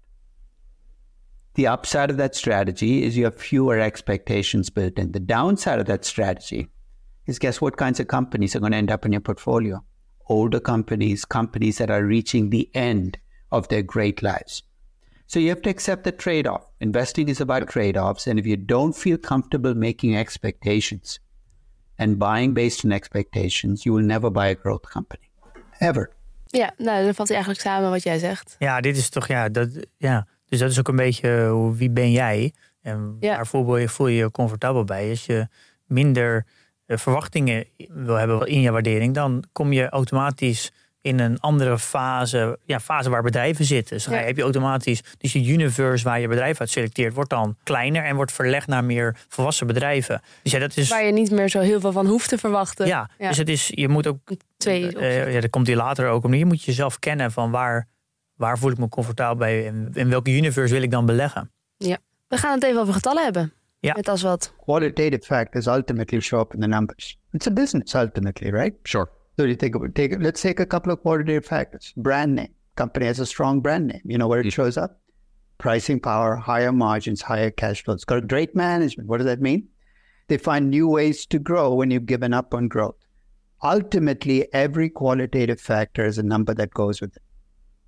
The 1.55 1.67
upside 1.67 2.09
of 2.09 2.17
that 2.17 2.35
strategy 2.35 3.03
is 3.03 3.15
you 3.15 3.25
have 3.25 3.35
fewer 3.35 3.79
expectations 3.79 4.71
built 4.71 4.97
in. 4.97 5.11
The 5.11 5.19
downside 5.19 5.79
of 5.79 5.85
that 5.85 6.03
strategy 6.03 6.69
is 7.27 7.37
guess 7.37 7.61
what 7.61 7.77
kinds 7.77 7.99
of 7.99 8.07
companies 8.07 8.55
are 8.55 8.59
going 8.59 8.71
to 8.71 8.77
end 8.77 8.91
up 8.91 9.05
in 9.05 9.11
your 9.11 9.21
portfolio? 9.21 9.83
Older 10.27 10.59
companies, 10.59 11.25
companies 11.25 11.77
that 11.77 11.91
are 11.91 12.03
reaching 12.03 12.49
the 12.49 12.69
end 12.73 13.19
of 13.51 13.67
their 13.67 13.83
great 13.83 14.23
lives. 14.23 14.63
So 15.27 15.39
you 15.39 15.49
have 15.49 15.61
to 15.63 15.69
accept 15.69 16.03
the 16.03 16.11
trade 16.11 16.47
off. 16.47 16.65
Investing 16.79 17.29
is 17.29 17.39
about 17.39 17.69
trade 17.69 17.97
offs. 17.97 18.25
And 18.25 18.39
if 18.39 18.47
you 18.47 18.57
don't 18.57 18.95
feel 18.95 19.17
comfortable 19.17 19.75
making 19.75 20.15
expectations 20.15 21.19
and 21.99 22.17
buying 22.17 22.53
based 22.53 22.83
on 22.83 22.91
expectations, 22.91 23.85
you 23.85 23.93
will 23.93 24.01
never 24.01 24.29
buy 24.29 24.47
a 24.47 24.55
growth 24.55 24.89
company. 24.89 25.22
Ever. 25.83 26.09
Ja, 26.45 26.73
nou, 26.77 27.03
dan 27.03 27.13
valt 27.13 27.27
hij 27.27 27.37
eigenlijk 27.37 27.65
samen 27.67 27.89
wat 27.89 28.03
jij 28.03 28.17
zegt. 28.17 28.55
Ja, 28.59 28.81
dit 28.81 28.97
is 28.97 29.09
toch, 29.09 29.27
ja, 29.27 29.49
dat, 29.49 29.69
ja. 29.97 30.27
Dus 30.45 30.59
dat 30.59 30.69
is 30.71 30.79
ook 30.79 30.87
een 30.87 30.95
beetje 30.95 31.47
hoe- 31.47 31.75
wie 31.75 31.89
ben 31.89 32.11
jij? 32.11 32.53
En 32.81 33.17
Ja. 33.19 33.35
waar 33.35 33.47
voel 33.47 33.77
je, 33.77 33.89
voel 33.89 34.07
je 34.07 34.15
je 34.17 34.31
comfortabel 34.31 34.83
bij? 34.83 35.09
Als 35.09 35.25
je 35.25 35.47
minder 35.85 36.45
eh, 36.85 36.97
verwachtingen 36.97 37.65
wil 37.87 38.15
hebben 38.15 38.47
in 38.47 38.61
je 38.61 38.71
waardering, 38.71 39.13
dan 39.13 39.43
kom 39.51 39.71
je 39.73 39.89
automatisch 39.89 40.71
in 41.03 41.19
een 41.19 41.39
andere 41.39 41.79
fase, 41.79 42.59
ja, 42.65 42.79
fase 42.79 43.09
waar 43.09 43.21
bedrijven 43.23 43.65
zitten. 43.65 43.95
Dus 43.95 44.05
dan 44.05 44.13
Ja. 44.15 44.21
heb 44.21 44.35
je 44.35 44.41
automatisch, 44.41 45.01
dus 45.17 45.33
je 45.33 45.45
universe 45.45 46.03
waar 46.03 46.19
je 46.19 46.27
bedrijf 46.27 46.59
uit 46.59 46.69
selecteert, 46.69 47.13
wordt 47.13 47.29
dan 47.29 47.57
kleiner 47.63 48.03
en 48.03 48.15
wordt 48.15 48.31
verlegd 48.31 48.67
naar 48.67 48.83
meer 48.83 49.15
volwassen 49.27 49.67
bedrijven. 49.67 50.21
Dus 50.43 50.51
ja, 50.51 50.59
dat 50.59 50.77
is. 50.77 50.89
Waar 50.89 51.03
je 51.05 51.11
niet 51.11 51.31
meer 51.31 51.49
zo 51.49 51.59
heel 51.59 51.79
veel 51.79 51.91
van 51.91 52.05
hoeft 52.07 52.29
te 52.29 52.37
verwachten. 52.37 52.87
ja, 52.87 53.09
Ja. 53.17 53.27
dus 53.27 53.37
het 53.37 53.49
is, 53.49 53.71
je 53.73 53.87
moet 53.87 54.07
ook 54.07 54.17
Twee 54.57 54.97
eh, 54.97 55.33
ja, 55.33 55.41
dat 55.41 55.49
komt 55.49 55.67
hier 55.67 55.75
later 55.75 56.07
ook 56.07 56.23
om. 56.23 56.33
Je 56.33 56.45
moet 56.45 56.63
jezelf 56.63 56.99
kennen 56.99 57.31
van 57.31 57.51
waar, 57.51 57.87
waar 58.35 58.57
voel 58.57 58.71
ik 58.71 58.77
me 58.77 58.89
comfortabel 58.89 59.35
bij 59.35 59.67
en 59.67 59.89
in 59.93 60.09
welke 60.09 60.31
universe 60.31 60.73
wil 60.73 60.83
ik 60.83 60.91
dan 60.91 61.05
beleggen. 61.05 61.51
Ja. 61.77 61.97
We 62.27 62.37
gaan 62.37 62.53
het 62.53 62.63
even 62.63 62.81
over 62.81 62.93
getallen 62.93 63.23
hebben. 63.23 63.53
Ja. 63.79 63.93
Met 63.93 64.07
als 64.07 64.21
wat. 64.21 64.53
Qualitative 64.63 65.23
factors 65.25 65.65
ultimately 65.65 66.19
show 66.19 66.39
up 66.39 66.53
in 66.53 66.59
the 66.59 66.67
numbers. 66.67 67.17
It's 67.31 67.47
a 67.47 67.51
business 67.51 67.93
ultimately, 67.93 68.49
right? 68.51 68.73
Sure. 68.83 69.09
So 69.37 69.45
you 69.45 69.55
think 69.55 69.75
about 69.75 69.95
take 69.95 70.19
let's 70.19 70.41
take 70.41 70.59
a 70.59 70.65
couple 70.65 70.91
of 70.91 71.01
qualitative 71.01 71.45
factors. 71.45 71.93
Brand 71.97 72.35
name. 72.35 72.53
Company 72.75 73.05
has 73.05 73.19
a 73.19 73.25
strong 73.25 73.61
brand 73.61 73.87
name. 73.87 74.01
You 74.05 74.17
know 74.17 74.27
where 74.27 74.39
it 74.39 74.43
mm-hmm. 74.43 74.49
shows 74.49 74.77
up? 74.77 74.99
Pricing 75.57 75.99
power, 75.99 76.35
higher 76.35 76.71
margins, 76.71 77.21
higher 77.21 77.51
cash 77.51 77.83
flows. 77.83 78.03
Got 78.03 78.27
great 78.27 78.55
management. 78.55 79.09
What 79.09 79.17
does 79.17 79.27
that 79.27 79.41
mean? 79.41 79.67
They 80.27 80.37
find 80.37 80.69
new 80.69 80.87
ways 80.87 81.25
to 81.27 81.39
grow 81.39 81.73
when 81.73 81.91
you've 81.91 82.05
given 82.05 82.33
up 82.33 82.53
on 82.53 82.67
growth. 82.67 82.95
Ultimately, 83.63 84.51
every 84.53 84.89
qualitative 84.89 85.59
factor 85.59 86.05
is 86.05 86.17
a 86.17 86.23
number 86.23 86.53
that 86.53 86.73
goes 86.73 87.01
with 87.01 87.15
it. 87.15 87.23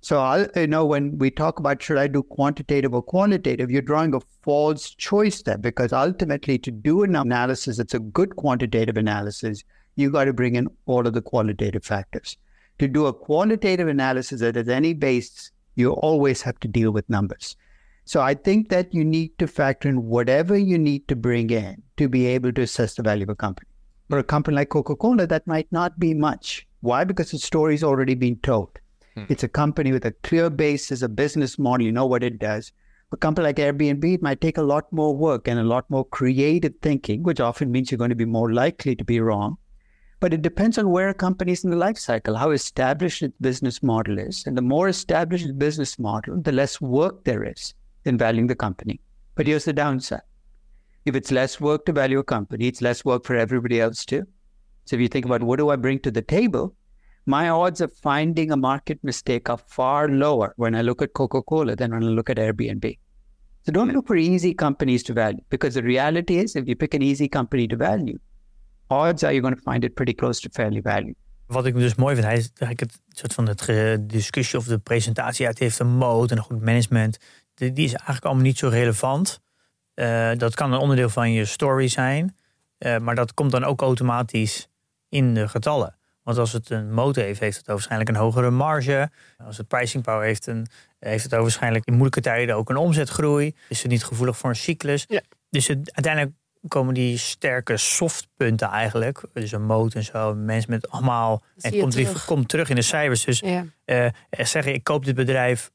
So 0.00 0.20
I, 0.20 0.48
you 0.54 0.66
know, 0.66 0.86
when 0.86 1.18
we 1.18 1.30
talk 1.30 1.58
about 1.58 1.82
should 1.82 1.98
I 1.98 2.06
do 2.06 2.22
quantitative 2.22 2.94
or 2.94 3.02
qualitative, 3.02 3.70
you're 3.70 3.82
drawing 3.82 4.14
a 4.14 4.20
false 4.42 4.90
choice 4.90 5.42
there 5.42 5.58
because 5.58 5.92
ultimately, 5.92 6.58
to 6.58 6.70
do 6.70 7.02
an 7.02 7.16
analysis 7.16 7.78
that's 7.78 7.94
a 7.94 7.98
good 7.98 8.36
quantitative 8.36 8.96
analysis, 8.96 9.64
you 9.96 10.10
got 10.10 10.24
to 10.24 10.32
bring 10.32 10.54
in 10.54 10.68
all 10.86 11.06
of 11.06 11.14
the 11.14 11.22
qualitative 11.22 11.84
factors. 11.84 12.36
To 12.78 12.86
do 12.86 13.06
a 13.06 13.12
qualitative 13.12 13.88
analysis 13.88 14.40
that 14.40 14.54
has 14.54 14.68
any 14.68 14.92
base, 14.92 15.50
you 15.74 15.92
always 15.92 16.42
have 16.42 16.60
to 16.60 16.68
deal 16.68 16.90
with 16.90 17.08
numbers. 17.08 17.56
So 18.04 18.20
I 18.20 18.34
think 18.34 18.68
that 18.68 18.94
you 18.94 19.04
need 19.04 19.36
to 19.38 19.48
factor 19.48 19.88
in 19.88 20.04
whatever 20.04 20.56
you 20.56 20.78
need 20.78 21.08
to 21.08 21.16
bring 21.16 21.50
in 21.50 21.82
to 21.96 22.08
be 22.08 22.26
able 22.26 22.52
to 22.52 22.62
assess 22.62 22.94
the 22.94 23.02
value 23.02 23.24
of 23.24 23.30
a 23.30 23.34
company. 23.34 23.68
For 24.08 24.18
a 24.18 24.22
company 24.22 24.54
like 24.54 24.68
Coca-Cola, 24.68 25.26
that 25.26 25.46
might 25.46 25.66
not 25.72 25.98
be 25.98 26.14
much. 26.14 26.68
Why? 26.80 27.02
Because 27.02 27.32
the 27.32 27.38
story's 27.38 27.82
already 27.82 28.14
been 28.14 28.36
told. 28.36 28.78
Hmm. 29.14 29.24
It's 29.28 29.42
a 29.42 29.48
company 29.48 29.90
with 29.90 30.04
a 30.04 30.12
clear 30.22 30.50
basis, 30.50 31.02
a 31.02 31.08
business 31.08 31.58
model. 31.58 31.84
You 31.84 31.92
know 31.92 32.06
what 32.06 32.22
it 32.22 32.38
does. 32.38 32.70
A 33.12 33.16
company 33.16 33.46
like 33.46 33.56
Airbnb, 33.56 34.14
it 34.14 34.22
might 34.22 34.40
take 34.40 34.58
a 34.58 34.62
lot 34.62 34.92
more 34.92 35.16
work 35.16 35.48
and 35.48 35.58
a 35.58 35.64
lot 35.64 35.88
more 35.90 36.04
creative 36.04 36.74
thinking, 36.82 37.22
which 37.22 37.40
often 37.40 37.72
means 37.72 37.90
you're 37.90 37.98
going 37.98 38.10
to 38.10 38.16
be 38.16 38.24
more 38.24 38.52
likely 38.52 38.94
to 38.94 39.04
be 39.04 39.20
wrong. 39.20 39.56
But 40.18 40.32
it 40.32 40.42
depends 40.42 40.78
on 40.78 40.90
where 40.90 41.10
a 41.10 41.14
company 41.14 41.52
is 41.52 41.64
in 41.64 41.70
the 41.70 41.76
life 41.76 41.98
cycle, 41.98 42.36
how 42.36 42.50
established 42.50 43.22
its 43.22 43.36
business 43.40 43.82
model 43.82 44.18
is. 44.18 44.46
And 44.46 44.56
the 44.56 44.62
more 44.62 44.88
established 44.88 45.46
the 45.46 45.52
business 45.52 45.98
model, 45.98 46.40
the 46.40 46.52
less 46.52 46.80
work 46.80 47.24
there 47.24 47.44
is 47.44 47.74
in 48.04 48.16
valuing 48.16 48.46
the 48.46 48.54
company. 48.54 49.00
But 49.34 49.46
here's 49.46 49.66
the 49.66 49.72
downside. 49.72 50.22
If 51.04 51.14
it's 51.14 51.30
less 51.30 51.60
work 51.60 51.84
to 51.86 51.92
value 51.92 52.18
a 52.18 52.24
company, 52.24 52.66
it's 52.66 52.80
less 52.80 53.04
work 53.04 53.24
for 53.24 53.36
everybody 53.36 53.80
else 53.80 54.04
too. 54.04 54.26
So 54.86 54.96
if 54.96 55.02
you 55.02 55.08
think 55.08 55.26
about 55.26 55.42
what 55.42 55.58
do 55.58 55.68
I 55.68 55.76
bring 55.76 55.98
to 56.00 56.10
the 56.10 56.22
table, 56.22 56.74
my 57.26 57.48
odds 57.48 57.80
of 57.80 57.92
finding 57.92 58.52
a 58.52 58.56
market 58.56 59.02
mistake 59.02 59.50
are 59.50 59.58
far 59.58 60.08
lower 60.08 60.54
when 60.56 60.74
I 60.74 60.82
look 60.82 61.02
at 61.02 61.12
Coca 61.12 61.42
Cola 61.42 61.76
than 61.76 61.90
when 61.90 62.04
I 62.04 62.06
look 62.06 62.30
at 62.30 62.36
Airbnb. 62.36 62.98
So 63.64 63.72
don't 63.72 63.92
look 63.92 64.06
for 64.06 64.16
easy 64.16 64.54
companies 64.54 65.02
to 65.04 65.12
value 65.12 65.40
because 65.50 65.74
the 65.74 65.82
reality 65.82 66.38
is 66.38 66.54
if 66.54 66.68
you 66.68 66.76
pick 66.76 66.94
an 66.94 67.02
easy 67.02 67.28
company 67.28 67.66
to 67.66 67.76
value, 67.76 68.18
odds 68.86 69.22
are 69.22 69.32
you're 69.32 69.40
going 69.40 69.62
to 69.62 69.70
find 69.70 69.84
it 69.84 69.94
pretty 69.94 70.14
close 70.14 70.40
to 70.40 70.48
fairly 70.52 70.80
value. 70.82 71.14
Wat 71.46 71.66
ik 71.66 71.74
dus 71.74 71.94
mooi 71.94 72.14
vind, 72.14 72.26
hij 72.26 72.36
is 72.36 72.50
eigenlijk 72.54 72.80
het 72.80 73.18
soort 73.18 73.34
van 73.34 73.48
het 73.48 73.62
ge- 73.62 73.98
discussie 74.00 74.58
of 74.58 74.64
de 74.64 74.78
presentatie 74.78 75.46
uit 75.46 75.58
heeft 75.58 75.78
een 75.78 75.96
mode 75.96 76.32
en 76.32 76.36
een 76.36 76.44
goed 76.44 76.62
management. 76.62 77.18
Die, 77.54 77.72
die 77.72 77.84
is 77.84 77.92
eigenlijk 77.92 78.24
allemaal 78.24 78.44
niet 78.44 78.58
zo 78.58 78.68
relevant. 78.68 79.40
Eh, 79.94 80.30
dat 80.36 80.54
kan 80.54 80.72
een 80.72 80.78
onderdeel 80.78 81.08
van 81.08 81.32
je 81.32 81.44
story 81.44 81.88
zijn, 81.88 82.36
eh, 82.78 82.98
maar 82.98 83.14
dat 83.14 83.34
komt 83.34 83.50
dan 83.50 83.64
ook 83.64 83.80
automatisch 83.80 84.68
in 85.08 85.34
de 85.34 85.48
getallen. 85.48 85.96
Want 86.22 86.38
als 86.38 86.52
het 86.52 86.70
een 86.70 86.92
motor 86.92 87.22
heeft, 87.22 87.40
heeft 87.40 87.56
het 87.56 87.66
waarschijnlijk 87.66 88.10
een 88.10 88.16
hogere 88.16 88.50
marge. 88.50 89.10
Als 89.36 89.56
het 89.56 89.68
pricing 89.68 90.02
power 90.02 90.24
heeft, 90.24 90.46
een, 90.46 90.66
heeft 90.98 91.22
het 91.22 91.32
waarschijnlijk 91.32 91.84
in 91.84 91.92
moeilijke 91.92 92.20
tijden 92.20 92.56
ook 92.56 92.70
een 92.70 92.76
omzetgroei. 92.76 93.54
Is 93.68 93.82
het 93.82 93.90
niet 93.90 94.04
gevoelig 94.04 94.38
voor 94.38 94.50
een 94.50 94.56
cyclus. 94.56 95.04
Ja. 95.08 95.20
Dus 95.50 95.66
het, 95.66 95.92
uiteindelijk 95.92 96.34
komen 96.68 96.94
die 96.94 97.18
sterke 97.18 97.76
softpunten 97.76 98.68
eigenlijk. 98.68 99.22
Dus 99.32 99.52
een 99.52 99.64
moot 99.64 99.94
en 99.94 100.04
zo. 100.04 100.34
Mensen 100.34 100.70
met 100.70 100.90
allemaal. 100.90 101.42
En 101.60 101.78
komt, 101.78 101.92
terug. 101.92 102.24
komt 102.24 102.48
terug 102.48 102.68
in 102.68 102.74
de 102.76 102.82
cijfers. 102.82 103.24
Dus 103.24 103.40
Ja. 103.40 103.64
eh, 103.84 104.06
zeggen, 104.30 104.74
ik 104.74 104.84
koop 104.84 105.04
dit 105.04 105.14
bedrijf 105.14 105.70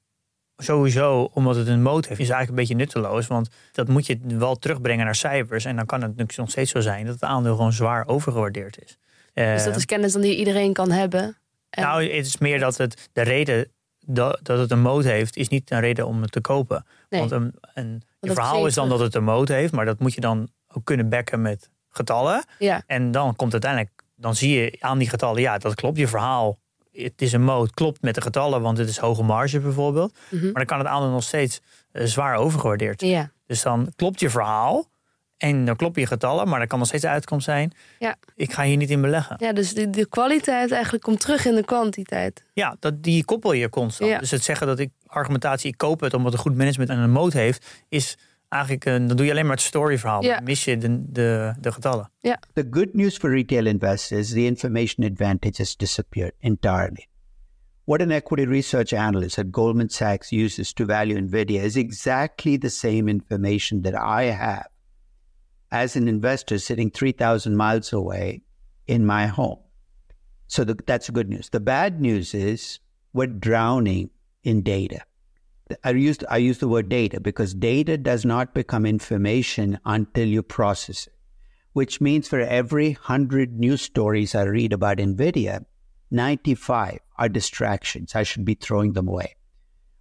sowieso 0.58 1.30
omdat 1.34 1.56
het 1.56 1.68
een 1.68 1.82
moot 1.82 2.06
heeft, 2.08 2.20
is 2.20 2.30
eigenlijk 2.30 2.50
een 2.50 2.56
beetje 2.68 2.76
nutteloos. 2.86 3.28
Want 3.28 3.50
dat 3.72 3.88
moet 3.88 4.06
je 4.06 4.20
wel 4.24 4.56
terugbrengen 4.56 5.06
naar 5.06 5.16
cijfers. 5.16 5.66
En 5.66 5.76
dan 5.76 5.86
kan 5.86 6.00
het 6.02 6.10
natuurlijk 6.10 6.38
nog 6.38 6.50
steeds 6.50 6.72
zo 6.72 6.80
zijn 6.80 7.06
dat 7.06 7.14
het 7.14 7.24
aandeel 7.24 7.56
gewoon 7.56 7.74
zwaar 7.74 8.08
overgewaardeerd 8.08 8.84
is. 8.84 8.98
Eh, 9.34 9.54
Dus 9.54 9.64
dat 9.64 9.76
is 9.76 9.86
kennis 9.86 10.12
dan 10.14 10.22
die 10.22 10.38
iedereen 10.38 10.74
kan 10.74 10.92
hebben. 10.92 11.38
En- 11.70 11.84
nou, 11.84 12.04
het 12.04 12.26
is 12.26 12.38
meer 12.38 12.60
dat 12.60 12.78
het 12.78 13.10
de 13.14 13.22
reden 13.22 13.72
dat, 14.06 14.40
dat 14.44 14.60
het 14.60 14.72
een 14.72 14.82
moot 14.82 15.04
heeft, 15.04 15.38
is 15.38 15.48
niet 15.48 15.72
een 15.72 15.80
reden 15.80 16.08
om 16.08 16.22
het 16.22 16.32
te 16.32 16.42
kopen. 16.42 16.86
Nee. 17.10 17.20
Want 17.20 17.32
een, 17.32 17.54
een, 17.74 18.02
je 18.20 18.32
verhaal 18.34 18.66
is 18.66 18.74
dan 18.74 18.90
dat 18.90 19.00
het 19.00 19.16
een 19.16 19.24
moot 19.24 19.48
heeft, 19.48 19.74
maar 19.74 19.86
dat 19.86 20.00
moet 20.00 20.14
je 20.14 20.22
dan 20.22 20.50
ook 20.74 20.86
kunnen 20.86 21.10
backen 21.10 21.42
met 21.42 21.70
getallen. 21.90 22.44
ja. 22.60 22.84
En 22.88 23.12
dan 23.12 23.36
komt 23.36 23.52
uiteindelijk, 23.52 23.92
dan 24.16 24.36
zie 24.36 24.60
je 24.60 24.78
aan 24.80 24.98
die 24.98 25.10
getallen, 25.10 25.42
ja, 25.42 25.58
dat 25.58 25.76
klopt. 25.76 25.98
Je 25.98 26.08
verhaal, 26.08 26.60
het 26.92 27.22
is 27.22 27.34
een 27.34 27.44
moot, 27.44 27.72
klopt 27.72 28.02
met 28.02 28.16
de 28.16 28.22
getallen, 28.22 28.62
want 28.62 28.78
het 28.78 28.90
is 28.90 28.98
hoge 28.98 29.24
marge 29.24 29.60
bijvoorbeeld. 29.60 30.18
Mhm. 30.30 30.44
Maar 30.44 30.54
dan 30.54 30.66
kan 30.66 30.80
het 30.80 30.88
aandeel 30.88 31.10
nog 31.10 31.24
steeds 31.24 31.62
eh, 31.92 32.06
zwaar 32.06 32.36
overgewaardeerd. 32.36 33.02
ja. 33.02 33.32
Dus 33.46 33.62
dan 33.62 33.92
klopt 33.96 34.20
je 34.20 34.30
verhaal 34.30 34.90
en 35.38 35.66
dan 35.66 35.76
kloppen 35.76 36.02
je 36.02 36.08
getallen, 36.08 36.48
maar 36.48 36.60
dan 36.60 36.68
kan 36.68 36.80
nog 36.80 36.88
steeds 36.88 37.04
de 37.04 37.10
uitkomst 37.10 37.46
zijn. 37.46 37.72
Ja. 38.00 38.16
Ik 38.36 38.54
ga 38.54 38.64
hier 38.64 38.78
niet 38.78 38.90
in 38.90 39.02
beleggen. 39.02 39.36
Ja, 39.40 39.54
dus 39.54 39.74
de, 39.74 39.90
de 39.90 40.06
kwaliteit 40.06 40.72
eigenlijk 40.72 41.04
komt 41.04 41.20
terug 41.20 41.46
in 41.46 41.56
de 41.56 41.66
kwantiteit. 41.66 42.44
Ja, 42.54 42.76
dat, 42.80 43.04
die 43.04 43.26
koppel 43.26 43.54
je 43.54 43.70
constant. 43.70 44.10
Ja. 44.10 44.20
Dus 44.20 44.32
het 44.32 44.44
zeggen 44.44 44.68
dat 44.68 44.80
ik 44.80 44.90
argumentatie, 45.06 45.70
ik 45.72 45.78
koop 45.78 46.00
het 46.00 46.14
omdat 46.14 46.34
een 46.34 46.40
goed 46.40 46.56
management 46.56 46.90
en 46.90 46.98
een 46.98 47.12
moot 47.12 47.34
heeft, 47.34 47.66
is 47.90 48.18
eigenlijk, 48.52 48.86
een, 48.86 49.08
dan 49.08 49.18
doe 49.18 49.26
je 49.26 49.32
alleen 49.32 49.46
maar 49.46 49.56
het 49.56 49.66
storyverhaal. 49.66 50.24
Ja. 50.24 50.36
Dan 50.36 50.44
mis 50.44 50.64
je 50.64 50.78
de, 50.78 51.12
de, 51.12 51.54
de 51.60 51.72
getallen. 51.72 52.12
The 52.54 52.68
good 52.70 52.94
news 52.94 53.18
for 53.18 53.30
retail 53.30 53.66
investors, 53.66 54.30
the 54.30 54.46
information 54.46 55.06
advantage 55.06 55.58
has 55.58 55.76
disappeared 55.76 56.34
entirely. 56.40 57.08
What 57.84 58.02
an 58.02 58.12
equity 58.12 58.46
research 58.46 58.94
analyst 58.94 59.38
at 59.38 59.46
Goldman 59.52 59.90
Sachs 59.90 60.32
uses 60.32 60.74
to 60.74 60.86
value 60.86 61.18
NVIDIA 61.18 61.64
is 61.64 61.76
exactly 61.76 62.58
the 62.58 62.70
same 62.70 63.10
information 63.10 63.82
that 63.82 63.96
I 63.96 64.24
have 64.24 64.68
as 65.72 65.96
an 65.96 66.08
investor 66.08 66.60
sitting 66.60 66.92
3,000 66.92 67.56
miles 67.56 67.94
away 67.94 68.42
in 68.86 69.06
my 69.06 69.28
home. 69.28 69.60
So 70.48 70.64
the, 70.64 70.76
that's 70.86 71.06
the 71.06 71.12
good 71.14 71.30
news. 71.30 71.50
The 71.50 71.60
bad 71.60 72.02
news 72.02 72.34
is 72.34 72.80
we're 73.14 73.28
drowning 73.28 74.10
in 74.44 74.62
data. 74.62 75.02
I 75.84 75.92
used, 75.92 76.24
I 76.30 76.38
use 76.38 76.60
the 76.60 76.68
word 76.68 76.90
data 76.90 77.20
because 77.20 77.54
data 77.54 77.98
does 77.98 78.26
not 78.26 78.54
become 78.54 78.86
information 78.86 79.80
until 79.86 80.28
you 80.28 80.44
process 80.44 81.08
it 81.08 81.14
which 81.74 82.02
means 82.02 82.28
for 82.28 82.40
every 82.40 82.94
100 82.94 83.60
news 83.60 83.82
stories 83.82 84.36
I 84.36 84.44
read 84.44 84.74
about 84.74 84.98
NVIDIA, 84.98 85.66
95 86.10 87.00
are 87.18 87.30
distractions. 87.30 88.16
I 88.16 88.24
should 88.24 88.44
be 88.44 88.56
throwing 88.56 88.94
them 88.94 89.08
away. 89.08 89.36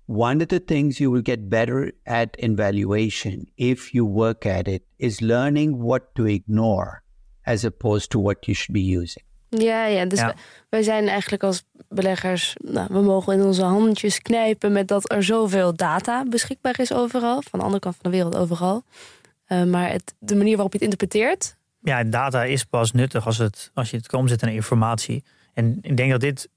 One 0.06 0.40
of 0.40 0.48
the 0.48 0.58
things 0.58 0.98
you 0.98 1.10
will 1.10 1.22
get 1.22 1.48
better 1.48 1.92
at 2.04 2.34
in 2.36 2.56
valuation 2.56 3.46
if 3.56 3.94
you 3.94 4.04
work 4.04 4.44
at 4.44 4.66
it 4.66 4.82
is 4.98 5.22
learning 5.22 5.80
what 5.80 6.14
to 6.16 6.26
ignore 6.26 7.04
as 7.46 7.64
opposed 7.64 8.10
to 8.10 8.18
what 8.18 8.48
you 8.48 8.54
should 8.54 8.72
be 8.72 8.80
using. 8.80 9.22
Ja, 9.50 9.84
ja. 9.86 10.04
Dus 10.04 10.18
Ja. 10.18 10.24
Wij, 10.24 10.34
wij 10.68 10.82
zijn 10.82 11.08
eigenlijk 11.08 11.42
als 11.42 11.64
beleggers, 11.88 12.54
nou, 12.58 12.86
we 12.90 13.00
mogen 13.00 13.32
in 13.34 13.42
onze 13.42 13.62
handjes 13.62 14.22
knijpen 14.22 14.72
met 14.72 14.88
dat 14.88 15.12
er 15.12 15.22
zoveel 15.24 15.74
data 15.76 16.24
beschikbaar 16.28 16.80
is 16.80 16.92
overal, 16.92 17.42
van 17.42 17.58
de 17.58 17.64
andere 17.64 17.80
kant 17.82 17.96
van 18.00 18.10
de 18.10 18.16
wereld 18.16 18.36
overal. 18.36 18.84
Eh, 19.44 19.64
maar 19.64 19.90
het, 19.90 20.14
de 20.18 20.36
manier 20.36 20.52
waarop 20.54 20.72
je 20.72 20.78
het 20.84 20.92
interpreteert, 20.92 21.56
Ja, 21.82 22.04
data 22.04 22.44
is 22.44 22.64
pas 22.64 22.92
nuttig 22.92 23.26
als, 23.26 23.38
het, 23.38 23.70
als 23.74 23.90
je 23.90 23.96
het 23.96 24.06
kan 24.06 24.20
omzetten 24.20 24.46
naar 24.46 24.56
informatie. 24.56 25.24
En 25.54 25.78
ik 25.82 25.96
denk 25.96 26.10
dat 26.10 26.20
dit, 26.20 26.48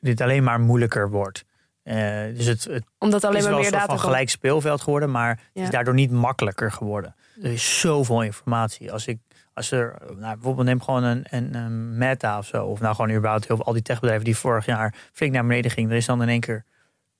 dit 0.00 0.20
alleen 0.20 0.44
maar 0.44 0.60
moeilijker 0.60 1.10
wordt. 1.10 1.44
Eh, 1.82 1.96
dus 2.34 2.46
het, 2.46 2.64
het 2.64 2.84
omdat 2.98 3.24
alleen 3.24 3.36
is 3.36 3.42
maar 3.42 3.52
wel 3.52 3.60
meer 3.62 3.70
data 3.70 3.86
van 3.86 3.98
gelijk 4.00 4.28
speelveld 4.30 4.80
geworden, 4.82 5.10
maar 5.10 5.28
het 5.28 5.38
Ja. 5.52 5.62
is 5.62 5.70
daardoor 5.70 5.94
niet 5.94 6.10
makkelijker 6.10 6.72
geworden. 6.72 7.14
Er 7.42 7.52
is 7.52 7.80
zoveel 7.80 8.22
informatie. 8.22 8.92
Als 8.92 9.06
ik, 9.06 9.18
als 9.54 9.70
er, 9.70 9.96
nou, 10.16 10.34
bijvoorbeeld 10.34 10.66
neem 10.66 10.82
gewoon 10.82 11.02
een, 11.02 11.24
een, 11.30 11.54
een 11.54 11.98
Meta 11.98 12.38
of 12.38 12.46
zo, 12.46 12.64
of 12.64 12.80
nou 12.80 12.94
gewoon 12.94 13.10
überhaupt 13.16 13.46
heel 13.46 13.64
al 13.64 13.72
die 13.72 13.82
techbedrijven 13.82 14.24
die 14.24 14.36
vorig 14.36 14.66
jaar 14.66 14.94
flink 15.12 15.32
naar 15.32 15.46
beneden 15.46 15.70
gingen, 15.70 15.90
er 15.90 15.96
is 15.96 16.06
dan 16.06 16.22
in 16.22 16.28
één 16.28 16.40
keer 16.40 16.64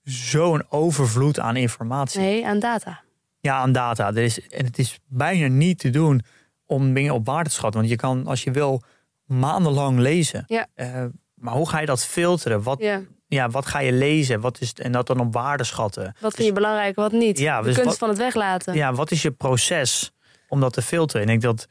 zo'n 0.03 0.62
overvloed 0.68 1.38
aan 1.40 1.57
informatie. 1.57 2.20
Nee, 2.20 2.47
aan 2.47 2.59
data. 2.59 3.01
Ja, 3.40 3.57
aan 3.57 3.73
data. 3.73 4.09
Er 4.09 4.16
is, 4.16 4.49
en 4.49 4.64
het 4.64 4.79
is 4.79 4.99
bijna 5.07 5.47
niet 5.47 5.79
te 5.79 5.90
doen 5.90 6.23
om 6.66 6.94
dingen 6.94 7.14
op 7.14 7.27
waarde 7.27 7.49
te 7.49 7.55
schatten. 7.55 7.81
Want 7.81 7.92
je 7.92 7.99
kan, 7.99 8.27
als 8.27 8.44
je 8.44 8.51
wil, 8.51 8.83
maandenlang 9.27 9.99
lezen. 9.99 10.44
Ja. 10.47 10.66
Eh, 10.75 11.05
maar 11.35 11.55
hoe 11.55 11.68
ga 11.68 11.81
je 11.81 11.87
dat 11.87 12.05
filteren? 12.05 12.62
Wat, 12.62 12.81
ja. 12.81 13.01
Ja. 13.27 13.51
wat 13.51 13.66
ga 13.66 13.79
je 13.79 13.92
lezen? 13.92 14.40
Wat 14.40 14.61
is, 14.61 14.73
en 14.73 14.92
dat 14.92 15.07
dan 15.07 15.20
op 15.20 15.33
waarde 15.33 15.64
schatten? 15.64 16.14
Wat 16.20 16.35
vind 16.35 16.47
je 16.49 16.55
belangrijk, 16.55 16.97
wat 16.97 17.12
niet? 17.12 17.38
Ja, 17.38 17.59
de 17.59 17.64
dus 17.64 17.75
kunst 17.75 17.88
wat- 17.88 17.99
van 17.99 18.09
het 18.09 18.18
weglaten. 18.18 18.75
Ja, 18.75 18.92
wat 18.92 19.11
is 19.11 19.23
je 19.23 19.31
proces 19.31 20.12
om 20.49 20.61
dat 20.61 20.73
te 20.73 20.83
filteren? 20.83 21.27
En 21.27 21.33
ik 21.33 21.40
denk 21.40 21.57
dat 21.57 21.68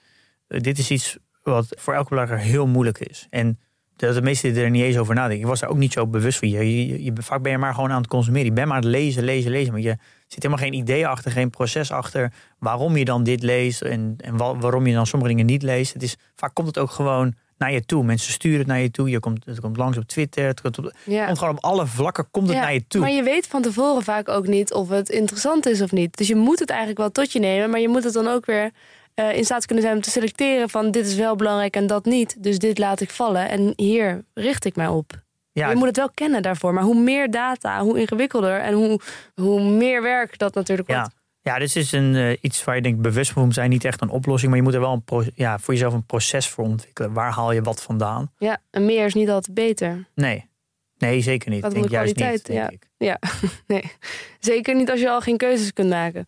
dit 0.48 0.78
is 0.78 0.92
iets 0.92 1.18
wat 1.44 1.66
voor 1.70 1.94
elke 1.94 2.10
belegger 2.10 2.38
heel 2.40 2.68
moeilijk 2.68 3.00
is. 3.00 3.28
En 3.30 3.60
dat 3.96 4.14
de 4.16 4.22
meesten 4.22 4.56
er 4.56 4.70
niet 4.70 4.84
eens 4.84 4.98
over 4.98 5.16
nadenken. 5.16 5.40
Ik 5.42 5.46
was 5.50 5.60
daar 5.60 5.70
ook 5.70 5.78
niet 5.78 5.94
zo 5.94 6.08
bewust 6.08 6.40
van. 6.40 6.50
Je, 6.50 6.88
je, 6.88 7.04
je- 7.04 7.14
vaak 7.20 7.42
ben 7.42 7.52
je 7.52 7.58
maar 7.58 7.74
gewoon 7.74 7.92
aan 7.92 7.98
het 8.02 8.08
consumeren. 8.08 8.46
Je 8.46 8.54
bent 8.54 8.68
maar 8.68 8.78
aan 8.78 8.84
het 8.84 8.92
lezen, 8.92 9.24
lezen, 9.24 9.52
lezen. 9.52 9.72
Maar 9.72 9.82
je 9.82 9.98
zit 10.28 10.44
helemaal 10.44 10.64
geen 10.66 10.74
idee 10.74 11.08
achter, 11.08 11.32
geen 11.32 11.50
proces 11.50 11.92
achter 11.92 12.34
waarom 12.60 12.98
je 12.98 13.06
dan 13.06 13.24
dit 13.24 13.44
leest 13.44 13.82
en, 13.82 14.14
en 14.18 14.38
wa- 14.38 14.56
waarom 14.58 14.88
je 14.88 14.94
dan 14.94 15.08
sommige 15.08 15.32
dingen 15.32 15.46
niet 15.46 15.62
leest. 15.64 15.94
Het 15.94 16.04
is, 16.04 16.16
vaak 16.36 16.54
komt 16.54 16.68
het 16.68 16.78
ook 16.78 16.92
gewoon 16.92 17.34
naar 17.58 17.72
je 17.72 17.86
toe. 17.86 18.04
Mensen 18.04 18.34
sturen 18.34 18.58
het 18.60 18.68
naar 18.68 18.80
je 18.80 18.92
toe. 18.92 19.10
Je 19.10 19.20
komt, 19.20 19.46
het 19.46 19.60
komt 19.60 19.78
langs 19.78 19.98
op 19.98 20.04
Twitter. 20.04 20.46
Het 20.46 20.62
komt, 20.62 20.78
op, 20.78 20.94
Ja. 21.06 21.26
komt 21.26 21.38
gewoon 21.40 21.58
op 21.58 21.64
alle 21.64 21.88
vlakken 21.88 22.28
komt 22.32 22.48
het 22.48 22.56
Ja, 22.56 22.62
naar 22.64 22.74
je 22.74 22.88
toe. 22.88 23.02
Maar 23.02 23.12
je 23.12 23.24
weet 23.24 23.48
van 23.48 23.62
tevoren 23.62 24.04
vaak 24.04 24.30
ook 24.30 24.48
niet 24.48 24.74
of 24.74 24.90
het 24.90 25.10
interessant 25.10 25.66
is 25.66 25.82
of 25.82 25.92
niet. 25.92 26.18
Dus 26.18 26.28
je 26.28 26.36
moet 26.36 26.60
het 26.60 26.70
eigenlijk 26.70 27.00
wel 27.00 27.12
tot 27.12 27.32
je 27.32 27.40
nemen, 27.40 27.70
maar 27.70 27.80
je 27.80 27.90
moet 27.90 28.04
het 28.04 28.14
dan 28.14 28.28
ook 28.28 28.46
weer 28.46 28.72
eh, 29.16 29.38
in 29.38 29.46
staat 29.46 29.66
kunnen 29.66 29.84
zijn 29.84 29.96
om 29.96 30.02
te 30.02 30.10
selecteren 30.10 30.70
van 30.70 30.92
dit 30.92 31.06
is 31.06 31.16
wel 31.16 31.36
belangrijk 31.36 31.76
en 31.76 31.88
dat 31.88 32.06
niet. 32.06 32.44
Dus 32.44 32.60
dit 32.60 32.78
laat 32.78 33.02
ik 33.02 33.10
vallen 33.10 33.50
en 33.50 33.74
hier 33.76 34.24
richt 34.34 34.66
ik 34.66 34.76
mij 34.76 34.88
op. 34.88 35.22
ja, 35.52 35.70
je 35.70 35.76
moet 35.76 35.88
het 35.88 35.98
wel 35.98 36.10
kennen 36.14 36.42
daarvoor, 36.42 36.74
maar 36.74 36.84
hoe 36.84 37.00
meer 37.00 37.32
data, 37.32 37.82
hoe 37.82 38.00
ingewikkelder 38.00 38.60
en 38.60 38.74
hoe, 38.74 39.00
hoe 39.36 39.62
meer 39.62 40.02
werk 40.02 40.38
dat 40.38 40.54
natuurlijk 40.54 40.88
wordt. 40.88 41.10
Ja, 41.44 41.60
dit 41.60 41.76
is 41.76 41.92
een, 41.92 42.16
eh, 42.16 42.38
iets 42.42 42.64
waar 42.64 42.76
je 42.76 42.82
denk 42.82 42.96
ik 42.96 43.02
bewust 43.02 43.36
moet 43.36 43.54
zijn. 43.54 43.70
Niet 43.70 43.86
echt 43.86 44.02
een 44.02 44.10
oplossing, 44.10 44.50
maar 44.50 44.60
je 44.60 44.66
moet 44.66 44.74
er 44.74 44.80
wel 44.80 45.02
een 45.06 45.32
ja, 45.36 45.60
voor 45.60 45.74
jezelf 45.74 45.94
een 45.94 46.06
proces 46.06 46.48
voor 46.48 46.64
ontwikkelen. 46.64 47.14
Waar 47.14 47.32
haal 47.32 47.52
je 47.52 47.62
wat 47.62 47.82
vandaan? 47.82 48.32
Ja, 48.38 48.58
en 48.70 48.86
meer 48.86 49.06
is 49.06 49.14
niet 49.14 49.30
altijd 49.30 49.54
beter. 49.54 50.08
Nee, 50.16 50.50
nee 50.98 51.22
zeker 51.22 51.50
niet. 51.50 51.64
Om 51.64 51.70
denk 51.70 51.84
de 51.84 51.92
juist 51.92 52.16
niet. 52.16 52.46
denk 52.46 52.60
ja. 52.60 52.70
ik. 52.70 52.90
Ja, 52.98 53.20
nee. 53.68 53.92
Zeker 54.40 54.76
niet 54.76 54.92
als 54.92 55.00
je 55.00 55.10
al 55.10 55.22
geen 55.22 55.38
keuzes 55.38 55.74
kunt 55.74 55.90
maken 55.90 56.28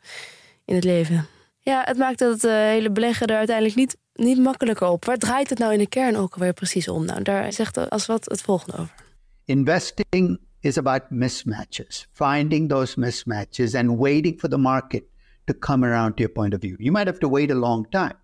in 0.65 0.76
het 0.76 0.84
leven. 0.84 1.28
Ja, 1.65 1.82
het 1.86 1.97
maakt 1.97 2.19
het 2.19 2.43
eh, 2.43 2.51
hele 2.51 2.91
beleggen 2.91 3.28
er 3.28 3.38
uiteindelijk 3.38 3.75
niet, 3.75 3.97
niet 4.13 4.38
makkelijker 4.38 4.88
op. 4.88 5.06
Waar 5.06 5.17
draait 5.17 5.49
het 5.49 5.60
nou 5.60 5.73
in 5.73 5.80
de 5.80 5.88
kern 5.88 6.15
ook 6.15 6.34
alweer 6.34 6.54
precies 6.54 6.88
om? 6.88 7.06
Nou, 7.06 7.21
daar 7.21 7.54
zegt 7.54 7.89
als 7.89 8.06
wat 8.06 8.25
het 8.25 8.41
volgende 8.41 8.78
over. 8.78 8.95
Investing 9.45 10.39
is 10.60 10.78
about 10.78 11.01
mismatches, 11.10 12.08
finding 12.12 12.69
those 12.69 12.99
mismatches 12.99 13.75
and 13.75 13.99
waiting 13.99 14.39
for 14.39 14.49
the 14.49 14.58
market 14.58 15.04
to 15.43 15.54
come 15.60 15.86
around 15.86 16.15
to 16.15 16.23
your 16.23 16.34
point 16.34 16.54
of 16.54 16.60
view. 16.60 16.75
You 16.78 16.91
might 16.91 17.06
have 17.06 17.19
to 17.19 17.30
wait 17.30 17.51
a 17.51 17.56
long 17.56 17.89
time. 17.89 18.15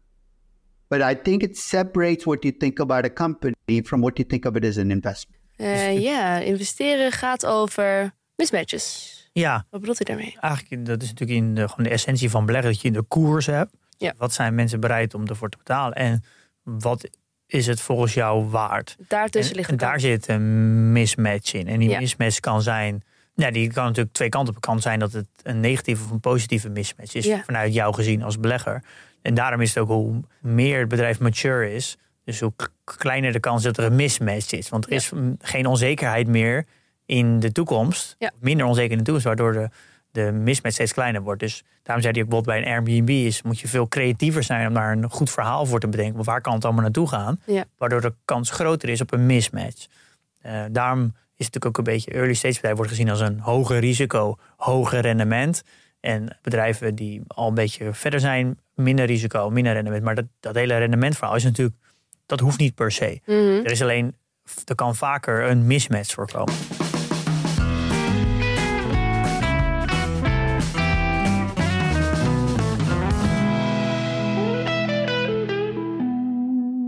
But 0.88 1.02
I 1.02 1.22
think 1.22 1.42
it 1.42 1.58
separates 1.58 2.24
what 2.24 2.44
you 2.44 2.58
think 2.58 2.80
about 2.80 3.06
a 3.06 3.14
company 3.14 3.82
from 3.84 4.02
what 4.02 4.18
you 4.18 4.28
think 4.28 4.46
of 4.46 4.56
it 4.56 4.66
as 4.66 4.78
an 4.78 4.92
investment. 4.92 5.42
Eh, 5.56 6.02
ja, 6.02 6.40
investeren 6.40 7.12
gaat 7.12 7.46
over 7.46 8.12
mismatches. 8.36 9.16
Ja, 9.32 9.66
Wat 9.70 9.80
bedoelt 9.80 10.02
u 10.02 10.04
daarmee? 10.04 10.38
eigenlijk 10.40 10.86
dat 10.86 11.02
is 11.02 11.08
natuurlijk 11.10 11.40
in 11.40 11.56
de, 11.56 11.68
gewoon 11.68 11.84
de 11.84 11.90
essentie 11.90 12.30
van 12.30 12.46
beleggen. 12.46 12.72
Dat 12.72 12.82
je 12.82 12.92
de 12.92 13.02
koers 13.02 13.46
hebt. 13.46 13.74
Ja. 13.98 14.14
Wat 14.18 14.34
zijn 14.34 14.56
mensen 14.56 14.80
bereid 14.80 15.14
om 15.14 15.28
ervoor 15.28 15.50
te 15.50 15.58
betalen? 15.58 15.94
En 15.98 16.24
wat 16.64 17.10
is 17.46 17.68
het 17.68 17.82
volgens 17.82 18.14
jou 18.14 18.46
waard? 18.50 18.96
Daartussen 19.08 19.52
en, 19.54 19.58
ligt 19.60 19.70
en 19.72 19.78
daar 19.78 20.00
zit 20.00 20.28
een 20.28 20.92
mismatch 20.92 21.54
in. 21.54 21.68
En 21.68 21.80
die 21.80 21.90
Ja. 21.90 22.00
mismatch 22.00 22.40
kan 22.40 22.62
zijn... 22.62 23.04
Ja, 23.36 23.52
die 23.52 23.72
kan 23.74 23.86
natuurlijk 23.86 24.16
twee 24.16 24.30
kanten 24.30 24.50
op. 24.50 24.56
Het 24.56 24.66
kan 24.66 24.82
zijn 24.82 25.00
dat 25.00 25.12
het 25.12 25.26
een 25.44 25.60
negatieve 25.60 26.04
of 26.04 26.12
een 26.12 26.20
positieve 26.20 26.70
mismatch 26.70 27.14
is. 27.14 27.26
Ja. 27.26 27.44
Vanuit 27.46 27.74
jou 27.74 27.94
gezien 27.94 28.24
als 28.24 28.40
belegger. 28.40 28.84
En 29.22 29.34
daarom 29.34 29.62
is 29.62 29.70
het 29.70 29.78
ook 29.84 29.90
hoe 29.90 30.20
meer 30.40 30.80
het 30.80 30.88
bedrijf 30.90 31.20
mature 31.20 31.74
is... 31.74 31.98
dus 32.24 32.40
hoe 32.40 32.54
kleiner 32.98 33.32
de 33.32 33.40
kans 33.40 33.64
dat 33.64 33.78
er 33.78 33.84
een 33.84 33.96
mismatch 33.96 34.52
is. 34.52 34.70
Want 34.70 34.86
er 34.86 34.92
Ja. 34.92 34.98
is 34.98 35.12
geen 35.40 35.66
onzekerheid 35.66 36.28
meer 36.28 36.66
in 37.12 37.40
de 37.40 37.52
toekomst. 37.52 38.16
Ja. 38.20 38.32
Minder 38.40 38.66
onzeker 38.66 38.92
in 38.92 38.98
de 38.98 39.04
toekomst, 39.04 39.26
waardoor 39.26 39.54
de, 39.54 39.70
de 40.12 40.32
mismatch 40.32 40.76
steeds 40.76 40.94
kleiner 40.94 41.22
wordt. 41.22 41.40
Dus 41.40 41.64
daarom 41.84 42.04
zei 42.04 42.14
hij 42.14 42.24
ook 42.24 42.30
bijvoorbeeld 42.30 42.46
bij 42.46 42.58
een 42.58 42.74
Airbnb... 42.74 43.10
Is, 43.10 43.42
moet 43.42 43.60
je 43.60 43.68
veel 43.68 43.88
creatiever 43.88 44.44
zijn 44.44 44.68
om 44.68 44.74
daar 44.74 44.92
een 44.92 45.10
goed 45.10 45.30
verhaal 45.30 45.66
voor 45.66 45.80
te 45.80 45.88
bedenken. 45.88 46.24
Waar 46.24 46.42
kan 46.42 46.54
het 46.54 46.66
allemaal 46.66 46.84
naartoe 46.84 47.08
gaan? 47.08 47.42
Ja. 47.46 47.66
Waardoor 47.78 48.02
de 48.02 48.14
kans 48.26 48.50
groter 48.50 48.90
is 48.90 49.02
op 49.02 49.14
een 49.14 49.26
mismatch. 49.26 49.86
Eh, 50.42 50.64
daarom 50.72 51.02
is 51.36 51.46
het 51.46 51.54
natuurlijk 51.54 51.66
ook 51.66 51.78
een 51.78 51.94
beetje 51.94 52.12
early 52.12 52.34
stage 52.34 52.54
bedrijf 52.54 52.76
wordt 52.76 52.92
gezien 52.92 53.10
als 53.10 53.20
een 53.20 53.40
hoger 53.40 53.80
risico, 53.80 54.38
hoger 54.58 55.00
rendement. 55.00 55.64
En 56.00 56.38
bedrijven 56.42 56.96
die 56.96 57.22
al 57.28 57.48
een 57.48 57.54
beetje 57.54 57.94
verder 57.94 58.20
zijn, 58.20 58.60
minder 58.76 59.06
risico, 59.06 59.50
minder 59.50 59.74
rendement. 59.74 60.04
Maar 60.04 60.16
dat, 60.16 60.26
dat 60.40 60.56
hele 60.56 60.78
rendementverhaal 60.78 61.36
is 61.36 61.44
natuurlijk, 61.44 61.78
dat 62.26 62.40
hoeft 62.40 62.60
niet 62.60 62.76
per 62.76 62.92
se. 62.92 63.22
Mhm. 63.26 63.38
Er 63.38 63.72
is 63.72 63.82
alleen, 63.82 64.16
er 64.66 64.76
kan 64.76 64.96
vaker 64.96 65.50
een 65.50 65.68
mismatch 65.68 66.14
voorkomen. 66.14 66.54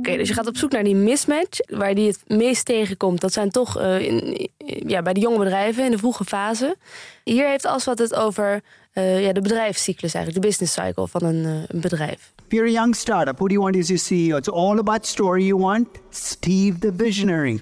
Dus 0.03 0.27
je 0.27 0.33
gaat 0.33 0.47
op 0.47 0.57
zoek 0.57 0.71
naar 0.71 0.83
die 0.83 0.95
mismatch. 0.95 1.59
Waar 1.69 1.95
die 1.95 2.07
het 2.07 2.19
meest 2.27 2.65
tegenkomt, 2.65 3.21
dat 3.21 3.33
zijn 3.33 3.49
toch 3.49 3.79
eh, 3.79 4.47
ja, 4.87 5.01
bij 5.01 5.13
de 5.13 5.19
jonge 5.19 5.37
bedrijven 5.37 5.85
in 5.85 5.91
de 5.91 5.97
vroege 5.97 6.25
fase. 6.25 6.75
Hier 7.23 7.47
heeft 7.47 7.65
Aswat 7.65 7.99
het 7.99 8.15
over 8.15 8.61
eh, 8.93 9.25
ja, 9.25 9.33
de 9.33 9.41
bedrijfscyclus 9.41 10.13
eigenlijk, 10.13 10.43
de 10.43 10.49
business 10.49 10.73
cycle 10.73 11.07
van 11.07 11.23
een, 11.23 11.45
eh, 11.45 11.51
een 11.67 11.81
bedrijf. 11.81 12.31
If 12.45 12.51
you're 12.51 12.67
a 12.67 12.71
young 12.71 12.95
startup, 12.95 13.37
who 13.37 13.47
do 13.47 13.53
you 13.53 13.63
want 13.63 13.77
as 13.77 13.87
your 13.87 14.03
CEO? 14.03 14.37
It's 14.37 14.49
all 14.49 14.77
about 14.77 15.05
story. 15.05 15.43
You 15.43 15.61
want 15.61 15.87
Steve 16.09 16.79
the 16.79 16.93
visionary. 16.97 17.61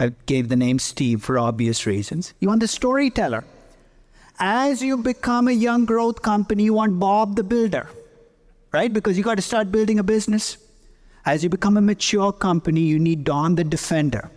I 0.00 0.10
gave 0.24 0.48
the 0.48 0.56
name 0.56 0.78
Steve 0.78 1.18
for 1.18 1.38
obvious 1.38 1.84
reasons. 1.84 2.34
You 2.38 2.50
want 2.50 2.60
the 2.60 2.68
storyteller. 2.68 3.44
As 4.36 4.80
you 4.80 4.96
become 4.96 5.48
a 5.48 5.52
young 5.52 5.86
growth 5.86 6.20
company, 6.20 6.64
you 6.64 6.74
want 6.74 6.98
Bob 6.98 7.36
the 7.36 7.44
builder, 7.44 7.86
right? 8.72 8.92
Because 8.92 9.16
you 9.16 9.22
got 9.22 9.36
to 9.36 9.42
start 9.42 9.70
building 9.70 9.98
a 9.98 10.02
business. 10.02 10.58
As 11.26 11.42
you 11.42 11.48
become 11.48 11.78
a 11.78 11.80
mature 11.80 12.32
company, 12.32 12.82
you 12.82 12.98
need 12.98 13.24
Don 13.24 13.54
the 13.54 13.64
defender. 13.64 14.30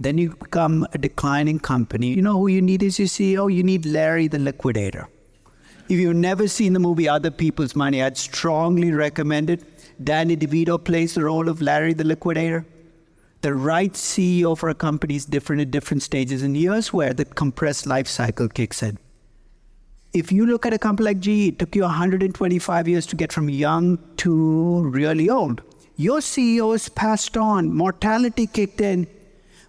Then 0.00 0.18
you 0.18 0.30
become 0.30 0.84
a 0.92 0.98
declining 0.98 1.60
company. 1.60 2.08
You 2.08 2.22
know 2.22 2.38
who 2.38 2.48
you 2.48 2.60
need 2.60 2.82
as 2.82 2.98
your 2.98 3.06
CEO? 3.06 3.54
You 3.54 3.62
need 3.62 3.86
Larry 3.86 4.26
the 4.26 4.40
liquidator. 4.40 5.08
If 5.88 6.00
you've 6.00 6.16
never 6.16 6.48
seen 6.48 6.72
the 6.72 6.80
movie 6.80 7.08
Other 7.08 7.30
People's 7.30 7.76
Money, 7.76 8.02
I'd 8.02 8.16
strongly 8.16 8.90
recommend 8.90 9.48
it. 9.48 9.62
Danny 10.02 10.36
DeVito 10.36 10.82
plays 10.82 11.14
the 11.14 11.24
role 11.24 11.48
of 11.48 11.62
Larry 11.62 11.92
the 11.92 12.02
Liquidator. 12.02 12.66
The 13.42 13.54
right 13.54 13.92
CEO 13.92 14.58
for 14.58 14.70
a 14.70 14.74
company 14.74 15.14
is 15.14 15.26
different 15.26 15.62
at 15.62 15.70
different 15.70 16.02
stages, 16.02 16.42
and 16.42 16.56
here's 16.56 16.92
where 16.92 17.14
the 17.14 17.26
compressed 17.26 17.86
life 17.86 18.08
cycle 18.08 18.48
kicks 18.48 18.82
in. 18.82 18.98
If 20.12 20.32
you 20.32 20.46
look 20.46 20.66
at 20.66 20.72
a 20.72 20.78
company 20.78 21.04
like 21.04 21.20
GE, 21.20 21.28
it 21.28 21.58
took 21.60 21.76
you 21.76 21.82
125 21.82 22.88
years 22.88 23.06
to 23.06 23.14
get 23.14 23.32
from 23.32 23.48
young 23.48 23.98
to 24.16 24.82
really 24.88 25.30
old. 25.30 25.62
Your 25.96 26.18
CEO 26.18 26.74
is 26.74 26.88
passed 26.88 27.36
on, 27.36 27.72
mortality 27.72 28.48
kicked 28.48 28.80
in, 28.80 29.06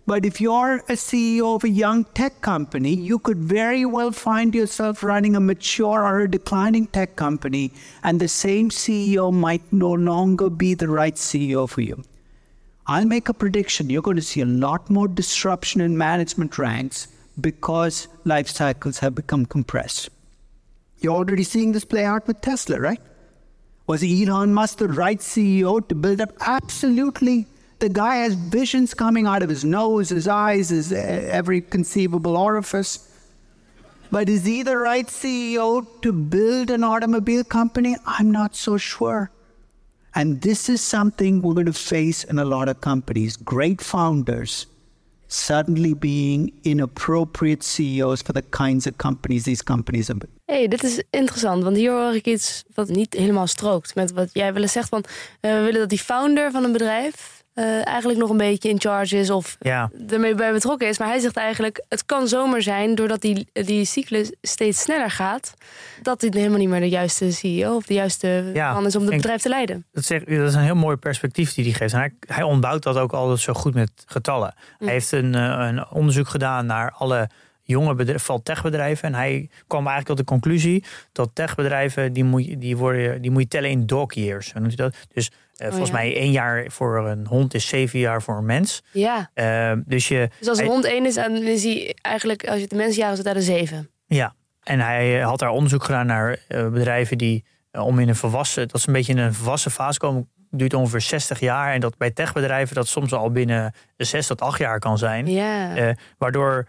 but 0.08 0.26
if 0.26 0.42
you're 0.42 0.78
a 0.90 0.94
CEO 0.94 1.56
of 1.56 1.64
a 1.64 1.70
young 1.70 2.04
tech 2.04 2.42
company, 2.42 2.96
you 2.96 3.20
could 3.20 3.38
very 3.38 3.86
well 3.86 4.12
find 4.12 4.56
yourself 4.56 5.04
running 5.04 5.36
a 5.36 5.40
mature 5.40 6.04
or 6.04 6.22
a 6.22 6.30
declining 6.30 6.88
tech 6.88 7.16
company, 7.16 7.72
and 8.04 8.20
the 8.20 8.28
same 8.28 8.72
CEO 8.72 9.32
might 9.32 9.62
no 9.72 9.92
longer 9.92 10.50
be 10.50 10.74
the 10.74 10.88
right 10.88 11.14
CEO 11.14 11.70
for 11.70 11.82
you. 11.82 12.04
I'll 12.88 13.06
make 13.06 13.30
a 13.30 13.34
prediction 13.34 13.92
you're 13.92 14.02
going 14.02 14.18
to 14.18 14.24
see 14.24 14.42
a 14.42 14.46
lot 14.46 14.90
more 14.90 15.08
disruption 15.08 15.80
in 15.80 15.96
management 15.96 16.58
ranks 16.58 17.08
because 17.40 18.08
life 18.24 18.50
cycles 18.50 18.98
have 19.00 19.14
become 19.14 19.46
compressed. 19.46 20.10
You're 21.02 21.14
already 21.14 21.44
seeing 21.44 21.72
this 21.72 21.86
play 21.86 22.04
out 22.04 22.26
with 22.26 22.42
Tesla, 22.42 22.80
right? 22.80 23.02
Was 23.88 24.04
Elon 24.04 24.54
Musk 24.54 24.80
the 24.80 24.88
right 24.88 25.20
CEO 25.20 25.88
to 25.88 25.96
build 25.96 26.20
up? 26.20 26.32
Absolutely. 26.40 27.46
The 27.80 27.90
guy 27.90 28.18
has 28.18 28.34
visions 28.34 28.94
coming 28.94 29.28
out 29.28 29.44
of 29.44 29.50
his 29.50 29.64
nose, 29.64 30.10
his 30.10 30.28
eyes, 30.28 30.70
his 30.70 30.92
every 30.92 31.62
conceivable 31.62 32.36
orifice. 32.36 33.12
But 34.12 34.30
is 34.30 34.46
he 34.46 34.64
the 34.64 34.78
right 34.78 35.06
CEO 35.06 35.86
to 36.02 36.12
build 36.12 36.72
an 36.72 36.84
automobile 36.84 37.44
company? 37.44 37.96
I'm 38.06 38.32
not 38.32 38.56
so 38.56 38.78
sure. 38.78 39.30
And 40.16 40.42
this 40.42 40.70
is 40.70 40.82
something 40.82 41.42
we're 41.42 41.54
going 41.54 41.66
to 41.66 41.74
face 41.74 42.24
in 42.24 42.40
a 42.40 42.46
lot 42.46 42.70
of 42.70 42.82
companies. 42.82 43.36
Great 43.36 43.82
founders 43.82 44.66
suddenly 45.28 45.96
being 45.96 46.54
inappropriate 46.62 47.64
CEOs 47.64 48.22
for 48.22 48.34
the 48.34 48.44
kinds 48.50 48.88
of 48.88 48.96
companies 48.96 49.44
these 49.44 49.64
companies 49.64 50.10
are. 50.10 50.20
hey, 50.46 50.68
dit 50.68 50.84
is 50.84 51.04
interessant, 51.10 51.64
want 51.64 51.76
hier 51.76 51.92
hoor 51.92 52.16
ik 52.16 52.26
iets 52.26 52.64
wat 52.74 52.88
niet 52.88 53.14
helemaal 53.14 53.48
strookt 53.48 53.96
met 53.96 54.12
wat 54.12 54.30
jij 54.34 54.54
wel 54.54 54.62
eens 54.62 54.72
zegt 54.72 54.90
van 54.90 55.04
eh, 55.40 55.52
we 55.52 55.60
willen 55.60 55.80
dat 55.80 55.90
die 55.90 56.00
founder 56.00 56.52
van 56.52 56.64
een 56.64 56.72
bedrijf 56.72 57.44
eh, 57.56 57.88
eigenlijk 57.88 58.20
nog 58.20 58.30
een 58.30 58.38
beetje 58.38 58.70
in 58.70 58.80
charge 58.80 59.18
is 59.18 59.30
of 59.30 59.56
Ja. 59.60 59.90
ermee 60.10 60.36
bij 60.36 60.52
betrokken 60.52 60.88
is. 60.88 60.98
Maar 61.00 61.08
hij 61.08 61.20
zegt 61.20 61.38
eigenlijk, 61.38 61.84
het 61.90 62.06
kan 62.06 62.28
zomaar 62.28 62.62
zijn 62.62 62.96
doordat 62.96 63.22
die, 63.22 63.48
die 63.54 63.86
cyclus 63.86 64.32
steeds 64.42 64.82
sneller 64.82 65.12
gaat, 65.12 65.54
dat 66.02 66.22
hij 66.22 66.30
helemaal 66.34 66.58
niet 66.60 66.70
meer 66.70 66.80
de 66.80 66.90
juiste 66.90 67.32
CEO 67.32 67.76
of 67.76 67.86
de 67.86 67.94
juiste 67.94 68.52
Ja, 68.54 68.74
man 68.74 68.86
is 68.86 68.96
om 68.96 69.02
het 69.02 69.16
bedrijf 69.16 69.42
te 69.42 69.50
leiden. 69.50 69.86
Dat, 69.92 70.04
zegt, 70.06 70.26
dat 70.30 70.48
is 70.50 70.54
een 70.54 70.62
heel 70.62 70.76
mooi 70.76 70.96
perspectief 70.96 71.54
die 71.54 71.64
hij 71.64 71.74
geeft. 71.74 71.94
En 71.94 72.00
hij, 72.00 72.14
hij 72.28 72.44
ontbouwt 72.44 72.84
dat 72.84 72.98
ook 72.98 73.12
altijd 73.14 73.40
zo 73.40 73.54
goed 73.54 73.74
met 73.74 73.92
getallen. 74.06 74.54
Hij 74.80 74.90
heeft 74.92 75.12
een, 75.12 75.36
eh, 75.36 75.42
een 75.70 75.88
onderzoek 75.88 76.28
gedaan 76.28 76.66
naar 76.66 76.92
alle 76.92 77.30
jonge 77.64 77.96
bedrijven, 77.96 78.44
techbedrijven. 78.44 79.08
En 79.08 79.14
hij 79.16 79.50
kwam 79.68 79.88
eigenlijk 79.88 80.08
tot 80.08 80.18
de 80.18 80.24
conclusie 80.34 80.84
dat 81.12 81.30
techbedrijven, 81.34 82.14
die 82.14 82.24
moet, 82.24 82.46
je- 82.46 82.58
die 82.58 82.78
worden, 82.78 83.22
die 83.22 83.32
moet 83.32 83.42
je 83.42 83.48
tellen 83.48 83.70
in 83.70 83.86
dog 83.86 84.14
years. 84.14 84.52
Hoe 84.52 84.62
noemt 84.62 84.78
hij 84.78 84.86
dat? 84.90 84.96
Dus 85.14 85.32
eh, 85.56 85.68
volgens 85.68 85.90
ja. 85.90 85.96
mij 85.96 86.16
één 86.16 86.32
jaar 86.32 86.66
voor 86.72 87.08
een 87.08 87.28
hond 87.28 87.54
is 87.54 87.68
zeven 87.68 88.00
jaar 88.00 88.22
voor 88.22 88.38
een 88.38 88.46
mens. 88.46 88.84
Ja, 88.92 89.30
Eh, 89.34 89.72
dus 89.86 90.08
je, 90.08 90.30
dus 90.40 90.48
als 90.48 90.58
een 90.58 90.64
hij- 90.64 90.74
hond 90.74 90.86
één 90.86 91.06
is, 91.06 91.14
dan 91.16 91.36
is 91.36 91.64
hij 91.64 91.96
eigenlijk, 92.02 92.46
als 92.46 92.56
je 92.56 92.62
het 92.62 92.70
de 92.70 92.76
mensenjaren 92.76 93.16
zit, 93.16 93.26
daar 93.26 93.34
de 93.34 93.42
zeven. 93.42 93.90
Ja, 94.06 94.34
en 94.64 94.80
hij 94.80 95.20
had 95.20 95.40
daar 95.40 95.50
onderzoek 95.50 95.84
gedaan 95.84 96.06
naar 96.06 96.38
eh, 96.48 96.68
bedrijven 96.70 97.18
die 97.18 97.46
eh, 97.72 97.86
om 97.86 98.00
in 98.00 98.10
een 98.10 98.16
volwassen, 98.16 98.68
dat 98.68 98.82
ze 98.82 98.88
een 98.88 98.94
beetje 98.94 99.12
in 99.14 99.18
een 99.20 99.34
volwassen 99.34 99.72
fase 99.72 100.00
komen, 100.00 100.30
duurt 100.52 100.74
ongeveer 100.74 101.02
60 101.02 101.40
jaar. 101.40 101.74
En 101.74 101.80
dat 101.80 101.98
bij 101.98 102.12
techbedrijven 102.12 102.76
dat 102.76 102.88
soms 102.88 103.14
al 103.14 103.32
binnen 103.32 103.74
de 103.96 104.04
6 104.04 104.28
tot 104.28 104.42
8 104.42 104.60
jaar 104.60 104.80
kan 104.80 104.98
zijn. 104.98 105.28
Ja, 105.28 105.96
waardoor 106.18 106.68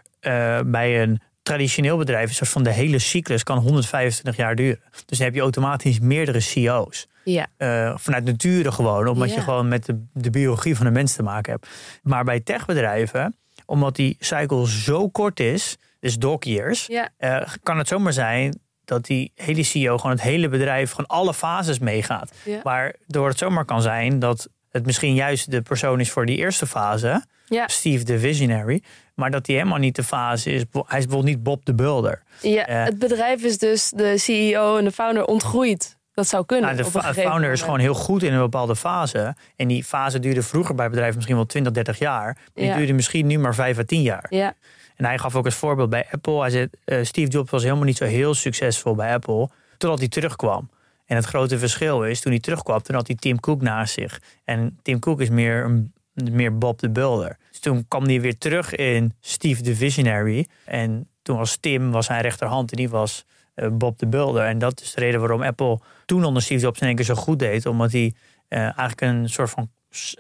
bij 0.66 1.02
een 1.02 1.20
traditioneel 1.42 1.96
bedrijf, 1.96 2.28
een 2.28 2.34
soort 2.34 2.50
van 2.50 2.62
de 2.62 2.70
hele 2.72 2.98
cyclus, 2.98 3.42
kan 3.42 3.58
125 3.58 4.36
jaar 4.36 4.54
duren. 4.54 4.80
Dus 5.06 5.18
dan 5.18 5.26
heb 5.26 5.34
je 5.34 5.40
automatisch 5.40 6.00
meerdere 6.00 6.40
CEO's. 6.40 7.08
Ja. 7.32 7.46
Eh, 7.56 7.92
vanuit 7.96 8.24
nature 8.24 8.72
gewoon, 8.72 9.08
omdat 9.08 9.34
je 9.34 9.40
gewoon 9.40 9.68
met 9.68 9.86
de, 9.86 10.04
de 10.12 10.30
biologie 10.30 10.76
van 10.76 10.86
de 10.86 10.92
mens 10.92 11.14
te 11.14 11.22
maken 11.22 11.52
hebt. 11.52 11.68
Maar 12.02 12.24
bij 12.24 12.40
techbedrijven, 12.40 13.36
omdat 13.66 13.96
die 13.96 14.16
cycle 14.18 14.66
zo 14.68 15.08
kort 15.08 15.40
is, 15.40 15.76
dus 16.00 16.18
dog 16.18 16.44
years, 16.44 16.86
ja. 16.86 17.08
eh, 17.16 17.42
kan 17.62 17.78
het 17.78 17.88
zomaar 17.88 18.12
zijn 18.12 18.58
dat 18.84 19.04
die 19.04 19.32
hele 19.34 19.62
CEO 19.62 19.96
gewoon 19.98 20.12
het 20.12 20.22
hele 20.24 20.48
bedrijf, 20.48 20.90
gewoon 20.90 21.06
alle 21.06 21.34
fases 21.34 21.78
meegaat. 21.78 22.32
Ja. 22.44 22.60
Waardoor 22.62 23.28
het 23.28 23.38
zomaar 23.38 23.64
kan 23.64 23.82
zijn 23.82 24.18
dat 24.18 24.48
het 24.70 24.86
misschien 24.86 25.14
juist 25.14 25.50
de 25.50 25.62
persoon 25.62 26.00
is 26.00 26.10
voor 26.10 26.26
die 26.26 26.36
eerste 26.36 26.66
fase. 26.66 27.24
Steve 27.66 28.04
de 28.04 28.18
Visionary, 28.18 28.82
maar 29.14 29.30
dat 29.30 29.46
hij 29.46 29.56
helemaal 29.56 29.78
niet 29.78 29.96
de 29.96 30.02
fase 30.02 30.50
is. 30.50 30.62
Hij 30.72 30.80
is 30.82 30.86
bijvoorbeeld 31.04 31.24
niet 31.24 31.42
Bob 31.42 31.64
de 31.64 31.74
Builder. 31.74 32.22
Ja, 32.42 32.66
Eh. 32.66 32.84
het 32.84 32.98
bedrijf 32.98 33.42
is 33.42 33.58
dus 33.58 33.90
de 33.90 34.18
CEO 34.18 34.76
en 34.76 34.84
de 34.84 34.92
founder 34.92 35.24
ontgroeid. 35.24 35.95
Dat 36.16 36.26
zou 36.28 36.44
kunnen. 36.46 36.74
Nou, 36.76 36.90
de 36.90 37.14
founder 37.20 37.52
is 37.52 37.62
gewoon 37.62 37.78
heel 37.78 37.94
goed 37.94 38.22
in 38.22 38.32
een 38.32 38.38
bepaalde 38.40 38.76
fase. 38.76 39.34
En 39.56 39.68
die 39.68 39.84
fase 39.84 40.18
duurde 40.20 40.42
vroeger 40.42 40.74
bij 40.74 40.88
bedrijven 40.88 41.14
misschien 41.14 41.36
wel 41.36 41.46
20, 41.46 41.72
30 41.72 41.98
jaar. 41.98 42.36
Die 42.54 42.64
Ja. 42.64 42.76
duurde 42.76 42.92
misschien 42.92 43.26
nu 43.26 43.38
maar 43.38 43.54
5 43.54 43.78
à 43.78 43.82
10 43.82 44.02
jaar. 44.02 44.26
Ja, 44.28 44.54
En 44.96 45.04
hij 45.04 45.18
gaf 45.18 45.34
ook 45.36 45.44
als 45.44 45.54
voorbeeld 45.54 45.90
bij 45.90 46.06
Apple. 46.10 46.40
Hij 46.40 46.50
zei, 46.50 46.68
eh, 46.84 47.04
Steve 47.04 47.28
Jobs 47.30 47.50
was 47.50 47.62
helemaal 47.62 47.84
niet 47.84 47.96
zo 47.96 48.04
heel 48.04 48.34
succesvol 48.34 48.94
bij 48.94 49.12
Apple. 49.12 49.48
Totdat 49.78 49.98
hij 49.98 50.08
terugkwam. 50.08 50.70
En 51.06 51.16
het 51.16 51.24
grote 51.24 51.58
verschil 51.58 52.04
is, 52.04 52.20
toen 52.20 52.32
hij 52.32 52.40
terugkwam, 52.40 52.82
toen 52.82 52.94
had 52.96 53.06
hij 53.06 53.16
Tim 53.16 53.40
Cook 53.40 53.62
naast 53.62 53.94
zich. 53.94 54.20
En 54.44 54.78
Tim 54.82 54.98
Cook 54.98 55.20
is 55.20 55.28
meer, 55.28 55.64
een- 55.64 55.92
meer 56.14 56.58
Bob 56.58 56.78
de 56.80 56.90
Builder. 56.90 57.36
Dus 57.50 57.60
toen 57.60 57.84
kwam 57.88 58.04
hij 58.04 58.20
weer 58.20 58.38
terug 58.38 58.74
in 58.74 59.14
Steve 59.20 59.62
the 59.62 59.74
Visionary. 59.76 60.46
En 60.64 61.08
toen 61.22 61.36
was 61.36 61.56
Tim 61.56 61.90
was 61.90 62.06
zijn 62.06 62.20
rechterhand 62.20 62.70
en 62.70 62.76
die 62.76 62.88
was 62.88 63.24
Bob 63.72 63.98
de 63.98 64.06
Builder. 64.06 64.44
En 64.44 64.58
dat 64.58 64.80
is 64.80 64.94
de 64.94 65.00
reden 65.00 65.20
waarom 65.20 65.42
Apple 65.42 65.78
toen 66.06 66.24
onder 66.24 66.42
Steve 66.42 66.60
Jobs 66.60 66.80
in 66.80 66.86
één 66.86 66.96
keer 66.96 67.04
zo 67.04 67.14
goed 67.14 67.38
deed. 67.38 67.66
Omdat 67.66 67.92
hij 67.92 68.14
eh, 68.48 68.60
eigenlijk 68.60 69.00
een 69.00 69.28
soort 69.28 69.50
van 69.50 69.70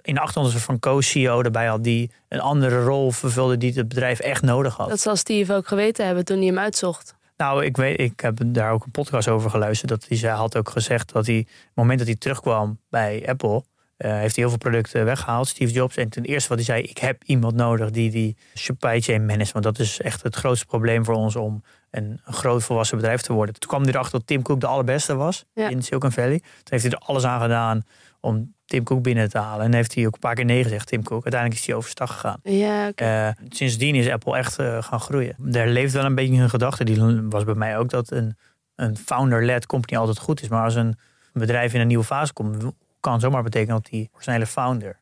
in 0.02 0.14
de 0.14 0.20
achtergrond 0.20 0.46
een 0.46 0.60
soort 0.60 0.64
van 0.64 0.78
co-CEO 0.78 1.42
erbij 1.42 1.66
had 1.66 1.84
die 1.84 2.10
een 2.28 2.40
andere 2.40 2.82
rol 2.82 3.10
vervulde 3.10 3.56
die 3.56 3.72
het 3.74 3.88
bedrijf 3.88 4.18
echt 4.18 4.42
nodig 4.42 4.76
had. 4.76 4.88
dat 4.88 5.00
zal 5.00 5.16
Steve 5.16 5.54
ook 5.54 5.68
geweten 5.68 6.06
hebben 6.06 6.24
toen 6.24 6.36
hij 6.36 6.46
hem 6.46 6.58
uitzocht. 6.58 7.14
Nou, 7.36 7.64
ik 7.64 7.76
weet, 7.76 8.00
ik 8.00 8.20
heb 8.20 8.38
daar 8.46 8.72
ook 8.72 8.84
een 8.84 8.90
podcast 8.90 9.28
over 9.28 9.50
geluisterd. 9.50 9.90
Dat 9.90 10.04
hij, 10.08 10.16
zij 10.16 10.30
had 10.30 10.56
ook 10.56 10.68
gezegd 10.68 11.12
dat 11.12 11.26
hij, 11.26 11.38
op 11.38 11.46
het 11.46 11.74
moment 11.74 11.98
dat 11.98 12.06
hij 12.06 12.16
terugkwam 12.16 12.78
bij 12.90 13.24
Apple, 13.28 13.54
eh, 13.56 13.62
heeft 13.96 14.34
hij 14.36 14.44
heel 14.44 14.48
veel 14.48 14.58
producten 14.58 15.04
weggehaald, 15.04 15.48
Steve 15.48 15.72
Jobs. 15.72 15.96
En 15.96 16.08
ten 16.08 16.24
eerste 16.24 16.48
wat 16.48 16.58
hij 16.58 16.66
zei, 16.66 16.82
ik 16.82 16.98
heb 16.98 17.22
iemand 17.24 17.54
nodig 17.54 17.90
die 17.90 18.10
die 18.10 18.36
supply 18.54 19.00
chain 19.00 19.26
managt. 19.26 19.52
Want 19.52 19.64
dat 19.64 19.78
is 19.78 20.00
echt 20.00 20.22
het 20.22 20.36
grootste 20.36 20.66
probleem 20.66 21.04
voor 21.04 21.14
ons 21.14 21.36
om 21.36 21.62
een, 21.90 22.20
groot 22.24 22.62
volwassen 22.64 22.96
bedrijf 22.96 23.20
te 23.20 23.32
worden. 23.32 23.54
Toen 23.58 23.68
kwam 23.68 23.82
hij 23.82 23.92
erachter 23.92 24.18
dat 24.18 24.26
Tim 24.26 24.42
Cook 24.42 24.60
de 24.60 24.66
allerbeste 24.66 25.14
was 25.14 25.44
Ja. 25.54 25.68
in 25.68 25.82
Silicon 25.82 26.12
Valley. 26.12 26.38
Toen 26.38 26.48
heeft 26.64 26.82
hij 26.82 26.92
er 26.92 26.98
alles 26.98 27.24
aan 27.24 27.40
gedaan 27.40 27.82
om 28.20 28.54
Tim 28.64 28.84
Cook 28.84 29.02
binnen 29.02 29.28
te 29.28 29.38
halen. 29.38 29.64
En 29.64 29.74
heeft 29.74 29.94
hij 29.94 30.06
ook 30.06 30.14
een 30.14 30.20
paar 30.20 30.34
keer 30.34 30.44
nee 30.44 30.62
gezegd, 30.62 30.86
Tim 30.86 31.02
Cook. 31.02 31.22
Uiteindelijk 31.22 31.60
is 31.60 31.66
hij 31.66 31.76
overstag 31.76 32.12
gegaan. 32.12 32.38
Ja. 32.42 32.92
Eh, 32.94 33.28
sindsdien 33.48 33.94
is 33.94 34.08
Apple 34.08 34.36
echt 34.36 34.58
eh, 34.58 34.82
gaan 34.82 35.00
groeien. 35.00 35.36
Er 35.52 35.68
leeft 35.68 35.92
wel 35.92 36.04
een 36.04 36.14
beetje 36.14 36.42
een 36.42 36.50
gedachte, 36.50 36.84
die 36.84 37.20
was 37.28 37.44
bij 37.44 37.54
mij 37.54 37.78
ook, 37.78 37.90
dat 37.90 38.10
een 38.10 38.36
een 38.76 38.96
founder-led 38.96 39.66
company 39.66 39.98
altijd 40.00 40.18
goed 40.18 40.42
is. 40.42 40.48
Maar 40.48 40.64
als 40.64 40.74
een 40.74 40.96
bedrijf 41.32 41.74
in 41.74 41.80
een 41.80 41.86
nieuwe 41.86 42.04
fase 42.04 42.32
komt, 42.32 42.64
kan 43.10 43.20
zomaar 43.20 43.42
betekenen 43.42 43.74
dat 43.74 43.90
die 43.90 44.10
originele 44.12 44.46
founder 44.46 45.00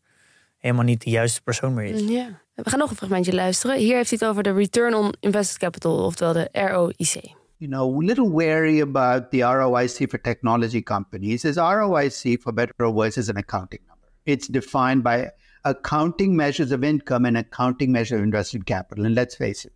helemaal 0.58 0.84
niet 0.84 1.02
de 1.02 1.10
juiste 1.10 1.42
persoon 1.42 1.74
meer 1.74 1.84
is. 1.84 2.00
Ja. 2.00 2.40
We 2.54 2.70
gaan 2.70 2.78
nog 2.78 2.90
een 2.90 2.96
fragmentje 2.96 3.34
luisteren. 3.34 3.76
Hier 3.76 3.96
heeft 3.96 4.10
hij 4.10 4.18
het 4.20 4.28
over 4.28 4.42
de 4.42 4.52
Return 4.52 4.94
on 4.94 5.14
Invested 5.20 5.58
Capital, 5.58 6.04
oftewel 6.04 6.32
de 6.32 6.48
ROIC. 6.52 7.34
you 7.64 7.68
know, 7.68 7.86
a 7.86 8.06
little 8.06 8.28
wary 8.28 8.80
about 8.80 9.30
the 9.30 9.40
ROIC 9.40 10.10
for 10.10 10.18
technology 10.18 10.82
companies 10.82 11.46
is 11.46 11.56
ROIC, 11.56 12.42
for 12.42 12.52
better 12.52 12.74
or 12.78 12.90
worse, 12.90 13.16
is 13.16 13.30
an 13.30 13.38
accounting 13.38 13.80
number. 13.88 14.08
It's 14.26 14.48
defined 14.48 15.02
by 15.02 15.30
accounting 15.64 16.36
measures 16.36 16.72
of 16.72 16.84
income 16.84 17.24
and 17.24 17.38
accounting 17.38 17.90
measure 17.90 18.16
of 18.16 18.22
invested 18.22 18.66
capital. 18.66 19.06
And 19.06 19.14
let's 19.14 19.34
face 19.34 19.64
it, 19.64 19.72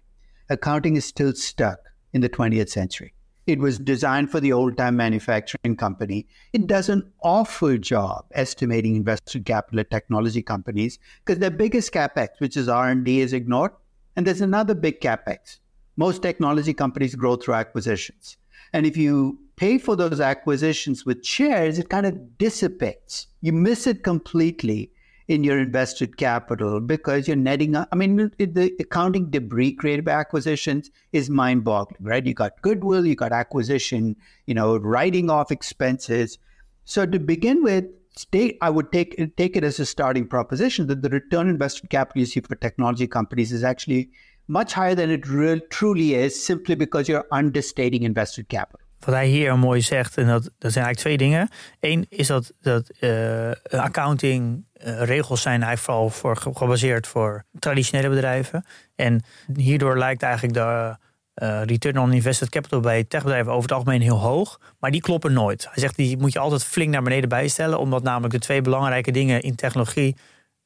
accounting 0.50 0.96
is 0.96 1.06
still 1.06 1.32
stuck 1.32 1.78
in 2.12 2.20
the 2.20 2.28
20th 2.28 2.68
century. 2.68 3.14
It 3.48 3.60
was 3.60 3.78
designed 3.78 4.30
for 4.30 4.40
the 4.40 4.52
old-time 4.52 4.94
manufacturing 4.94 5.74
company. 5.74 6.26
It 6.52 6.66
does 6.66 6.90
an 6.90 7.10
awful 7.22 7.78
job 7.78 8.26
estimating 8.32 8.94
invested 8.94 9.46
capital 9.46 9.80
at 9.80 9.90
technology 9.90 10.42
companies 10.42 10.98
because 11.24 11.38
their 11.38 11.50
biggest 11.50 11.90
capex, 11.90 12.28
which 12.40 12.58
is 12.58 12.68
R&D, 12.68 13.20
is 13.20 13.32
ignored. 13.32 13.70
And 14.14 14.26
there's 14.26 14.42
another 14.42 14.74
big 14.74 15.00
capex, 15.00 15.60
most 15.96 16.20
technology 16.20 16.74
companies 16.74 17.14
grow 17.14 17.36
through 17.36 17.54
acquisitions. 17.54 18.36
And 18.74 18.84
if 18.84 18.98
you 18.98 19.38
pay 19.56 19.78
for 19.78 19.96
those 19.96 20.20
acquisitions 20.20 21.06
with 21.06 21.24
shares, 21.24 21.78
it 21.78 21.88
kind 21.88 22.04
of 22.04 22.36
dissipates. 22.36 23.28
You 23.40 23.54
miss 23.54 23.86
it 23.86 24.04
completely 24.04 24.92
in 25.28 25.44
your 25.44 25.58
invested 25.58 26.16
capital 26.16 26.80
because 26.80 27.28
you're 27.28 27.36
netting. 27.36 27.76
I 27.76 27.86
mean, 27.94 28.32
the 28.38 28.74
accounting 28.80 29.30
debris 29.30 29.72
created 29.72 30.04
by 30.06 30.12
acquisitions 30.12 30.90
is 31.12 31.28
mind 31.28 31.64
boggling, 31.64 32.02
right? 32.02 32.24
You 32.24 32.34
got 32.34 32.60
goodwill, 32.62 33.06
you 33.06 33.14
got 33.14 33.32
acquisition, 33.32 34.16
you 34.46 34.54
know, 34.54 34.78
writing 34.78 35.28
off 35.30 35.52
expenses. 35.52 36.38
So 36.84 37.04
to 37.04 37.18
begin 37.18 37.62
with, 37.62 37.84
state, 38.16 38.56
I 38.62 38.70
would 38.70 38.90
take, 38.90 39.36
take 39.36 39.54
it 39.56 39.64
as 39.64 39.78
a 39.78 39.86
starting 39.86 40.26
proposition 40.26 40.86
that 40.88 41.02
the 41.02 41.10
return 41.10 41.48
invested 41.48 41.90
capital 41.90 42.20
you 42.20 42.26
see 42.26 42.40
for 42.40 42.56
technology 42.56 43.06
companies 43.06 43.52
is 43.52 43.62
actually 43.62 44.10
much 44.48 44.72
higher 44.72 44.94
than 44.94 45.10
it 45.10 45.28
real, 45.28 45.60
truly 45.68 46.14
is, 46.14 46.42
simply 46.42 46.74
because 46.74 47.06
you're 47.06 47.26
understating 47.30 48.02
invested 48.02 48.48
capital. 48.48 48.80
Wat 49.00 49.14
hij 49.14 49.26
hier 49.26 49.58
mooi 49.58 49.80
zegt, 49.80 50.16
en 50.16 50.26
dat, 50.26 50.42
dat 50.42 50.72
zijn 50.72 50.84
eigenlijk 50.84 50.98
twee 50.98 51.16
dingen. 51.16 51.48
Eén 51.80 52.06
is 52.08 52.26
dat, 52.26 52.52
dat 52.60 52.90
uh, 53.00 53.50
accounting 53.70 54.64
uh, 54.86 55.02
regels 55.02 55.42
zijn 55.42 55.62
eigenlijk 55.62 55.82
vooral 55.82 56.10
voor, 56.10 56.56
gebaseerd 56.56 57.06
voor 57.06 57.44
traditionele 57.58 58.08
bedrijven. 58.08 58.64
En 58.94 59.22
hierdoor 59.54 59.98
lijkt 59.98 60.22
eigenlijk 60.22 60.54
de 60.54 60.96
uh, 61.42 61.62
return 61.64 61.98
on 61.98 62.12
invested 62.12 62.48
capital 62.48 62.80
bij 62.80 63.04
techbedrijven 63.04 63.52
over 63.52 63.62
het 63.62 63.72
algemeen 63.72 64.00
heel 64.00 64.18
hoog. 64.18 64.60
Maar 64.78 64.90
die 64.90 65.00
kloppen 65.00 65.32
nooit. 65.32 65.64
Hij 65.64 65.82
zegt 65.82 65.96
die 65.96 66.16
moet 66.16 66.32
je 66.32 66.38
altijd 66.38 66.64
flink 66.64 66.90
naar 66.90 67.02
beneden 67.02 67.28
bijstellen. 67.28 67.78
Omdat 67.78 68.02
namelijk 68.02 68.32
de 68.32 68.40
twee 68.40 68.60
belangrijke 68.60 69.10
dingen 69.10 69.42
in 69.42 69.54
technologie, 69.54 70.16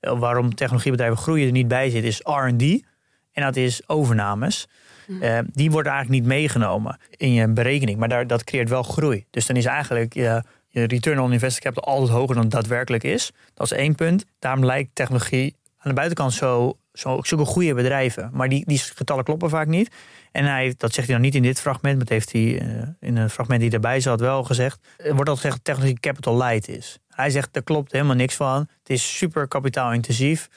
waarom 0.00 0.54
technologiebedrijven 0.54 1.18
groeien, 1.18 1.46
er 1.46 1.52
niet 1.52 1.68
bij 1.68 1.90
zit, 1.90 2.04
is 2.04 2.20
RD. 2.22 2.62
En 3.32 3.42
dat 3.42 3.56
is 3.56 3.88
overnames. 3.88 4.68
Uh, 5.08 5.38
die 5.52 5.70
worden 5.70 5.92
eigenlijk 5.92 6.22
niet 6.22 6.32
meegenomen 6.32 6.98
in 7.16 7.32
je 7.32 7.48
berekening. 7.48 7.98
Maar 7.98 8.08
daar, 8.08 8.26
dat 8.26 8.44
creëert 8.44 8.68
wel 8.68 8.82
groei. 8.82 9.24
Dus 9.30 9.46
dan 9.46 9.56
is 9.56 9.64
eigenlijk 9.64 10.14
je, 10.14 10.42
return 10.70 11.20
on 11.20 11.32
invested 11.32 11.62
capital 11.62 11.92
altijd 11.92 12.10
hoger 12.10 12.34
dan 12.34 12.44
het 12.44 12.52
daadwerkelijk 12.52 13.04
is. 13.04 13.32
Dat 13.54 13.72
is 13.72 13.78
één 13.78 13.94
punt. 13.94 14.24
Daarom 14.38 14.64
lijkt 14.64 14.90
technologie 14.94 15.56
aan 15.78 15.90
de 15.90 15.94
buitenkant 15.94 16.32
zo, 16.32 16.78
zo 16.92 17.18
zulke 17.22 17.44
goede 17.44 17.74
bedrijven. 17.74 18.30
Maar 18.32 18.48
die, 18.48 18.64
die 18.66 18.78
getallen 18.78 19.24
kloppen 19.24 19.50
vaak 19.50 19.66
niet. 19.66 19.94
En 20.32 20.44
hij, 20.44 20.74
dat 20.76 20.94
zegt 20.94 21.06
hij 21.06 21.16
dan 21.16 21.24
niet 21.24 21.34
in 21.34 21.42
dit 21.42 21.60
fragment, 21.60 21.96
maar 21.96 22.04
dat 22.04 22.08
heeft 22.08 22.32
hij 22.32 22.62
uh, 22.62 22.82
in 23.00 23.16
een 23.16 23.30
fragment 23.30 23.60
die 23.60 23.70
erbij 23.70 24.00
zat 24.00 24.20
wel 24.20 24.44
gezegd. 24.44 24.78
Er 24.96 25.14
wordt 25.14 25.30
al 25.30 25.36
gezegd 25.36 25.54
dat 25.54 25.64
technologie 25.64 26.00
capital 26.00 26.36
light 26.36 26.68
is. 26.68 26.98
Hij 27.08 27.30
zegt, 27.30 27.52
daar 27.52 27.62
klopt 27.62 27.92
helemaal 27.92 28.16
niks 28.16 28.34
van. 28.34 28.58
Het 28.58 28.90
is 28.90 29.16
super 29.16 29.48
kapitaalintensief 29.48 30.48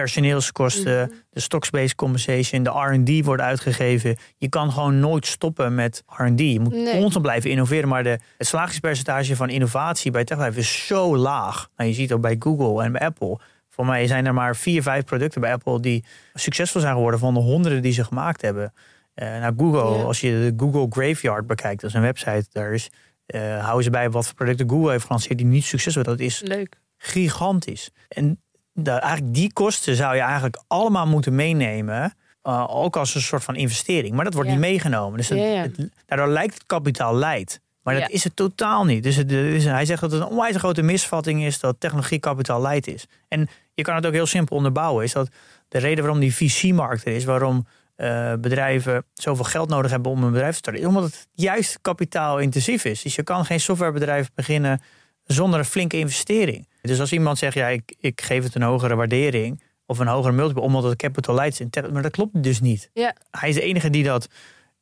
personeelskosten, 0.00 1.02
mm-hmm. 1.02 1.22
de 1.30 1.40
stocks-based 1.40 1.94
compensation, 1.94 2.62
de 2.62 2.70
R&D 2.70 3.24
wordt 3.24 3.42
uitgegeven. 3.42 4.16
Je 4.36 4.48
kan 4.48 4.72
gewoon 4.72 5.00
nooit 5.00 5.26
stoppen 5.26 5.74
met 5.74 6.02
R&D. 6.06 6.40
Je 6.40 6.60
moet 6.60 6.72
nee. 6.72 7.00
constant 7.00 7.22
blijven 7.22 7.50
innoveren, 7.50 7.88
maar 7.88 8.02
de, 8.02 8.18
het 8.36 8.46
slagingspercentage 8.46 9.36
van 9.36 9.48
innovatie 9.48 10.10
bij 10.10 10.24
techbedrijven 10.24 10.62
is 10.62 10.86
zo 10.86 11.16
laag. 11.16 11.68
Nou, 11.76 11.88
je 11.88 11.94
ziet 11.94 12.12
ook 12.12 12.20
bij 12.20 12.36
Google 12.38 12.82
en 12.82 12.92
bij 12.92 13.00
Apple. 13.00 13.38
Voor 13.68 13.86
mij 13.86 14.06
zijn 14.06 14.26
er 14.26 14.34
maar 14.34 14.56
vier, 14.56 14.82
vijf 14.82 15.04
producten 15.04 15.40
bij 15.40 15.52
Apple 15.52 15.80
die 15.80 16.04
succesvol 16.34 16.80
zijn 16.80 16.94
geworden 16.94 17.20
van 17.20 17.34
de 17.34 17.40
honderden 17.40 17.82
die 17.82 17.92
ze 17.92 18.04
gemaakt 18.04 18.42
hebben. 18.42 18.72
Uh, 19.14 19.38
nou, 19.38 19.54
Google, 19.56 19.98
ja. 19.98 20.04
als 20.04 20.20
je 20.20 20.30
de 20.30 20.64
Google 20.64 20.86
Graveyard 20.90 21.46
bekijkt, 21.46 21.80
dat 21.80 21.90
is 21.90 21.96
een 21.96 22.02
website, 22.02 22.46
daar 22.52 22.72
is, 22.72 22.90
uh, 23.26 23.62
houden 23.62 23.84
ze 23.84 23.90
bij 23.90 24.10
wat 24.10 24.26
voor 24.26 24.34
producten 24.34 24.70
Google 24.70 24.90
heeft 24.90 25.04
gelanceerd 25.04 25.38
die 25.38 25.46
niet 25.46 25.64
succesvol 25.64 26.02
Dat 26.02 26.20
is 26.20 26.40
Leuk. 26.44 26.76
gigantisch. 26.96 27.90
En 28.08 28.40
de, 28.82 28.90
eigenlijk 28.90 29.34
die 29.34 29.52
kosten 29.52 29.96
zou 29.96 30.14
je 30.14 30.20
eigenlijk 30.20 30.62
allemaal 30.66 31.06
moeten 31.06 31.34
meenemen. 31.34 32.14
Uh, 32.42 32.64
ook 32.68 32.96
als 32.96 33.14
een 33.14 33.20
soort 33.20 33.44
van 33.44 33.56
investering. 33.56 34.14
Maar 34.14 34.24
dat 34.24 34.34
wordt 34.34 34.48
Ja. 34.48 34.54
niet 34.54 34.64
meegenomen. 34.64 35.16
Dus 35.18 35.28
het- 35.28 35.38
Ja, 35.38 35.44
ja. 35.44 35.62
het- 35.62 35.88
daardoor 36.06 36.28
lijkt 36.28 36.54
het 36.54 36.66
kapitaal 36.66 37.14
leidt. 37.14 37.60
Maar 37.82 38.00
dat 38.00 38.10
is 38.10 38.24
het 38.24 38.36
totaal 38.36 38.84
niet. 38.84 39.02
Dus 39.02 39.16
het, 39.16 39.32
is, 39.32 39.64
hij 39.64 39.84
zegt 39.84 40.00
dat 40.00 40.10
het 40.12 40.20
een 40.20 40.26
onwijs 40.26 40.56
grote 40.56 40.82
misvatting 40.82 41.44
is 41.44 41.60
dat 41.60 41.76
technologie 41.78 42.18
kapitaal 42.18 42.60
leidt 42.60 42.86
is. 42.86 43.06
En 43.28 43.48
je 43.74 43.82
kan 43.82 43.94
het 43.94 44.06
ook 44.06 44.12
heel 44.12 44.26
simpel 44.26 44.56
onderbouwen. 44.56 45.04
Is 45.04 45.12
dat 45.12 45.28
de 45.68 45.78
reden 45.78 46.04
waarom 46.04 46.20
die 46.20 46.34
VC-markt 46.34 47.04
er 47.06 47.12
is, 47.14 47.24
waarom 47.24 47.66
eh, 47.96 48.32
bedrijven 48.34 49.04
zoveel 49.14 49.44
geld 49.44 49.68
nodig 49.68 49.90
hebben 49.90 50.12
om 50.12 50.22
een 50.24 50.30
bedrijf 50.32 50.52
te 50.52 50.58
starten, 50.58 50.86
omdat 50.86 51.02
het 51.04 51.26
juist 51.34 51.78
kapitaalintensief 51.80 52.84
is. 52.84 53.02
Dus 53.02 53.14
je 53.14 53.22
kan 53.22 53.44
geen 53.44 53.60
softwarebedrijf 53.60 54.30
beginnen 54.34 54.82
zonder 55.24 55.58
een 55.58 55.64
flinke 55.64 55.98
investering. 55.98 56.68
Dus 56.82 57.00
als 57.00 57.12
iemand 57.12 57.38
zegt, 57.38 57.54
ja, 57.54 57.66
ik, 57.66 57.94
ik 58.00 58.20
geef 58.20 58.42
het 58.42 58.54
een 58.54 58.62
hogere 58.62 58.94
waardering 58.94 59.62
of 59.86 59.98
een 59.98 60.06
hogere 60.06 60.34
multiple 60.34 60.62
omdat 60.62 60.82
het 60.82 60.96
capital 60.96 61.34
light 61.34 61.60
is, 61.60 61.60
in 61.60 61.92
maar 61.92 62.02
dat 62.02 62.12
klopt 62.12 62.42
dus 62.42 62.60
niet. 62.60 62.90
Ja. 62.92 63.14
Hij 63.30 63.48
is 63.48 63.54
de 63.54 63.60
enige 63.60 63.90
die 63.90 64.04
dat, 64.04 64.28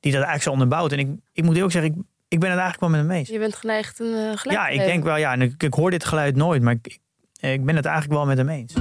die 0.00 0.12
dat 0.12 0.22
eigenlijk 0.22 0.42
zo 0.42 0.50
onderbouwt. 0.50 0.92
En 0.92 0.98
ik, 0.98 1.08
ik 1.32 1.44
moet 1.44 1.60
ook 1.60 1.72
zeggen, 1.72 1.90
ik, 1.90 1.96
ik 2.28 2.40
ben 2.40 2.50
het 2.50 2.58
eigenlijk 2.58 2.80
wel 2.80 2.90
met 3.00 3.00
hem 3.00 3.18
eens. 3.18 3.28
Je 3.28 3.38
bent 3.38 3.54
geneigd 3.54 3.98
een 3.98 4.14
eh, 4.14 4.36
gelijk 4.36 4.58
Ja, 4.58 4.68
ik 4.68 4.80
denk 4.80 5.04
wel, 5.04 5.16
ja, 5.16 5.32
en 5.32 5.42
ik, 5.42 5.62
ik 5.62 5.74
hoor 5.74 5.90
dit 5.90 6.04
geluid 6.04 6.36
nooit, 6.36 6.62
maar 6.62 6.72
ik, 6.72 6.86
ik, 6.86 7.00
ik 7.40 7.64
ben 7.64 7.76
het 7.76 7.84
eigenlijk 7.84 8.14
wel 8.14 8.26
met 8.26 8.38
hem 8.38 8.48
eens. 8.48 8.74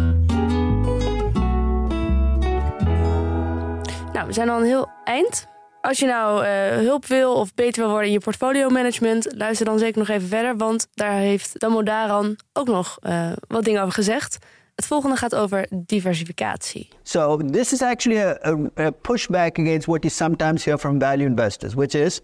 Nou, 4.13 4.27
we 4.27 4.33
zijn 4.33 4.49
al 4.49 4.59
een 4.59 4.65
heel 4.65 4.89
eind. 5.03 5.47
Als 5.81 5.99
je 5.99 6.05
nou 6.05 6.45
eh, 6.45 6.77
hulp 6.77 7.05
wil 7.05 7.35
of 7.35 7.53
beter 7.53 7.81
wil 7.81 7.89
worden 7.89 8.07
in 8.07 8.13
je 8.13 8.19
portfolio 8.19 8.69
management, 8.69 9.33
luister 9.35 9.65
dan 9.65 9.79
zeker 9.79 9.99
nog 9.99 10.09
even 10.09 10.27
verder, 10.27 10.57
want 10.57 10.87
daar 10.93 11.11
heeft 11.11 11.59
Damo 11.59 11.83
Daran 11.83 12.35
ook 12.53 12.67
nog 12.67 12.97
eh, 13.01 13.31
wat 13.47 13.63
dingen 13.63 13.81
over 13.81 13.93
gezegd. 13.93 14.37
Het 14.75 14.85
volgende 14.85 15.15
gaat 15.15 15.35
over 15.35 15.67
diversificatie. 15.71 16.87
So 17.03 17.37
this 17.37 17.73
is 17.73 17.81
actually 17.81 18.21
a, 18.21 18.57
a 18.75 18.91
pushback 18.91 19.59
against 19.59 19.85
what 19.85 20.03
you 20.03 20.13
sometimes 20.13 20.63
hear 20.63 20.77
from 20.77 20.99
value 20.99 21.27
investors, 21.27 21.73
which 21.73 21.93
is 21.93 22.21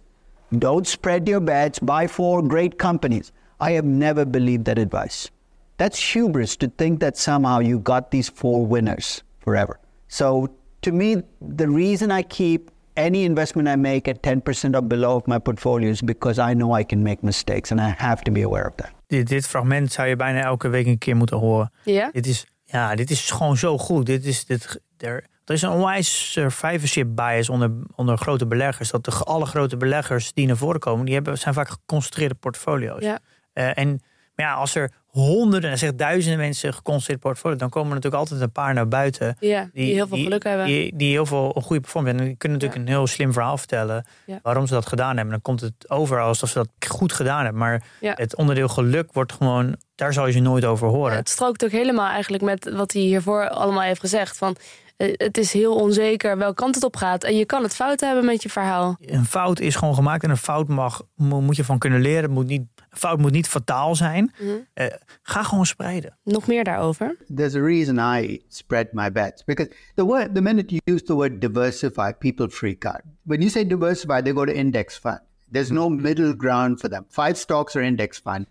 don't 0.57 0.87
spread 0.87 1.27
your 1.27 1.43
bets, 1.43 1.79
buy 1.79 2.07
four 2.07 2.47
great 2.47 2.75
companies. 2.75 3.31
I 3.61 3.73
have 3.73 3.87
never 3.87 4.29
believed 4.29 4.65
that 4.65 4.77
advice. 4.77 5.31
That's 5.77 6.13
hubris 6.13 6.55
to 6.57 6.67
think 6.67 6.99
that 6.99 7.17
somehow 7.17 7.61
you 7.61 7.79
got 7.79 8.11
these 8.11 8.31
four 8.31 8.67
winners 8.67 9.23
forever. 9.39 9.79
So 10.07 10.47
to 10.81 10.91
me, 10.91 11.23
the 11.55 11.67
reason 11.67 12.11
I 12.11 12.23
keep 12.23 12.69
any 12.93 13.23
investment 13.23 13.67
I 13.67 13.75
make 13.75 14.09
at 14.09 14.17
10% 14.21 14.75
or 14.75 14.83
below 14.83 15.15
of 15.15 15.25
my 15.25 15.39
portfolio 15.39 15.89
is 15.89 16.01
because 16.01 16.51
I 16.51 16.53
know 16.53 16.77
I 16.77 16.85
can 16.85 17.01
make 17.01 17.17
mistakes 17.21 17.71
and 17.71 17.79
I 17.79 17.93
have 17.97 18.23
to 18.23 18.31
be 18.31 18.43
aware 18.43 18.67
of 18.67 18.75
that. 18.75 18.91
Dit, 19.07 19.27
dit 19.27 19.47
fragment 19.47 19.91
zou 19.91 20.07
je 20.07 20.15
bijna 20.15 20.41
elke 20.41 20.67
week 20.67 20.85
een 20.85 20.97
keer 20.97 21.15
moeten 21.15 21.37
horen. 21.37 21.71
Ja? 21.83 22.09
Dit 22.11 22.25
is, 22.25 22.45
ja, 22.63 22.95
dit 22.95 23.09
is 23.09 23.31
gewoon 23.31 23.57
zo 23.57 23.77
goed. 23.77 24.05
Dit 24.05 24.25
is, 24.25 24.45
dit, 24.45 24.81
er, 24.97 25.27
er 25.45 25.53
is 25.53 25.61
een 25.61 25.69
onwijs 25.69 26.31
survivorship 26.31 27.07
bias 27.15 27.49
onder, 27.49 27.71
onder 27.95 28.17
grote 28.17 28.47
beleggers. 28.47 28.91
Dat 28.91 29.05
de 29.05 29.11
alle 29.11 29.45
grote 29.45 29.77
beleggers 29.77 30.33
die 30.33 30.47
naar 30.47 30.57
voren 30.57 30.79
komen, 30.79 31.05
die 31.05 31.13
hebben, 31.13 31.37
zijn 31.37 31.53
vaak 31.53 31.69
geconcentreerde 31.69 32.35
portfolio's. 32.35 33.01
Ja. 33.03 33.19
Eh, 33.53 33.77
en 33.77 34.01
maar 34.35 34.45
ja, 34.45 34.53
als 34.53 34.75
er 34.75 34.91
honderden, 35.13 35.69
en 35.71 35.77
zeg 35.77 35.95
duizenden 35.95 36.39
mensen 36.39 36.73
geconcentreerd 36.73 37.19
portfolio, 37.19 37.57
dan 37.57 37.69
komen 37.69 37.89
er 37.89 37.95
natuurlijk 37.95 38.21
altijd 38.23 38.41
een 38.41 38.51
paar 38.51 38.73
naar 38.73 38.87
buiten. 38.87 39.35
Ja, 39.39 39.69
die, 39.73 39.93
heel 39.93 40.07
veel 40.07 40.17
geluk 40.17 40.43
hebben. 40.43 40.65
Die, 40.65 40.95
die 40.95 41.11
heel 41.11 41.25
veel 41.25 41.51
een 41.55 41.61
goede 41.61 41.81
performance 41.81 42.07
hebben. 42.07 42.19
En 42.21 42.27
die 42.27 42.37
kunnen 42.37 42.57
natuurlijk 42.59 42.87
een 42.89 42.95
heel 42.95 43.07
slim 43.07 43.33
verhaal 43.33 43.57
vertellen 43.57 44.05
Ja. 44.25 44.39
waarom 44.43 44.67
ze 44.67 44.73
dat 44.73 44.85
gedaan 44.87 45.15
hebben. 45.15 45.29
Dan 45.29 45.41
komt 45.41 45.61
het 45.61 45.89
over 45.89 46.19
alsof 46.21 46.49
ze 46.49 46.57
dat 46.57 46.89
goed 46.89 47.13
gedaan 47.13 47.43
hebben. 47.43 47.57
Maar 47.61 47.83
het 47.99 48.35
onderdeel 48.35 48.67
geluk 48.67 49.13
wordt 49.13 49.31
gewoon, 49.33 49.75
daar 49.95 50.13
zal 50.13 50.25
je 50.25 50.31
ze 50.31 50.39
nooit 50.39 50.65
over 50.65 50.87
horen. 50.87 51.15
Het 51.15 51.29
strookt 51.29 51.63
ook 51.63 51.71
helemaal 51.71 52.09
eigenlijk 52.09 52.43
met 52.43 52.71
wat 52.73 52.91
hij 52.93 53.01
hiervoor 53.01 53.49
allemaal 53.49 53.81
heeft 53.83 53.99
gezegd. 53.99 54.37
Van, 54.37 54.55
eh, 54.97 55.13
het 55.17 55.37
is 55.37 55.53
heel 55.53 55.75
onzeker 55.75 56.37
welke 56.37 56.53
kant 56.55 56.75
het 56.75 56.83
op 56.83 56.95
gaat. 56.95 57.23
En 57.23 57.35
je 57.37 57.45
kan 57.45 57.63
het 57.63 57.75
fout 57.75 57.99
hebben 57.99 58.25
met 58.25 58.43
je 58.43 58.49
verhaal. 58.49 58.97
Een 58.99 59.25
fout 59.25 59.59
is 59.59 59.75
gewoon 59.75 59.95
gemaakt 59.95 60.23
en 60.23 60.29
een 60.29 60.37
fout 60.37 60.67
mag, 60.67 61.01
mo- 61.15 61.41
moet 61.41 61.55
je 61.55 61.63
van 61.63 61.77
kunnen 61.77 62.01
leren. 62.01 62.21
Het 62.23 62.31
Moet 62.31 62.47
niet, 62.47 62.63
fout 62.93 63.19
moet 63.19 63.31
niet 63.31 63.47
fataal 63.47 63.95
zijn. 63.95 64.33
Mhm. 64.39 64.49
Eh, 64.73 64.87
ga 65.21 65.43
gewoon 65.43 65.65
spreiden. 65.65 66.17
Nog 66.23 66.47
meer 66.47 66.63
daarover. 66.63 67.17
there's 67.35 67.55
a 67.55 67.61
reason 67.61 67.97
I 68.17 68.43
spread 68.47 68.87
my 68.93 69.11
bets 69.11 69.43
because 69.43 69.71
the 69.95 70.05
word 70.05 70.35
the 70.35 70.41
minute 70.41 70.69
you 70.75 70.95
use 70.95 71.03
the 71.05 71.15
word 71.15 71.41
diversify, 71.41 72.11
people 72.19 72.49
freak 72.49 72.85
out. 72.85 73.01
When 73.23 73.39
you 73.39 73.49
say 73.49 73.67
diversify, 73.67 74.21
they 74.21 74.33
go 74.33 74.45
to 74.45 74.53
index 74.53 74.97
fund. 74.97 75.19
There's 75.51 75.71
no 75.71 75.89
middle 75.89 76.33
ground 76.33 76.79
for 76.79 76.89
them. 76.89 77.05
Five 77.09 77.37
stocks 77.37 77.75
or 77.75 77.81
index 77.81 78.19
fund. 78.19 78.45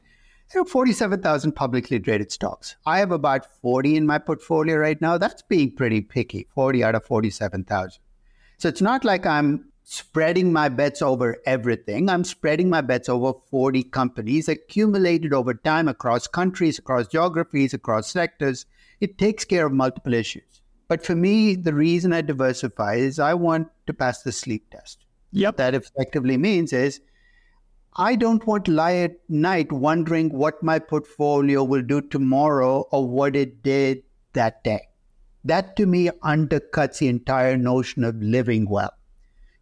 There 0.53 0.63
are 0.63 0.69
47,000 0.69 1.53
publicly 1.55 1.99
traded 1.99 2.31
stocks. 2.31 2.77
I 2.85 2.99
have 2.99 3.11
about 3.11 3.47
40 3.63 3.97
in 3.97 4.07
my 4.07 4.19
portfolio 4.19 4.77
right 4.77 5.01
now. 5.01 5.19
That's 5.19 5.43
being 5.49 5.75
pretty 5.75 6.03
picky, 6.03 6.47
40 6.55 6.85
out 6.85 6.95
of 6.95 7.05
47,000. 7.05 8.01
So 8.59 8.69
it's 8.69 8.83
not 8.83 9.05
like 9.05 9.27
I'm 9.27 9.72
spreading 9.85 10.53
my 10.53 10.69
bets 10.69 11.03
over 11.03 11.39
everything. 11.45 12.09
I'm 12.09 12.25
spreading 12.25 12.71
my 12.71 12.81
bets 12.81 13.09
over 13.09 13.33
40 13.51 13.83
companies 13.85 14.49
accumulated 14.49 15.33
over 15.33 15.55
time 15.55 15.89
across 15.89 16.27
countries, 16.27 16.79
across 16.79 17.09
geographies, 17.09 17.75
across 17.75 18.11
sectors. 18.11 18.67
It 19.01 19.19
takes 19.19 19.45
care 19.45 19.67
of 19.67 19.73
multiple 19.73 20.15
issues. 20.15 20.63
But 20.89 21.05
for 21.05 21.15
me, 21.15 21.55
the 21.55 21.75
reason 21.75 22.13
I 22.13 22.21
diversify 22.21 22.97
is 22.97 23.19
I 23.19 23.35
want 23.35 23.69
to 23.87 23.95
pass 23.95 24.23
the 24.23 24.33
sleep 24.33 24.71
test. 24.71 25.05
Yep. 25.33 25.57
That 25.57 25.75
effectively 25.75 26.37
means 26.37 26.73
is 26.73 27.01
I 27.97 28.17
don't 28.17 28.47
want 28.47 28.65
to 28.67 28.73
lie 28.73 28.97
at 28.97 29.17
night 29.29 29.73
wondering 29.73 30.31
what 30.31 30.63
my 30.63 30.79
portfolio 30.79 31.65
will 31.65 31.83
do 31.83 32.01
tomorrow 32.01 32.87
or 32.91 33.07
what 33.07 33.37
it 33.37 33.63
did 33.63 34.03
that 34.33 34.65
day. 34.65 34.89
That 35.45 35.77
to 35.77 35.87
me 35.87 36.09
undercuts 36.23 36.99
the 36.99 37.09
entire 37.09 37.57
notion 37.57 38.05
of 38.05 38.23
living 38.23 38.69
well. 38.69 38.93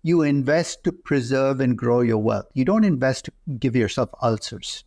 You 0.02 0.22
invest 0.22 0.84
to 0.84 0.92
preserve 0.92 1.60
and 1.60 1.76
grow 1.76 2.00
your 2.00 2.18
wealth. 2.18 2.46
You 2.54 2.64
don't 2.64 2.84
invest 2.84 3.26
to 3.26 3.32
give 3.58 3.76
yourself 3.76 4.10
ulcers. 4.22 4.84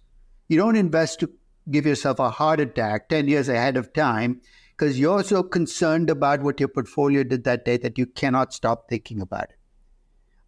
You 0.47 0.57
don't 0.57 0.76
invest 0.76 1.20
to 1.20 1.30
give 1.70 1.86
yourself 1.86 2.20
a 2.20 2.30
heart 2.30 2.59
attack 2.59 3.09
10 3.09 3.28
years 3.28 3.47
ahead 3.47 3.78
of 3.78 3.93
time 3.93 4.41
because 4.76 4.99
you're 4.99 5.24
so 5.24 5.43
concerned 5.43 6.09
about 6.09 6.41
what 6.41 6.59
your 6.59 6.70
portfolio 6.70 7.24
did 7.24 7.43
that 7.43 7.64
day 7.64 7.78
that 7.78 7.97
you 7.97 8.05
cannot 8.05 8.53
stop 8.53 8.89
thinking 8.89 9.22
about 9.22 9.45
it. 9.45 9.57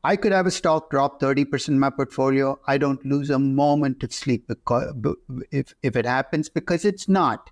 I 0.04 0.16
could 0.16 0.32
have 0.32 0.46
a 0.46 0.52
stock 0.52 0.92
drop 0.92 1.20
30% 1.20 1.70
in 1.70 1.80
my 1.80 1.90
portfolio. 1.90 2.60
I 2.68 2.78
don't 2.78 3.04
lose 3.06 3.30
a 3.30 3.40
moment 3.40 4.04
of 4.04 4.14
sleep 4.14 4.48
because, 4.48 4.94
if, 5.52 5.74
if 5.82 5.96
it 5.96 6.06
happens 6.06 6.48
because 6.48 6.86
it's 6.86 7.08
not 7.10 7.50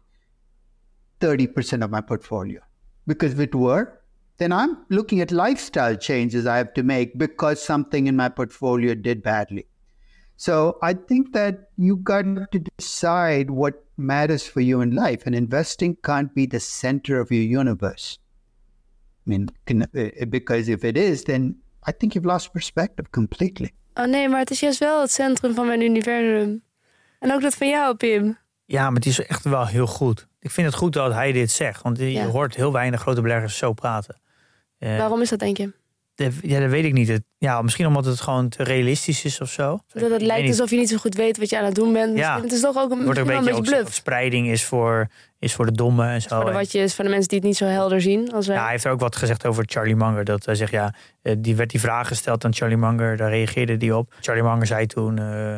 30% 1.20 1.84
of 1.84 1.90
my 1.90 2.02
portfolio. 2.02 2.62
Because 3.08 3.34
if 3.34 3.40
it 3.40 3.56
were, 3.56 4.00
then 4.38 4.52
I'm 4.52 4.78
looking 4.90 5.22
at 5.22 5.32
lifestyle 5.32 5.96
changes 5.96 6.46
I 6.46 6.58
have 6.58 6.74
to 6.74 6.84
make 6.84 7.18
because 7.18 7.62
something 7.62 8.08
in 8.08 8.16
my 8.16 8.30
portfolio 8.30 8.96
did 8.96 9.22
badly. 9.22 9.68
So 10.36 10.78
I 10.82 10.94
think 10.94 11.34
that 11.34 11.70
you've 11.78 12.04
got 12.04 12.24
to 12.52 12.60
decide 12.78 13.52
what 13.52 13.84
matters 13.98 14.46
for 14.48 14.62
you 14.62 14.82
in 14.82 14.96
life, 14.96 15.26
and 15.26 15.36
investing 15.36 15.96
can't 16.04 16.34
be 16.34 16.48
the 16.48 16.60
center 16.60 17.20
of 17.20 17.32
your 17.32 17.44
universe. 17.44 18.18
I 19.26 19.30
mean, 19.30 19.50
can, 19.66 19.84
uh, 19.84 20.26
because 20.30 20.68
if 20.68 20.84
it 20.84 20.98
is, 20.98 21.24
then 21.24 21.56
I 21.88 21.92
think 21.92 22.16
you've 22.16 22.26
lost 22.26 22.52
perspective 22.52 23.12
completely. 23.12 23.72
Oh 23.96 24.06
nee, 24.06 24.30
maar 24.30 24.40
het 24.40 24.52
is 24.52 24.60
juist 24.60 24.80
wel 24.80 25.02
het 25.02 25.12
centrum 25.12 25.54
van 25.54 25.68
mijn 25.68 25.82
universum. 25.82 26.64
En 27.20 27.34
ook 27.34 27.42
dat 27.42 27.56
van 27.56 27.68
jou, 27.68 27.96
Pim. 27.96 28.38
Ja, 28.66 28.86
maar 28.86 28.94
het 28.94 29.06
is 29.06 29.26
echt 29.26 29.44
wel 29.44 29.68
heel 29.68 29.88
goed. 29.88 30.28
Ik 30.44 30.52
vind 30.52 30.68
het 30.68 30.76
goed 30.76 30.94
dat 30.94 31.14
hij 31.14 31.32
dit 31.32 31.52
zegt. 31.52 31.82
Want 31.82 31.98
je 31.98 32.12
Ja. 32.12 32.26
hoort 32.26 32.56
heel 32.56 32.72
weinig 32.72 33.02
grote 33.02 33.22
beleggers 33.22 33.58
zo 33.58 33.74
praten. 33.74 34.16
Eh, 34.80 34.98
Waarom 34.98 35.22
is 35.22 35.30
dat, 35.30 35.40
denk 35.40 35.58
je? 35.58 35.72
de- 36.16 36.32
ja, 36.42 36.60
dat 36.60 36.70
weet 36.70 36.84
ik 36.86 36.94
niet. 36.94 37.08
Het- 37.08 37.24
ja, 37.38 37.62
misschien 37.62 37.86
omdat 37.88 38.06
het 38.06 38.22
gewoon 38.22 38.50
te 38.50 38.64
realistisch 38.64 39.24
is 39.26 39.42
of 39.42 39.50
zo. 39.50 39.80
Dat 39.94 40.12
het 40.12 40.22
lijkt 40.22 40.48
alsof 40.48 40.70
je 40.70 40.76
niet 40.78 40.90
zo 40.90 40.98
goed 40.98 41.16
weet 41.16 41.38
wat 41.38 41.50
je 41.50 41.58
aan 41.60 41.66
het 41.66 41.76
doen 41.76 41.94
bent. 41.94 42.18
Ja. 42.18 42.42
Het 42.42 42.52
is 42.52 42.62
toch 42.62 42.78
ook 42.78 42.92
een, 42.92 43.04
wordt 43.04 43.20
ook 43.20 43.28
een 43.28 43.44
beetje, 43.44 43.56
beetje 43.62 43.76
bluff. 43.76 43.94
spreiding 43.94 44.48
is 44.50 44.64
voor, 44.66 45.08
is 45.40 45.54
voor 45.54 45.66
de 45.66 45.72
domme 45.72 46.08
en 46.08 46.22
zo. 46.22 46.36
Voor 46.36 46.46
de 46.46 46.52
watjes, 46.52 46.94
van 46.94 47.06
de 47.06 47.12
mensen 47.12 47.30
die 47.30 47.38
het 47.38 47.48
niet 47.48 47.58
zo 47.58 47.66
helder 47.66 48.02
zien 48.02 48.32
als 48.34 48.48
wij. 48.48 48.56
Ja, 48.56 48.62
hij 48.62 48.72
heeft 48.72 48.84
er 48.84 48.92
ook 48.92 49.00
wat 49.00 49.16
gezegd 49.16 49.46
over 49.46 49.64
Charlie 49.68 49.96
Munger. 49.96 50.24
Dat 50.24 50.46
hij 50.46 50.56
zegt, 50.56 50.72
ja, 50.72 50.94
eh, 51.22 51.36
die 51.38 51.56
werd 51.56 51.70
die 51.70 51.80
vraag 51.80 52.08
gesteld 52.08 52.46
aan 52.46 52.54
Charlie 52.54 52.78
Munger. 52.78 53.18
Daar 53.18 53.30
reageerde 53.30 53.76
hij 53.78 53.92
op. 53.92 54.14
Charlie 54.22 54.44
Munger 54.44 54.68
zei 54.68 54.86
toen, 54.86 55.18
eh, 55.20 55.56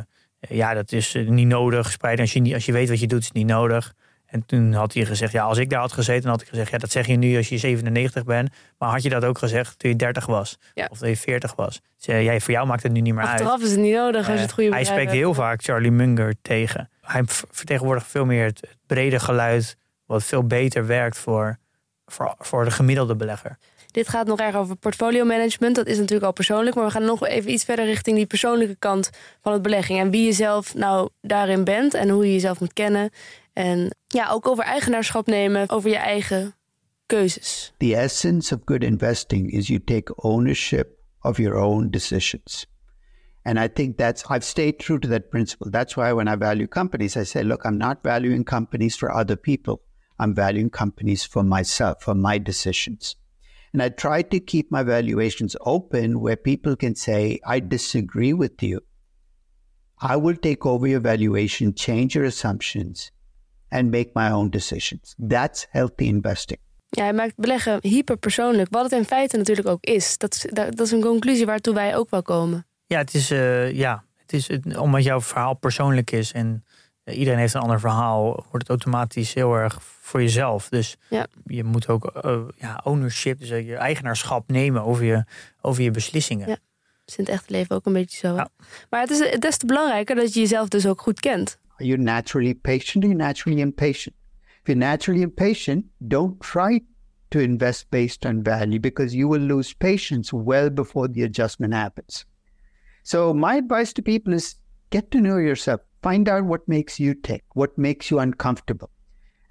ja, 0.57 0.73
dat 0.73 0.91
is 0.91 1.15
niet 1.27 1.47
nodig. 1.47 1.91
Spreiden, 1.91 2.23
als 2.23 2.33
je, 2.33 2.39
niet, 2.39 2.53
als 2.53 2.65
je 2.65 2.71
weet 2.71 2.89
wat 2.89 2.99
je 2.99 3.07
doet, 3.07 3.19
is 3.19 3.25
het 3.25 3.33
niet 3.35 3.47
nodig. 3.47 3.93
En 4.35 4.45
toen 4.45 4.73
had 4.73 4.93
hij 4.93 5.05
gezegd, 5.05 5.31
ja, 5.31 5.43
als 5.43 5.57
ik 5.57 5.69
daar 5.69 5.79
had 5.79 5.91
gezeten, 5.91 6.21
dan 6.21 6.31
had 6.31 6.41
ik 6.41 6.47
gezegd, 6.47 6.71
ja, 6.71 6.77
dat 6.77 6.91
zeg 6.91 7.07
je 7.07 7.15
nu 7.15 7.37
als 7.37 7.49
je 7.49 7.57
97 7.57 8.23
bent. 8.23 8.49
Maar 8.77 8.89
had 8.89 9.03
je 9.03 9.09
dat 9.09 9.23
ook 9.25 9.37
gezegd 9.37 9.79
toen 9.79 9.89
je 9.89 9.95
30 9.95 10.25
was? 10.25 10.57
Ja. 10.73 10.87
Of 10.91 10.97
toen 10.97 11.09
je 11.09 11.17
40 11.17 11.55
was? 11.55 11.81
Dus, 11.97 12.07
eh, 12.07 12.23
ja, 12.23 12.39
voor 12.39 12.53
jou 12.53 12.67
maakt 12.67 12.83
het 12.83 12.91
nu 12.91 13.01
niet 13.01 13.13
meer 13.13 13.23
uit. 13.23 13.31
Achteraf 13.31 13.61
is 13.61 13.71
het 13.71 13.79
niet 13.79 13.93
nodig 13.93 14.27
als 14.27 14.35
je 14.35 14.41
het 14.41 14.51
goede 14.51 14.69
Eh, 14.69 14.75
hij 14.75 14.83
spreekt 14.83 15.01
hebt. 15.01 15.17
heel 15.17 15.33
vaak 15.33 15.63
Charlie 15.63 15.91
Munger 15.91 16.35
tegen. 16.41 16.89
Hij 17.01 17.21
vertegenwoordigt 17.51 18.07
veel 18.07 18.25
meer 18.25 18.45
het, 18.45 18.61
het 18.61 18.77
brede 18.85 19.19
geluid, 19.19 19.77
wat 20.05 20.23
veel 20.23 20.43
beter 20.43 20.85
werkt 20.87 21.17
voor, 21.17 21.57
voor, 22.05 22.35
voor 22.39 22.63
de 22.65 22.71
gemiddelde 22.71 23.15
belegger. 23.15 23.57
Dit 23.91 24.07
gaat 24.09 24.27
nog 24.27 24.39
erg 24.39 24.55
over 24.55 24.75
portfolio 24.75 25.25
management. 25.25 25.75
Dat 25.75 25.87
is 25.87 25.97
natuurlijk 25.97 26.25
al 26.25 26.31
persoonlijk. 26.33 26.75
Maar 26.75 26.85
we 26.85 26.91
gaan 26.91 27.05
nog 27.05 27.27
even 27.27 27.51
iets 27.51 27.63
verder 27.63 27.85
richting 27.85 28.15
die 28.17 28.25
persoonlijke 28.25 28.75
kant 28.79 29.09
van 29.41 29.53
het 29.53 29.61
belegging. 29.61 29.99
En 29.99 30.09
wie 30.09 30.25
je 30.25 30.31
zelf 30.31 30.73
nou 30.73 31.09
daarin 31.21 31.63
bent 31.63 31.93
en 31.93 32.09
hoe 32.09 32.25
je 32.25 32.33
jezelf 32.33 32.59
moet 32.59 32.73
kennen. 32.73 33.09
En 33.55 33.95
ja, 34.07 34.29
ook 34.29 34.47
over 34.47 34.63
eigenaarschap 34.63 35.27
nemen, 35.27 35.69
over 35.69 35.89
je 35.89 35.97
eigen 35.97 36.55
keuzes. 37.05 37.73
The 37.77 37.95
essence 37.95 38.55
of 38.55 38.61
good 38.65 38.83
investing 38.83 39.51
is 39.51 39.67
you 39.67 39.83
take 39.83 40.23
ownership 40.23 40.87
of 41.21 41.37
your 41.37 41.55
own 41.55 41.89
decisions. 41.89 42.65
And 43.41 43.59
I 43.59 43.67
think 43.67 43.97
that's, 43.97 44.23
I've 44.29 44.43
stayed 44.43 44.79
true 44.79 44.99
to 44.99 45.07
that 45.07 45.29
principle. 45.29 45.71
That's 45.71 45.95
why 45.95 46.11
when 46.13 46.27
I 46.27 46.35
value 46.35 46.67
companies, 46.67 47.15
I 47.15 47.23
say, 47.23 47.43
look, 47.43 47.63
I'm 47.63 47.77
not 47.77 48.03
valuing 48.03 48.43
companies 48.43 48.97
for 48.97 49.09
other 49.11 49.37
people. 49.37 49.81
I'm 50.17 50.33
valuing 50.33 50.69
companies 50.69 51.23
for 51.23 51.43
myself, 51.43 52.01
for 52.01 52.15
my 52.15 52.39
decisions. 52.39 53.15
And 53.71 53.83
I 53.83 53.89
try 53.89 54.21
to 54.23 54.39
keep 54.39 54.71
my 54.71 54.83
valuations 54.83 55.55
open 55.61 56.19
where 56.19 56.37
people 56.37 56.75
can 56.75 56.95
say, 56.95 57.39
I 57.45 57.59
disagree 57.59 58.33
with 58.33 58.63
you. 58.63 58.81
I 59.99 60.15
will 60.17 60.35
take 60.35 60.65
over 60.65 60.87
your 60.87 61.01
valuation, 61.01 61.73
change 61.73 62.15
your 62.15 62.25
assumptions, 62.25 63.11
and 63.69 63.83
make 63.91 64.09
my 64.13 64.29
own 64.31 64.49
decisions. 64.49 65.15
That's 65.27 65.67
healthy 65.69 66.03
investing. 66.03 66.59
Ja, 66.89 67.03
hij 67.03 67.13
maakt 67.13 67.35
beleggen 67.35 67.77
hyperpersoonlijk. 67.81 68.67
Wat 68.71 68.83
het 68.83 68.91
in 68.91 69.05
feite 69.05 69.37
natuurlijk 69.37 69.67
ook 69.67 69.83
is. 69.83 70.17
Dat, 70.17 70.33
is- 70.33 70.45
dat 70.53 70.75
dat 70.77 70.85
is 70.85 70.91
een 70.91 71.01
conclusie 71.01 71.45
waartoe 71.45 71.73
wij 71.73 71.95
ook 71.95 72.09
wel 72.09 72.21
komen. 72.21 72.65
Ja, 72.85 72.97
het 72.97 73.13
is, 73.13 73.31
eh, 73.31 73.71
ja, 73.71 74.03
het 74.17 74.33
is 74.33 74.47
het- 74.47 74.77
omdat 74.77 75.03
jouw 75.03 75.21
verhaal 75.21 75.53
persoonlijk 75.53 76.11
is 76.11 76.31
en 76.31 76.65
eh, 77.03 77.17
iedereen 77.17 77.39
heeft 77.39 77.53
een 77.53 77.61
ander 77.61 77.79
verhaal, 77.79 78.23
wordt 78.33 78.51
het 78.51 78.69
automatisch 78.69 79.33
heel 79.33 79.53
erg 79.55 79.77
voor 79.81 80.21
jezelf. 80.21 80.69
Dus 80.69 80.95
Ja. 81.09 81.27
je 81.45 81.63
moet 81.63 81.87
ook 81.87 82.05
eh, 82.05 82.41
ja, 82.55 82.81
ownership, 82.83 83.39
dus 83.39 83.49
je 83.49 83.75
eigenaarschap 83.75 84.47
nemen 84.49 84.83
over 84.83 85.03
je, 85.03 85.23
over 85.61 85.83
je 85.83 85.91
beslissingen. 85.91 86.47
Ja. 86.47 86.53
Dat 86.55 87.13
is 87.13 87.15
in 87.17 87.23
het 87.23 87.33
echte 87.33 87.51
leven 87.51 87.75
ook 87.75 87.85
een 87.85 87.93
beetje 87.93 88.27
zo. 88.27 88.35
Ja. 88.35 88.49
Maar 88.89 89.01
het 89.01 89.09
is 89.09 89.39
des 89.39 89.57
te 89.57 89.65
belangrijker 89.65 90.15
dat 90.15 90.33
je 90.33 90.39
jezelf 90.39 90.67
dus 90.67 90.87
ook 90.87 91.01
goed 91.01 91.19
kent. 91.19 91.57
Are 91.79 91.83
you 91.83 91.97
naturally 91.97 92.53
patient 92.53 93.03
or 93.03 93.07
are 93.07 93.09
you 93.09 93.15
naturally 93.15 93.61
impatient? 93.61 94.15
If 94.61 94.69
you're 94.69 94.77
naturally 94.77 95.21
impatient, 95.21 95.85
don't 96.07 96.39
try 96.41 96.81
to 97.31 97.39
invest 97.39 97.91
based 97.91 98.25
on 98.25 98.43
value 98.43 98.79
because 98.79 99.13
you 99.13 99.27
will 99.27 99.41
lose 99.41 99.73
patience 99.73 100.31
well 100.31 100.69
before 100.69 101.07
the 101.07 101.23
adjustment 101.23 101.73
happens. 101.73 102.25
So, 103.03 103.33
my 103.33 103.55
advice 103.55 103.93
to 103.93 104.01
people 104.01 104.33
is 104.33 104.55
get 104.89 105.11
to 105.11 105.21
know 105.21 105.37
yourself, 105.37 105.81
find 106.01 106.27
out 106.27 106.45
what 106.45 106.67
makes 106.67 106.99
you 106.99 107.13
tick, 107.13 107.43
what 107.53 107.77
makes 107.77 108.09
you 108.09 108.19
uncomfortable, 108.19 108.89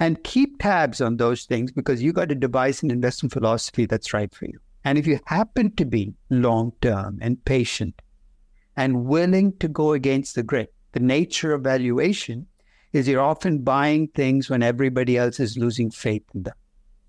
and 0.00 0.22
keep 0.24 0.58
tabs 0.58 1.00
on 1.00 1.16
those 1.16 1.44
things 1.44 1.70
because 1.70 2.02
you 2.02 2.12
got 2.12 2.28
to 2.30 2.34
devise 2.34 2.82
an 2.82 2.90
investment 2.90 3.32
philosophy 3.32 3.86
that's 3.86 4.12
right 4.12 4.34
for 4.34 4.46
you. 4.46 4.58
And 4.84 4.98
if 4.98 5.06
you 5.06 5.20
happen 5.26 5.74
to 5.76 5.84
be 5.84 6.14
long 6.30 6.72
term 6.80 7.18
and 7.22 7.44
patient, 7.44 8.00
and 8.76 9.04
willing 9.04 9.56
to 9.58 9.68
go 9.68 9.92
against 9.92 10.34
the 10.34 10.42
grain. 10.42 10.66
The 10.94 11.00
nature 11.00 11.52
of 11.52 11.62
valuation 11.62 12.46
is 12.92 13.08
you're 13.08 13.20
often 13.20 13.58
buying 13.58 14.06
things 14.06 14.48
when 14.48 14.62
everybody 14.62 15.18
else 15.18 15.40
is 15.40 15.58
losing 15.58 15.90
faith 15.90 16.22
in 16.34 16.44
them. 16.44 16.54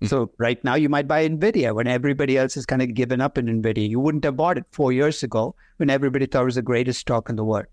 Hmm. 0.00 0.06
So 0.06 0.32
right 0.38 0.62
now 0.64 0.74
you 0.74 0.88
might 0.88 1.06
buy 1.06 1.26
Nvidia 1.26 1.72
when 1.72 1.86
everybody 1.86 2.36
else 2.36 2.54
has 2.54 2.66
kind 2.66 2.82
of 2.82 2.94
given 2.94 3.20
up 3.20 3.38
on 3.38 3.44
Nvidia. 3.44 3.88
You 3.88 4.00
wouldn't 4.00 4.24
have 4.24 4.36
bought 4.36 4.58
it 4.58 4.64
four 4.72 4.92
years 4.92 5.22
ago 5.22 5.54
when 5.76 5.88
everybody 5.88 6.26
thought 6.26 6.42
it 6.42 6.46
was 6.46 6.56
the 6.56 6.62
greatest 6.62 6.98
stock 6.98 7.30
in 7.30 7.36
the 7.36 7.44
world. 7.44 7.66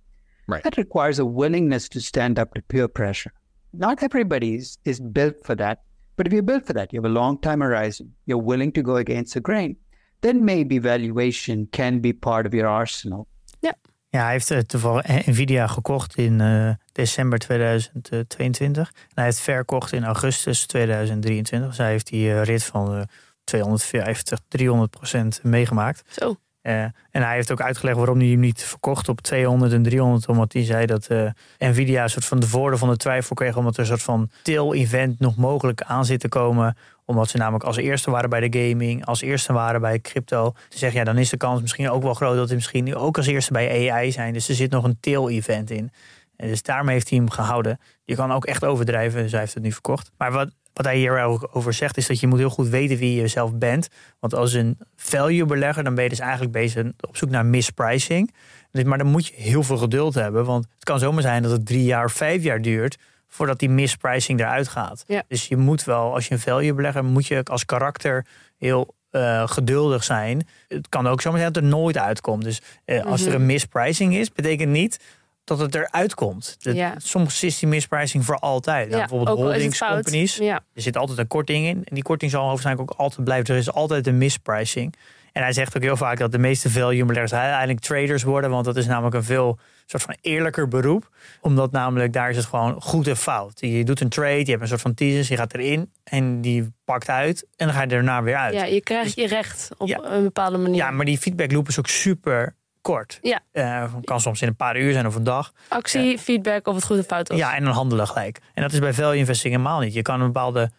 Right. 0.48 0.64
That 0.64 0.78
requires 0.78 1.18
a 1.18 1.26
willingness 1.26 1.90
to 1.90 2.00
stand 2.00 2.38
up 2.38 2.54
to 2.54 2.62
peer 2.62 2.88
pressure. 2.88 3.34
Not 3.74 4.04
everybody 4.04 4.56
is, 4.56 4.78
is 4.86 5.00
built 5.00 5.44
for 5.44 5.56
that. 5.56 5.82
But 6.16 6.28
if 6.28 6.34
you're 6.34 6.44
built 6.44 6.68
for 6.68 6.74
that, 6.74 6.94
you 6.94 6.98
have 7.02 7.10
a 7.10 7.14
long 7.14 7.40
time 7.40 7.62
horizon, 7.62 8.14
you're 8.28 8.38
willing 8.38 8.72
to 8.74 8.84
go 8.84 8.98
against 8.98 9.34
the 9.34 9.42
grain, 9.42 9.78
then 10.22 10.46
maybe 10.46 10.78
valuation 10.78 11.68
can 11.72 12.02
be 12.02 12.14
part 12.14 12.46
of 12.46 12.54
your 12.54 12.68
arsenal. 12.68 13.28
Ja, 14.14 14.24
hij 14.24 14.32
heeft 14.32 14.52
eh, 14.52 14.58
toevallig 14.58 15.26
Nvidia 15.26 15.68
gekocht 15.68 16.16
in 16.16 16.42
eh, 16.42 16.70
december 16.92 17.40
2022. 17.40 18.88
En 18.88 18.96
hij 19.14 19.24
heeft 19.24 19.40
verkocht 19.40 19.92
in 19.92 20.04
augustus 20.04 20.66
2023. 20.66 21.70
Dus 21.70 21.78
hij 21.78 21.90
heeft 21.90 22.08
die 22.08 22.32
eh, 22.32 22.44
rit 22.44 22.64
van 22.64 22.96
eh, 22.96 23.02
250, 23.44 24.40
300 24.48 24.92
procent 24.92 25.44
meegemaakt. 25.44 26.04
Zo. 26.08 26.36
Uh, 26.64 26.82
en 26.84 27.22
hij 27.22 27.36
heeft 27.36 27.52
ook 27.52 27.62
uitgelegd 27.62 27.98
waarom 27.98 28.20
hij 28.20 28.28
hem 28.28 28.40
niet 28.40 28.64
verkocht 28.64 29.10
op 29.10 29.22
200 29.22 29.74
en 29.74 29.84
300. 29.84 30.28
Omdat 30.28 30.54
hij 30.54 30.66
zei 30.66 30.86
dat 30.86 31.08
uh, 31.10 31.30
Nvidia 31.58 32.04
een 32.04 32.10
soort 32.10 32.26
van 32.26 32.40
de 32.40 32.48
voordeel 32.48 32.78
van 32.78 32.90
de 32.90 32.98
twijfel 32.98 33.36
kreeg. 33.36 33.58
Omdat 33.58 33.74
er 33.74 33.80
een 33.80 33.86
soort 33.86 34.02
van 34.02 34.30
til-event 34.42 35.20
nog 35.20 35.36
mogelijk 35.36 35.82
aan 35.82 36.06
zit 36.06 36.20
te 36.20 36.30
komen. 36.30 36.78
Omdat 37.06 37.30
ze 37.30 37.38
namelijk 37.38 37.64
als 37.64 37.78
eerste 37.78 38.12
waren 38.12 38.30
bij 38.30 38.50
de 38.50 38.60
gaming. 38.60 39.06
Als 39.06 39.22
eerste 39.22 39.54
waren 39.54 39.82
bij 39.82 40.00
crypto. 40.00 40.54
Ze 40.70 40.78
zeggen 40.78 41.00
ja, 41.00 41.06
dan 41.06 41.18
is 41.18 41.30
de 41.30 41.38
kans 41.38 41.62
misschien 41.62 41.90
ook 41.90 42.04
wel 42.04 42.14
groot 42.14 42.36
dat 42.36 42.50
ze 42.50 42.56
misschien 42.56 42.96
ook 42.96 43.18
als 43.18 43.28
eerste 43.28 43.54
bij 43.54 43.92
AI 43.92 44.12
zijn. 44.12 44.34
Dus 44.34 44.50
er 44.50 44.56
zit 44.56 44.72
nog 44.72 44.84
een 44.84 44.98
til-event 45.00 45.70
in. 45.72 45.92
En 46.36 46.48
dus 46.48 46.62
daarmee 46.62 46.94
heeft 46.94 47.10
hij 47.10 47.18
hem 47.18 47.30
gehouden. 47.30 47.80
Je 48.06 48.16
kan 48.16 48.32
ook 48.32 48.46
echt 48.46 48.66
overdrijven, 48.66 49.22
dus 49.22 49.32
hij 49.32 49.40
heeft 49.40 49.54
het 49.54 49.64
nu 49.64 49.72
verkocht. 49.72 50.12
Maar 50.18 50.32
wat, 50.32 50.50
wat 50.74 50.86
hij 50.86 50.98
hier 50.98 51.24
ook 51.24 51.50
over 51.52 51.74
zegt, 51.74 51.98
is 51.98 52.08
dat 52.08 52.20
je 52.20 52.28
moet 52.28 52.40
heel 52.40 52.50
goed 52.50 52.68
weten 52.68 52.98
wie 52.98 53.22
je 53.22 53.28
zelf 53.28 53.54
bent. 53.54 53.88
Want 54.20 54.36
als 54.36 54.54
een 54.54 54.78
value 54.96 55.46
belegger, 55.46 55.84
dan 55.84 55.96
ben 55.96 56.04
je 56.04 56.10
dus 56.10 56.20
eigenlijk 56.20 56.52
bezig 56.52 56.86
op 57.00 57.18
zoek 57.18 57.30
naar 57.30 57.46
mispricing. 57.46 58.34
Dus, 58.72 58.84
maar 58.84 58.98
dan 58.98 59.08
moet 59.08 59.28
je 59.28 59.34
heel 59.36 59.64
veel 59.64 59.78
geduld 59.78 60.14
hebben. 60.14 60.46
Want 60.46 60.66
het 60.74 60.84
kan 60.84 61.00
zomaar 61.00 61.22
zijn 61.22 61.44
dat 61.44 61.52
het 61.52 61.66
drie 61.66 61.84
jaar, 61.84 62.12
vijf 62.12 62.44
jaar 62.44 62.62
duurt 62.62 62.98
voordat 63.34 63.60
die 63.60 63.70
mispricing 63.70 64.40
eruit 64.40 64.68
gaat. 64.68 65.04
Ja. 65.08 65.24
Dus 65.28 65.48
je 65.48 65.58
moet 65.58 65.84
wel, 65.84 66.14
als 66.14 66.28
je 66.28 66.34
een 66.34 66.40
value 66.40 66.74
belegger, 66.74 67.04
moet 67.06 67.28
je 67.28 67.44
als 67.44 67.66
karakter 67.66 68.26
heel 68.58 68.96
uh, 69.12 69.48
geduldig 69.48 70.04
zijn. 70.04 70.48
Het 70.68 70.90
kan 70.90 71.08
ook 71.08 71.22
zomaar 71.22 71.40
zijn 71.40 71.54
dat 71.54 71.64
er 71.64 71.70
nooit 71.70 71.98
uitkomt. 71.98 72.44
Dus 72.44 72.62
uh, 72.86 73.06
als 73.06 73.22
er 73.22 73.28
Mhm. 73.32 73.36
een 73.40 73.46
mispricing 73.46 74.16
is, 74.16 74.32
betekent 74.32 74.72
niet 74.72 75.00
dat 75.44 75.60
het 75.60 75.76
eruit 75.76 76.14
komt. 76.16 76.56
Ja. 76.60 76.94
Soms 76.98 77.44
is 77.44 77.60
die 77.60 77.70
mispricing 77.70 78.26
voor 78.26 78.38
altijd. 78.40 78.88
Nou, 78.90 79.00
bijvoorbeeld 79.00 79.38
holdingscompanies. 79.40 80.40
Er 80.40 80.62
zit 80.74 80.98
altijd 80.98 81.18
een 81.18 81.28
korting 81.28 81.66
in. 81.66 81.76
En 81.84 81.94
die 81.96 82.04
korting 82.04 82.32
zal 82.32 82.48
waarschijnlijk 82.48 82.92
ook 82.92 82.98
altijd 83.00 83.24
blijven. 83.24 83.54
Er 83.54 83.60
is 83.60 83.72
altijd 83.72 84.08
een 84.08 84.18
mispricing. 84.18 84.96
En 85.32 85.42
hij 85.42 85.54
zegt 85.54 85.76
ook 85.78 85.82
heel 85.84 85.98
vaak 85.98 86.18
dat 86.18 86.32
de 86.32 86.38
meeste 86.38 86.70
value 86.70 87.06
beleggers 87.06 87.34
uiteindelijk 87.34 87.80
traders 87.80 88.24
worden. 88.24 88.50
Want 88.50 88.66
dat 88.66 88.76
is 88.78 88.86
namelijk 88.86 89.16
een 89.16 89.24
veel 89.24 89.60
soort 89.86 90.04
van 90.04 90.16
eerlijker 90.22 90.68
beroep. 90.68 91.10
Omdat 91.42 91.72
namelijk 91.72 92.14
daar 92.14 92.30
is 92.30 92.36
het 92.36 92.46
gewoon 92.46 92.82
goed 92.82 93.08
en 93.08 93.18
fout. 93.18 93.60
Je 93.60 93.84
doet 93.84 94.00
een 94.02 94.10
trade, 94.10 94.38
je 94.46 94.50
hebt 94.50 94.62
een 94.62 94.68
soort 94.68 94.82
van 94.82 94.94
thesis, 94.94 95.28
je 95.28 95.36
gaat 95.38 95.54
erin 95.54 95.92
en 96.04 96.42
die 96.42 96.74
pakt 96.86 97.10
uit. 97.10 97.48
En 97.56 97.66
dan 97.66 97.76
ga 97.76 97.82
je 97.82 97.88
daarna 97.88 98.24
weer 98.24 98.36
uit. 98.36 98.54
ja, 98.54 98.64
je 98.64 98.82
krijgt 98.82 99.16
je 99.16 99.28
recht 99.28 99.70
op 99.78 99.88
Ja. 99.88 100.00
een 100.04 100.24
bepaalde 100.24 100.58
manier. 100.58 100.76
Ja, 100.76 100.92
maar 100.92 101.06
die 101.06 101.18
feedback 101.18 101.52
loop 101.52 101.68
is 101.68 101.80
ook 101.80 101.88
super 101.88 102.56
kort. 102.84 103.20
Ja. 103.22 103.40
Eh, 103.52 103.94
kan 104.04 104.22
soms 104.22 104.42
in 104.42 104.48
een 104.48 104.56
paar 104.56 104.78
uur 104.78 104.94
zijn 104.94 105.08
of 105.08 105.16
een 105.16 105.24
dag. 105.24 105.54
Actie, 105.68 106.20
feedback 106.20 106.68
of 106.68 106.76
het 106.76 106.84
goed 106.84 107.00
of 107.00 107.06
fout 107.06 107.28
was. 107.28 107.38
Ja, 107.38 107.56
en 107.56 107.64
dan 107.64 107.74
handelen 107.74 108.08
gelijk. 108.08 108.40
En 108.54 108.62
dat 108.62 108.74
is 108.74 108.80
bij 108.80 108.94
value 108.94 109.18
investing 109.18 109.54
helemaal 109.54 109.80
niet. 109.80 109.94
Je 109.94 110.02
kan 110.02 110.20
een 110.22 110.26
bepaalde 110.32 110.72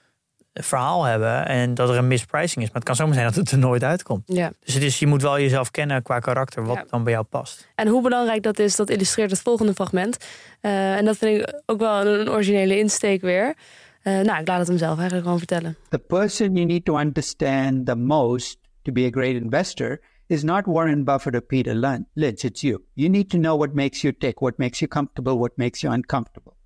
verhaal 0.53 1.05
hebben 1.05 1.47
en 1.47 1.75
dat 1.75 1.89
er 1.89 1.97
een 1.97 2.07
mispricing 2.09 2.65
is. 2.65 2.67
Maar 2.67 2.75
het 2.77 2.85
kan 2.85 2.97
zomaar 2.97 3.15
zijn 3.15 3.27
dat 3.27 3.35
het 3.35 3.51
er 3.51 3.59
nooit 3.59 3.85
uitkomt. 3.85 4.23
Ja. 4.27 4.53
Dus 4.65 4.75
het 4.75 4.83
is, 4.83 4.99
je 4.99 5.07
moet 5.07 5.23
wel 5.23 5.39
jezelf 5.41 5.71
kennen 5.71 6.03
qua 6.03 6.19
karakter, 6.19 6.65
wat 6.65 6.77
Ja. 6.77 6.85
dan 6.91 7.05
bij 7.05 7.13
jou 7.13 7.25
past. 7.25 7.69
En 7.75 7.89
hoe 7.89 8.03
belangrijk 8.03 8.43
dat 8.43 8.59
is, 8.59 8.77
dat 8.77 8.91
illustreert 8.91 9.31
het 9.31 9.41
volgende 9.41 9.75
fragment. 9.75 10.17
Eh, 10.61 10.97
en 10.97 11.05
dat 11.05 11.17
vind 11.17 11.41
ik 11.41 11.63
ook 11.67 11.79
wel 11.81 12.07
een, 12.07 12.31
originele 12.31 12.79
insteek 12.79 13.21
weer. 13.21 13.55
Eh, 14.03 14.13
nou, 14.21 14.41
ik 14.41 14.49
laat 14.49 14.59
het 14.59 14.69
hem 14.69 14.79
zelf 14.79 14.95
eigenlijk 14.95 15.23
gewoon 15.23 15.39
vertellen. 15.39 15.77
The 15.89 15.99
person 15.99 16.55
you 16.55 16.67
need 16.67 16.85
to 16.85 16.99
understand 16.99 17.87
the 17.87 17.97
most 17.97 18.59
to 18.83 18.93
be 18.93 19.05
a 19.07 19.11
great 19.11 19.43
investor 19.43 20.01
is 20.29 20.45
not 20.45 20.67
Warren 20.67 21.05
Buffett 21.05 21.37
or 21.37 21.41
Peter 21.41 21.75
Lynch, 21.75 22.45
it's 22.45 22.65
you. 22.65 22.83
You 22.95 23.09
need 23.09 23.31
to 23.31 23.39
know 23.39 23.57
what 23.57 23.75
makes 23.75 24.03
you 24.03 24.13
tick, 24.13 24.41
what 24.41 24.59
makes 24.59 24.81
you 24.81 24.89
comfortable, 24.89 25.39
what 25.39 25.57
makes 25.59 25.83
you 25.83 25.91
uncomfortable. 25.91 26.57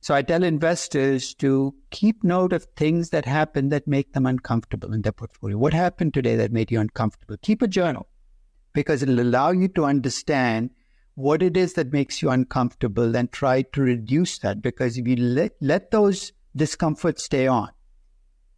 So 0.00 0.14
I 0.14 0.22
tell 0.22 0.44
investors 0.44 1.34
to 1.36 1.74
keep 1.90 2.22
note 2.22 2.52
of 2.52 2.66
things 2.76 3.10
that 3.10 3.24
happen 3.24 3.70
that 3.70 3.88
make 3.88 4.12
them 4.12 4.26
uncomfortable 4.26 4.92
in 4.92 5.02
their 5.02 5.12
portfolio. 5.12 5.58
What 5.58 5.74
happened 5.74 6.14
today 6.14 6.36
that 6.36 6.52
made 6.52 6.70
you 6.70 6.78
uncomfortable? 6.78 7.36
Keep 7.42 7.62
a 7.62 7.68
journal 7.68 8.06
because 8.72 9.02
it'll 9.02 9.20
allow 9.20 9.50
you 9.50 9.66
to 9.68 9.84
understand 9.84 10.70
what 11.16 11.42
it 11.42 11.56
is 11.56 11.72
that 11.72 11.92
makes 11.92 12.22
you 12.22 12.30
uncomfortable 12.30 13.16
and 13.16 13.32
try 13.32 13.62
to 13.62 13.80
reduce 13.80 14.38
that. 14.38 14.62
Because 14.62 14.96
if 14.96 15.08
you 15.08 15.16
let, 15.16 15.52
let 15.60 15.90
those 15.90 16.32
discomforts 16.54 17.24
stay 17.24 17.48
on, 17.48 17.70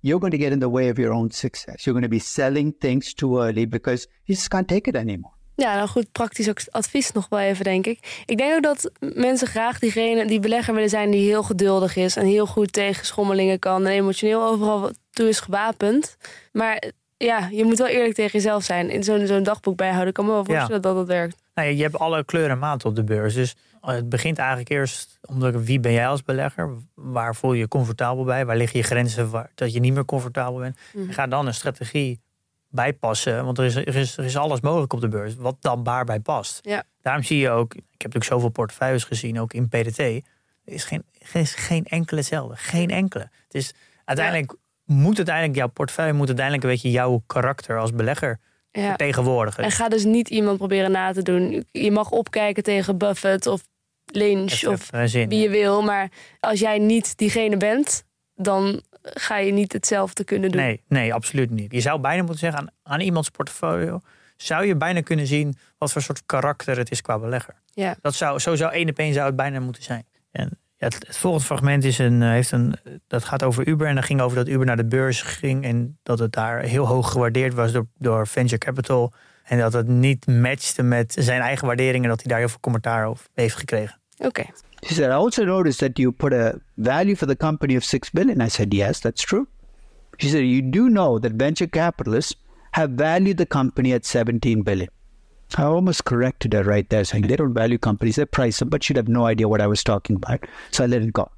you're 0.01 0.20
going 0.20 0.32
to 0.32 0.38
get 0.38 0.53
in 0.53 0.59
the 0.59 0.70
way 0.70 0.90
of 0.90 0.96
your 0.96 1.12
own 1.12 1.30
success. 1.30 1.84
You're 1.84 1.99
going 2.01 2.12
to 2.12 2.18
be 2.18 2.24
selling 2.24 2.74
things 2.78 3.14
too 3.14 3.40
early 3.40 3.68
because 3.68 4.07
you 4.24 4.38
just 4.38 4.49
can't 4.49 4.68
take 4.68 4.88
it 4.88 4.96
anymore. 4.96 5.36
Ja, 5.55 5.74
nou 5.74 5.88
goed, 5.88 6.12
praktisch 6.12 6.49
ook 6.49 6.61
advies 6.70 7.12
nog 7.12 7.28
wel 7.28 7.38
even, 7.38 7.64
denk 7.64 7.86
ik. 7.86 8.22
Ik 8.26 8.36
denk 8.36 8.55
ook 8.55 8.62
dat 8.62 8.90
mensen 9.14 9.46
graag 9.46 9.78
diegene, 9.78 10.26
die 10.26 10.40
belegger 10.40 10.74
willen 10.74 10.88
zijn 10.88 11.11
die 11.11 11.28
heel 11.28 11.42
geduldig 11.42 11.96
is 11.96 12.16
en 12.16 12.26
heel 12.26 12.46
goed 12.46 12.72
tegen 12.72 13.07
schommelingen 13.07 13.59
kan 13.59 13.86
en 13.86 13.92
emotioneel 13.92 14.42
overal 14.42 14.90
toe 15.11 15.28
is 15.28 15.40
gewapend. 15.40 16.16
Maar 16.53 16.82
ja, 17.16 17.49
je 17.53 17.64
moet 17.64 17.78
wel 17.78 17.86
eerlijk 17.86 18.14
tegen 18.14 18.32
jezelf 18.32 18.64
zijn. 18.64 18.90
In 18.90 19.05
zo'n 19.05 19.26
zo'n 19.26 19.42
dagboek 19.42 19.76
bijhouden, 19.76 20.09
ik 20.09 20.14
kan 20.14 20.24
me 20.24 20.30
wel 20.30 20.44
voorstellen 20.44 20.82
dat 20.82 20.94
dat 20.94 21.07
werkt. 21.07 21.36
Nou, 21.55 21.68
ja, 21.68 21.74
je 21.74 21.82
hebt 21.82 21.99
alle 21.99 22.24
kleuren 22.24 22.51
en 22.51 22.59
maten 22.59 22.88
op 22.88 22.96
de 22.96 23.05
beurs. 23.05 23.34
Dus 23.34 23.57
het 23.95 24.09
begint 24.09 24.39
eigenlijk 24.39 24.68
eerst 24.68 25.18
om 25.22 25.51
wie 25.64 25.80
ben 25.80 25.93
jij 25.93 26.09
als 26.09 26.22
belegger? 26.22 26.70
Waar 26.95 27.34
voel 27.34 27.53
je 27.53 27.59
je 27.59 27.68
comfortabel 27.68 28.24
bij? 28.24 28.47
Waar 28.47 28.57
liggen 28.57 28.78
je 28.78 28.84
grenzen 28.84 29.30
waar, 29.30 29.51
dat 29.55 29.72
je 29.72 29.80
niet 29.80 29.95
meer 29.95 30.05
comfortabel 30.05 30.59
bent? 30.59 30.78
Mhm. 30.93 31.12
Ga 31.12 31.26
dan 31.26 31.47
een 31.47 31.55
strategie 31.55 32.20
bijpassen. 32.68 33.45
Want 33.45 33.59
er 33.59 33.64
is, 33.64 33.74
er, 33.74 33.97
is, 33.97 34.16
er 34.16 34.24
is 34.24 34.36
alles 34.36 34.61
mogelijk 34.61 34.93
op 34.93 35.01
de 35.01 35.09
beurs. 35.09 35.34
Wat 35.34 35.57
dan 35.61 35.82
daarbij 35.82 36.20
past. 36.20 36.59
Ja. 36.62 36.82
Daarom 37.03 37.22
zie 37.22 37.39
je 37.39 37.51
ook, 37.51 37.74
ik 37.74 37.80
heb 37.80 37.89
natuurlijk 37.99 38.24
zoveel 38.24 38.49
portefeuilles 38.49 39.05
gezien, 39.05 39.41
ook 39.41 39.53
in 39.53 39.68
PDT. 39.68 39.99
Er 39.99 40.22
is 40.64 40.84
geen, 40.84 41.05
is 41.32 41.55
geen 41.55 41.84
enkele 41.84 42.20
hetzelfde. 42.20 42.57
Geen 42.57 42.91
enkele. 42.91 43.30
Het 43.45 43.55
is 43.55 43.74
uiteindelijk 44.05 44.55
moet 44.84 45.16
uiteindelijk 45.16 45.57
jouw 45.57 45.68
portefeuille 45.68 46.12
moet 46.12 46.26
uiteindelijk 46.26 46.64
een 46.64 46.70
beetje 46.70 46.91
jouw 46.91 47.22
karakter 47.26 47.78
als 47.78 47.93
belegger 47.93 48.39
Ja. 48.70 48.89
vertegenwoordigen. 48.89 49.64
En 49.64 49.70
ga 49.70 49.89
dus 49.89 50.05
niet 50.05 50.28
iemand 50.28 50.57
proberen 50.59 50.91
na 50.91 51.12
te 51.12 51.22
doen. 51.22 51.66
Je 51.70 51.91
mag 51.91 52.11
opkijken 52.11 52.62
tegen 52.62 52.99
Buffett 52.99 53.47
of 53.47 53.62
Lynch 54.13 54.67
of 54.67 54.91
zin. 55.05 55.29
wie 55.29 55.41
je 55.41 55.49
wil. 55.49 55.83
Maar 55.83 56.09
als 56.41 56.61
jij 56.61 56.79
niet 56.79 57.17
diegene 57.17 57.57
bent, 57.57 58.05
dan 58.35 58.83
ga 59.03 59.37
je 59.39 59.53
niet 59.53 59.73
hetzelfde 59.73 60.25
kunnen 60.25 60.51
doen. 60.51 60.61
Nee, 60.61 60.83
nee, 60.89 61.15
absoluut 61.15 61.51
niet. 61.51 61.73
Je 61.73 61.81
zou 61.81 62.01
bijna 62.01 62.19
moeten 62.19 62.39
zeggen 62.39 62.61
aan, 62.61 62.71
aan 62.83 63.01
iemands 63.01 63.29
portfolio. 63.29 64.01
Zou 64.37 64.67
je 64.67 64.77
bijna 64.77 65.01
kunnen 65.01 65.27
zien 65.27 65.57
wat 65.79 65.93
voor 65.93 66.03
soort 66.03 66.23
karakter 66.27 66.77
het 66.79 66.91
is 66.91 67.03
qua 67.03 67.19
belegger. 67.19 67.55
Ja. 67.73 67.97
Dat 68.01 68.15
zou, 68.15 68.39
zo 68.39 68.57
zou 68.57 68.73
één 68.73 68.89
op 68.89 68.99
één 68.99 69.15
zou 69.15 69.27
het 69.27 69.37
bijna 69.37 69.61
moeten 69.61 69.83
zijn. 69.83 70.07
En 70.31 70.59
ja, 70.77 70.87
het, 70.87 71.07
het 71.07 71.17
volgende 71.17 71.47
fragment 71.47 71.85
is 71.85 71.99
een, 71.99 72.23
eh, 72.23 72.29
heeft 72.29 72.51
een, 72.51 72.75
dat 73.07 73.25
gaat 73.25 73.43
over 73.43 73.67
Uber. 73.67 73.87
En 73.87 73.95
dat 73.95 74.05
ging 74.05 74.21
over 74.21 74.37
dat 74.37 74.49
Uber 74.49 74.67
naar 74.67 74.77
de 74.77 74.87
beurs 74.87 75.23
ging. 75.23 75.65
En 75.65 75.99
dat 76.03 76.19
het 76.19 76.33
daar 76.33 76.61
heel 76.61 76.87
hoog 76.87 77.11
gewaardeerd 77.13 77.55
was 77.55 77.73
door, 77.73 77.87
door 77.95 78.27
venture 78.27 78.59
capital. 78.59 79.13
En 79.45 79.59
dat 79.59 79.73
het 79.73 79.87
niet 79.87 80.27
matchte 80.27 80.83
met 80.83 81.17
zijn 81.19 81.41
eigen 81.41 81.67
waarderingen. 81.67 82.09
Dat 82.09 82.21
hij 82.21 82.29
daar 82.31 82.39
heel 82.39 82.49
veel 82.49 82.61
commentaar 82.61 83.07
over 83.07 83.27
heeft 83.35 83.57
gekregen. 83.57 83.97
Oké. 84.21 84.51
She 84.85 84.95
said, 84.95 85.11
I 85.11 85.14
also 85.14 85.45
noticed 85.45 85.81
that 85.81 85.99
you 85.99 86.12
put 86.12 86.33
a 86.33 86.61
value 86.77 87.14
for 87.14 87.27
the 87.27 87.37
company 87.37 87.75
of 87.75 87.85
six 87.85 88.11
billion. 88.11 88.41
I 88.41 88.49
said, 88.49 88.75
Yes, 88.75 89.01
that's 89.01 89.23
true. 89.23 89.47
She 90.19 90.29
said, 90.29 90.45
You 90.47 90.62
do 90.62 90.89
know 90.89 91.19
that 91.19 91.33
venture 91.33 91.66
capitalists 91.66 92.35
have 92.73 92.91
valued 92.91 93.39
the 93.39 93.47
company 93.47 93.93
at 93.93 94.05
17 94.05 94.62
billion. 94.62 94.89
I 95.57 95.62
almost 95.62 96.05
corrected 96.05 96.53
her 96.53 96.62
right 96.62 96.89
there, 96.91 97.05
saying 97.05 97.27
they 97.27 97.37
don't 97.37 97.55
value 97.55 97.79
companies, 97.79 98.16
they 98.16 98.27
price 98.27 98.59
them, 98.59 98.69
but 98.69 98.85
she'd 98.85 98.99
have 98.99 99.09
no 99.09 99.25
idea 99.25 99.49
what 99.49 99.62
I 99.62 99.66
was 99.66 99.83
talking 99.83 100.16
about. 100.16 100.45
So 100.71 100.85
I 100.85 100.87
let 100.87 101.03
it 101.03 101.12
go. 101.12 101.31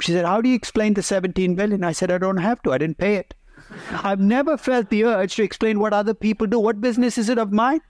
She 0.00 0.12
said, 0.12 0.24
How 0.24 0.40
do 0.40 0.48
you 0.48 0.54
explain 0.54 0.94
the 0.94 1.02
17 1.02 1.54
billion? 1.54 1.84
I 1.84 1.92
said, 1.92 2.10
I 2.10 2.18
don't 2.18 2.38
have 2.38 2.62
to. 2.62 2.72
I 2.72 2.78
didn't 2.78 2.98
pay 2.98 3.16
it. 3.16 3.34
I've 3.90 4.20
never 4.20 4.56
felt 4.56 4.88
the 4.90 5.04
urge 5.04 5.36
to 5.36 5.42
explain 5.42 5.80
what 5.80 5.92
other 5.92 6.14
people 6.14 6.46
do. 6.46 6.58
What 6.58 6.80
business 6.80 7.18
is 7.18 7.28
it 7.28 7.38
of 7.38 7.52
mine? 7.52 7.80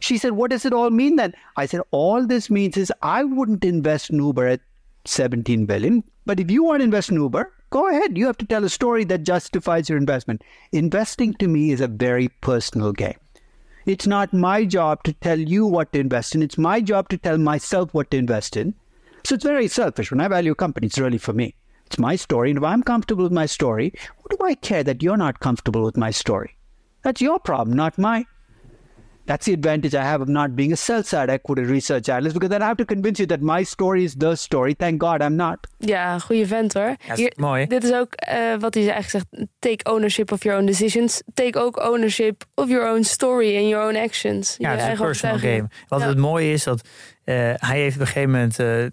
She 0.00 0.18
said, 0.18 0.32
What 0.32 0.50
does 0.50 0.64
it 0.64 0.72
all 0.72 0.90
mean 0.90 1.16
then? 1.16 1.34
I 1.56 1.66
said, 1.66 1.80
All 1.90 2.26
this 2.26 2.50
means 2.50 2.76
is 2.76 2.92
I 3.02 3.24
wouldn't 3.24 3.64
invest 3.64 4.10
in 4.10 4.18
Uber 4.18 4.46
at 4.46 4.60
17 5.04 5.66
billion. 5.66 6.04
But 6.24 6.40
if 6.40 6.50
you 6.50 6.64
want 6.64 6.80
to 6.80 6.84
invest 6.84 7.10
in 7.10 7.16
Uber, 7.16 7.52
go 7.70 7.88
ahead. 7.88 8.18
You 8.18 8.26
have 8.26 8.38
to 8.38 8.46
tell 8.46 8.64
a 8.64 8.68
story 8.68 9.04
that 9.04 9.22
justifies 9.22 9.88
your 9.88 9.98
investment. 9.98 10.42
Investing 10.72 11.34
to 11.34 11.48
me 11.48 11.70
is 11.70 11.80
a 11.80 11.88
very 11.88 12.28
personal 12.40 12.92
game. 12.92 13.18
It's 13.86 14.06
not 14.06 14.32
my 14.32 14.64
job 14.64 15.04
to 15.04 15.12
tell 15.12 15.38
you 15.38 15.64
what 15.64 15.92
to 15.92 16.00
invest 16.00 16.34
in. 16.34 16.42
It's 16.42 16.58
my 16.58 16.80
job 16.80 17.08
to 17.10 17.16
tell 17.16 17.38
myself 17.38 17.94
what 17.94 18.10
to 18.10 18.16
invest 18.16 18.56
in. 18.56 18.74
So 19.24 19.36
it's 19.36 19.44
very 19.44 19.68
selfish. 19.68 20.10
When 20.10 20.20
I 20.20 20.28
value 20.28 20.52
a 20.52 20.56
company, 20.56 20.88
it's 20.88 20.98
really 20.98 21.18
for 21.18 21.32
me. 21.32 21.54
It's 21.86 21.98
my 21.98 22.16
story. 22.16 22.50
And 22.50 22.58
if 22.58 22.64
I'm 22.64 22.82
comfortable 22.82 23.22
with 23.22 23.32
my 23.32 23.46
story, 23.46 23.92
what 24.18 24.36
do 24.36 24.44
I 24.44 24.54
care 24.56 24.82
that 24.82 25.02
you're 25.02 25.16
not 25.16 25.38
comfortable 25.38 25.84
with 25.84 25.96
my 25.96 26.10
story? 26.10 26.56
That's 27.02 27.20
your 27.20 27.38
problem, 27.38 27.76
not 27.76 27.96
mine. 27.96 28.26
That's 29.26 29.44
the 29.44 29.52
advantage 29.52 29.94
I 29.94 30.02
have 30.02 30.20
of 30.22 30.28
not 30.28 30.54
being 30.54 30.72
a 30.72 30.76
sell 30.76 31.02
side 31.02 31.28
equity 31.32 31.62
research 31.62 32.08
analyst 32.08 32.32
because 32.34 32.48
then 32.48 32.62
I 32.62 32.64
have 32.66 32.76
to 32.76 32.84
convince 32.84 33.18
you 33.22 33.26
that 33.28 33.40
my 33.40 33.64
story 33.64 34.02
is 34.04 34.14
the 34.16 34.34
story. 34.34 34.74
Thank 34.74 35.00
God 35.00 35.20
I'm 35.22 35.34
not. 35.36 35.56
Ja, 35.78 36.18
goede 36.18 36.46
vent 36.46 36.72
hoor. 36.72 36.96
Ja, 37.14 37.30
mooi. 37.36 37.66
Dit 37.66 37.84
is 37.84 37.92
ook 37.92 38.14
eh, 38.14 38.38
wat 38.58 38.74
hij 38.74 38.90
eigenlijk 38.90 39.10
zegt. 39.30 39.46
Take 39.58 39.90
ownership 39.92 40.32
of 40.32 40.42
your 40.42 40.58
own 40.58 40.66
decisions. 40.66 41.22
Take 41.34 41.58
ook 41.58 41.80
ownership 41.90 42.44
of 42.54 42.68
your 42.68 42.90
own 42.90 43.02
story 43.02 43.56
and 43.56 43.68
your 43.68 43.86
own 43.88 43.96
actions. 43.96 44.54
Ja, 44.58 44.70
Je 44.72 44.76
het 44.78 44.92
is 44.92 44.98
een 44.98 45.04
personal 45.06 45.38
game. 45.38 45.68
Wat 45.88 46.00
Ja. 46.00 46.06
het 46.08 46.18
mooie 46.18 46.52
is 46.52 46.64
dat 46.64 46.88
eh, 47.24 47.34
hij 47.56 47.80
heeft 47.80 47.94
op 47.94 48.00
een 48.00 48.06
gegeven 48.06 48.30
moment. 48.30 48.58
eh, 48.58 48.84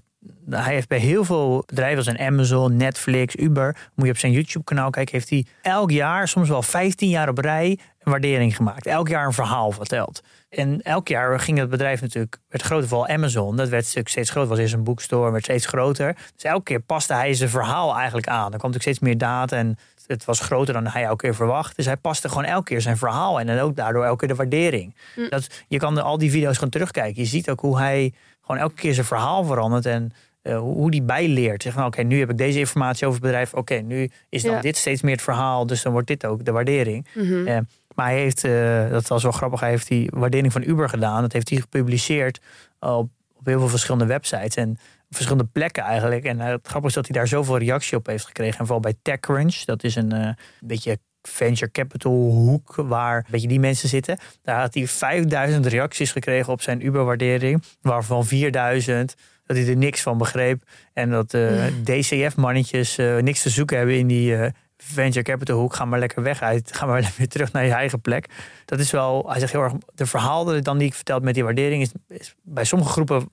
hij 0.49 0.73
heeft 0.73 0.87
bij 0.87 0.97
heel 0.97 1.23
veel 1.23 1.63
bedrijven 1.65 2.03
zoals 2.03 2.19
Amazon, 2.19 2.77
Netflix, 2.77 3.35
Uber, 3.35 3.89
moet 3.95 4.05
je 4.05 4.11
op 4.11 4.17
zijn 4.17 4.31
YouTube-kanaal 4.31 4.89
kijken, 4.89 5.13
heeft 5.13 5.29
hij 5.29 5.45
elk 5.61 5.91
jaar, 5.91 6.27
soms 6.27 6.49
wel 6.49 6.61
15 6.61 7.09
jaar 7.09 7.29
op 7.29 7.37
rij, 7.37 7.79
een 8.03 8.11
waardering 8.11 8.55
gemaakt. 8.55 8.85
Elk 8.85 9.07
jaar 9.07 9.25
een 9.25 9.33
verhaal 9.33 9.71
verteld. 9.71 10.23
En 10.49 10.81
elk 10.81 11.07
jaar 11.07 11.39
ging 11.39 11.57
het 11.57 11.69
bedrijf 11.69 12.01
natuurlijk, 12.01 12.37
werd 12.49 12.63
groter, 12.63 12.87
vooral 12.87 13.07
Amazon, 13.07 13.55
dat 13.55 13.69
werd 13.69 13.85
steeds 13.85 14.29
groter, 14.29 14.49
was 14.49 14.59
eerst 14.59 14.73
een 14.73 14.83
boekstore, 14.83 15.31
werd 15.31 15.43
steeds 15.43 15.65
groter. 15.65 16.15
Dus 16.33 16.43
elke 16.43 16.63
keer 16.63 16.79
paste 16.79 17.13
hij 17.13 17.33
zijn 17.33 17.49
verhaal 17.49 17.95
eigenlijk 17.95 18.27
aan. 18.27 18.51
Er 18.51 18.57
kwam 18.57 18.71
natuurlijk 18.71 18.81
steeds 18.81 18.99
meer 18.99 19.17
data 19.17 19.57
en 19.57 19.77
het 20.07 20.25
was 20.25 20.39
groter 20.39 20.73
dan 20.73 20.87
hij 20.87 21.03
elke 21.03 21.23
keer 21.23 21.35
verwacht. 21.35 21.75
Dus 21.75 21.85
hij 21.85 21.97
paste 21.97 22.29
gewoon 22.29 22.43
elke 22.43 22.63
keer 22.63 22.81
zijn 22.81 22.97
verhaal 22.97 23.39
en 23.39 23.47
dan 23.47 23.59
ook 23.59 23.75
daardoor 23.75 24.03
elke 24.03 24.17
keer 24.17 24.27
de 24.27 24.35
waardering. 24.35 24.95
Dat, 25.29 25.63
je 25.67 25.77
kan 25.77 26.03
al 26.03 26.17
die 26.17 26.31
video's 26.31 26.55
gewoon 26.55 26.69
terugkijken. 26.69 27.21
Je 27.21 27.27
ziet 27.27 27.49
ook 27.49 27.59
hoe 27.59 27.77
hij 27.77 28.13
gewoon 28.45 28.61
elke 28.61 28.75
keer 28.75 28.93
zijn 28.93 29.05
verhaal 29.05 29.43
verandert 29.43 29.85
en 29.85 30.11
uh, 30.43 30.57
hoe 30.59 30.91
die 30.91 31.01
bijleert. 31.01 31.63
Zeg 31.63 31.73
van 31.73 31.85
oké, 31.85 32.01
nu 32.01 32.19
heb 32.19 32.29
ik 32.29 32.37
deze 32.37 32.59
informatie 32.59 33.07
over 33.07 33.19
het 33.19 33.27
bedrijf. 33.27 33.53
Oké, 33.53 33.75
nu 33.75 34.09
is 34.29 34.43
dan 34.43 34.51
Ja. 34.53 34.61
dit 34.61 34.77
steeds 34.77 35.01
meer 35.01 35.13
het 35.13 35.21
verhaal, 35.21 35.65
dus 35.67 35.81
dan 35.81 35.91
wordt 35.91 36.07
dit 36.07 36.25
ook 36.25 36.45
de 36.45 36.51
waardering. 36.51 37.07
Mhm. 37.13 37.47
Eh, 37.47 37.57
maar 37.95 38.05
hij 38.05 38.19
heeft, 38.19 38.43
eh, 38.43 38.89
dat 38.89 39.07
was 39.07 39.23
wel 39.23 39.31
grappig, 39.31 39.59
hij 39.59 39.69
heeft 39.69 39.87
die 39.87 40.09
waardering 40.13 40.51
van 40.53 40.63
Uber 40.63 40.89
gedaan. 40.89 41.21
Dat 41.21 41.33
heeft 41.33 41.49
hij 41.49 41.59
gepubliceerd 41.59 42.39
op, 42.79 43.09
op 43.33 43.45
heel 43.45 43.59
veel 43.59 43.67
verschillende 43.67 44.05
websites 44.05 44.55
en 44.55 44.77
verschillende 45.09 45.49
plekken 45.51 45.83
eigenlijk. 45.83 46.23
En 46.25 46.39
eh, 46.41 46.47
het 46.47 46.67
grappige 46.67 46.87
is 46.87 46.93
dat 46.93 47.07
hij 47.07 47.15
daar 47.17 47.27
zoveel 47.27 47.57
reactie 47.57 47.97
op 47.97 48.05
heeft 48.05 48.25
gekregen. 48.25 48.59
En 48.59 48.65
vooral 48.65 48.79
bij 48.81 48.95
TechCrunch, 49.01 49.55
dat 49.55 49.83
is 49.83 49.95
een 49.95 50.11
eh, 50.11 50.29
beetje 50.59 50.97
venture 51.27 51.71
capital 51.71 52.11
hoek 52.11 52.75
waar 52.75 53.17
een 53.17 53.25
beetje 53.29 53.47
die 53.47 53.59
mensen 53.59 53.89
zitten. 53.89 54.17
Daar 54.41 54.59
had 54.59 54.73
hij 54.73 54.87
5000 54.87 55.65
reacties 55.65 56.11
gekregen 56.11 56.53
op 56.53 56.61
zijn 56.61 56.85
Uber-waardering, 56.85 57.63
waarvan 57.81 58.25
4000 58.25 59.15
dat 59.45 59.57
hij 59.57 59.67
er 59.67 59.77
niks 59.77 60.01
van 60.01 60.17
begreep. 60.17 60.63
En 60.93 61.09
dat 61.09 61.33
eh, 61.33 61.65
DCF-mannetjes 61.83 62.97
eh, 62.97 63.17
niks 63.17 63.41
te 63.41 63.49
zoeken 63.49 63.77
hebben 63.77 63.97
in 63.97 64.07
die 64.07 64.35
eh, 64.35 64.51
venture 64.77 65.23
capital 65.23 65.59
hoek. 65.59 65.75
Ga 65.75 65.85
maar 65.85 65.99
lekker 65.99 66.23
weg 66.23 66.41
uit. 66.41 66.75
Ga 66.75 66.85
maar 66.85 67.13
weer 67.17 67.27
terug 67.27 67.51
naar 67.51 67.65
je 67.65 67.71
eigen 67.71 68.01
plek. 68.01 68.29
Dat 68.65 68.79
is 68.79 68.91
wel, 68.91 69.29
hij 69.29 69.39
zegt 69.39 69.51
heel 69.51 69.61
erg, 69.61 69.73
de 69.93 70.05
verhalen 70.05 70.63
dan 70.63 70.77
die 70.77 70.87
ik 70.87 70.93
verteld 70.93 71.23
met 71.23 71.33
die 71.33 71.43
waardering 71.43 71.81
is, 71.81 71.91
is 72.07 72.35
bij 72.41 72.63
sommige 72.63 72.91
groepen 72.91 73.29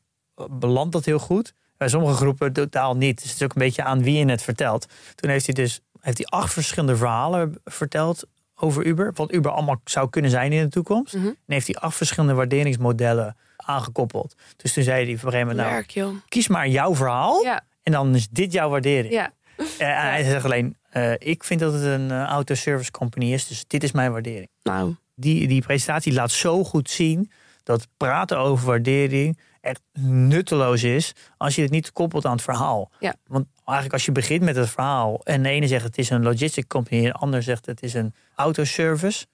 belandt 0.51 0.93
dat 0.93 1.05
heel 1.05 1.19
goed. 1.19 1.55
Bij 1.77 1.89
sommige 1.89 2.15
groepen 2.15 2.53
totaal 2.53 2.97
niet. 2.97 3.21
Dus 3.21 3.31
het 3.31 3.37
is 3.37 3.45
ook 3.45 3.55
een 3.55 3.63
beetje 3.63 3.83
aan 3.83 4.03
wie 4.03 4.19
je 4.19 4.31
het 4.31 4.43
vertelt. 4.43 4.87
Toen 5.15 5.31
heeft 5.31 5.47
hij 5.47 5.55
dus 5.55 5.81
heeft 6.01 6.19
hij 6.19 6.27
acht 6.27 6.53
verschillende 6.53 6.97
verhalen 6.97 7.55
verteld 7.65 8.25
over 8.55 8.85
Uber. 8.85 9.13
Wat 9.15 9.33
Uber 9.33 9.51
allemaal 9.51 9.81
zou 9.85 10.11
kunnen 10.11 10.31
zijn 10.31 10.53
in 10.53 10.63
de 10.63 10.69
toekomst. 10.69 11.15
Mhm. 11.15 11.27
En 11.27 11.37
heeft 11.47 11.67
hij 11.67 11.77
acht 11.77 11.97
verschillende 11.97 12.35
waarderingsmodellen 12.35 13.37
aangekoppeld. 13.57 14.35
Dus 14.57 14.73
toen 14.73 14.83
zei 14.83 15.05
hij 15.05 15.15
op 15.15 15.23
een 15.25 15.31
gegeven 15.33 15.57
moment, 15.57 15.69
nou, 15.71 15.85
joh. 15.87 16.15
kies 16.29 16.49
maar 16.49 16.69
jouw 16.69 16.95
verhaal. 16.95 17.43
Ja, 17.43 17.61
En 17.83 17.93
dan 17.93 18.15
is 18.15 18.29
dit 18.29 18.53
jouw 18.53 18.69
waardering. 18.69 19.13
ja. 19.13 19.33
Eh, 19.79 19.89
en 19.89 20.11
hij 20.11 20.25
zegt 20.25 20.45
alleen, 20.45 20.77
eh, 20.91 21.13
ik 21.19 21.45
vind 21.45 21.61
dat 21.61 21.73
het 21.73 21.83
een 21.83 22.11
eh, 22.11 22.23
autoservice 22.25 22.91
company 22.91 23.33
is. 23.33 23.47
Dus 23.47 23.65
dit 23.67 23.83
is 23.83 23.93
mijn 23.93 24.13
waardering. 24.13 24.49
Nou, 24.63 24.95
Die, 25.15 25.49
die 25.49 25.63
presentatie 25.63 26.13
laat 26.13 26.31
zo 26.31 26.65
goed 26.65 26.91
zien 26.91 27.31
dat 27.71 27.89
praten 27.97 28.39
over 28.39 28.67
waardering 28.67 29.39
echt 29.61 29.83
nutteloos 29.99 30.83
is 30.83 31.15
als 31.37 31.55
je 31.55 31.63
het 31.63 31.71
niet 31.71 31.93
koppelt 31.93 32.25
aan 32.25 32.33
het 32.33 32.43
verhaal. 32.43 32.91
Ja. 32.99 33.15
Want 33.27 33.47
eigenlijk 33.57 33.93
als 33.93 34.05
je 34.05 34.13
begint 34.13 34.43
met 34.43 34.57
het 34.57 34.71
verhaal 34.71 35.21
en 35.25 35.43
de 35.43 35.49
ene 35.49 35.67
zegt 35.67 35.85
het 35.85 35.99
is 35.99 36.11
een 36.11 36.23
logistic 36.23 36.67
company 36.67 36.99
en 36.99 37.05
de 37.05 37.13
ander 37.13 37.43
zegt 37.43 37.67
het 37.67 37.83
is 37.83 37.95
een 37.95 38.15
autoservice. 38.35 39.27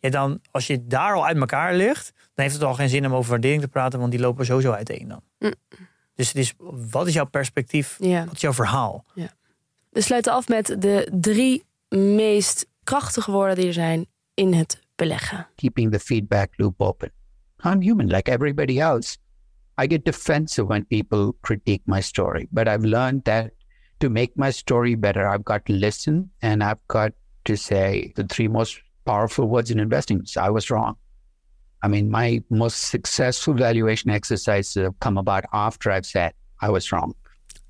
Ja, 0.00 0.10
dan 0.10 0.40
als 0.50 0.66
je 0.66 0.86
daar 0.86 1.14
al 1.14 1.26
uit 1.26 1.36
elkaar 1.36 1.74
ligt, 1.74 2.12
dan 2.14 2.44
heeft 2.44 2.54
het 2.54 2.64
al 2.64 2.74
geen 2.74 2.88
zin 2.88 3.06
om 3.06 3.14
over 3.14 3.30
waardering 3.30 3.60
te 3.60 3.68
praten, 3.68 3.98
want 3.98 4.10
die 4.10 4.20
lopen 4.20 4.46
sowieso 4.46 4.72
uiteen 4.72 5.08
dan. 5.08 5.22
Mm. 5.38 5.54
Dus 6.14 6.28
het 6.28 6.36
is, 6.36 6.54
wat 6.90 7.06
is 7.06 7.14
jouw 7.14 7.24
perspectief? 7.24 7.96
ja. 8.00 8.24
Wat 8.24 8.34
is 8.34 8.40
jouw 8.40 8.52
verhaal? 8.52 9.04
We 9.90 10.00
sluiten 10.00 10.32
af 10.32 10.48
met 10.48 10.76
de 10.78 11.08
drie 11.20 11.64
meest 11.88 12.66
krachtige 12.84 13.30
woorden 13.30 13.56
die 13.56 13.66
er 13.66 13.72
zijn 13.72 14.06
in 14.34 14.52
het 14.54 14.80
beleggen. 14.96 15.48
keeping 15.54 15.92
the 15.92 16.00
feedback 16.00 16.52
loop 16.56 16.80
open. 16.80 17.12
I'm 17.64 17.80
human 17.80 18.08
like 18.08 18.28
everybody 18.28 18.80
else. 18.80 19.18
I 19.78 19.86
get 19.86 20.04
defensive 20.04 20.68
when 20.68 20.84
people 20.84 21.34
critique 21.42 21.82
my 21.86 22.00
story, 22.00 22.48
but 22.52 22.68
I've 22.68 22.84
learned 22.84 23.24
that 23.24 23.52
to 24.00 24.10
make 24.10 24.36
my 24.36 24.50
story 24.50 24.94
better, 24.96 25.26
I've 25.26 25.44
got 25.44 25.64
to 25.66 25.72
listen 25.72 26.30
and 26.42 26.62
I've 26.62 26.86
got 26.88 27.12
to 27.44 27.56
say 27.56 28.12
the 28.16 28.24
three 28.24 28.48
most 28.48 28.80
powerful 29.04 29.46
words 29.46 29.70
in 29.70 29.78
investing 29.78 30.24
I 30.36 30.50
was 30.50 30.70
wrong. 30.70 30.96
I 31.82 31.88
mean, 31.88 32.10
my 32.10 32.42
most 32.50 32.90
successful 32.90 33.54
valuation 33.54 34.10
exercises 34.10 34.74
have 34.82 34.98
come 35.00 35.18
about 35.18 35.44
after 35.52 35.90
I've 35.90 36.06
said 36.06 36.32
I 36.60 36.70
was 36.70 36.92
wrong. 36.92 37.14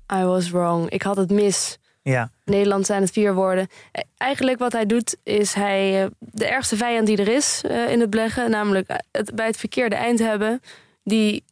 I 0.09 0.25
was 0.25 0.51
wrong. 0.51 0.89
Ik 0.91 1.03
had 1.03 1.17
het 1.17 1.31
mis. 1.31 1.77
Ja, 2.03 2.31
Nederland 2.45 2.85
zijn 2.85 3.01
het 3.01 3.11
vier 3.11 3.33
woorden. 3.33 3.67
Eh, 3.91 4.01
Eigenlijk 4.17 4.59
wat 4.59 4.71
hij 4.71 4.85
doet 4.85 5.17
is 5.23 5.53
hij 5.53 6.03
eh, 6.03 6.09
de 6.19 6.47
ergste 6.47 6.75
vijand 6.75 7.07
die 7.07 7.17
er 7.17 7.27
is 7.35 7.61
eh, 7.67 7.91
in 7.91 7.99
het 7.99 8.09
beleggen, 8.09 8.49
namelijk 8.51 8.87
eh, 8.87 8.97
het 9.11 9.35
bij 9.35 9.45
het 9.45 9.57
verkeerde 9.57 9.95
eind 9.95 10.19
hebben, 10.19 10.61
die, 11.03 11.43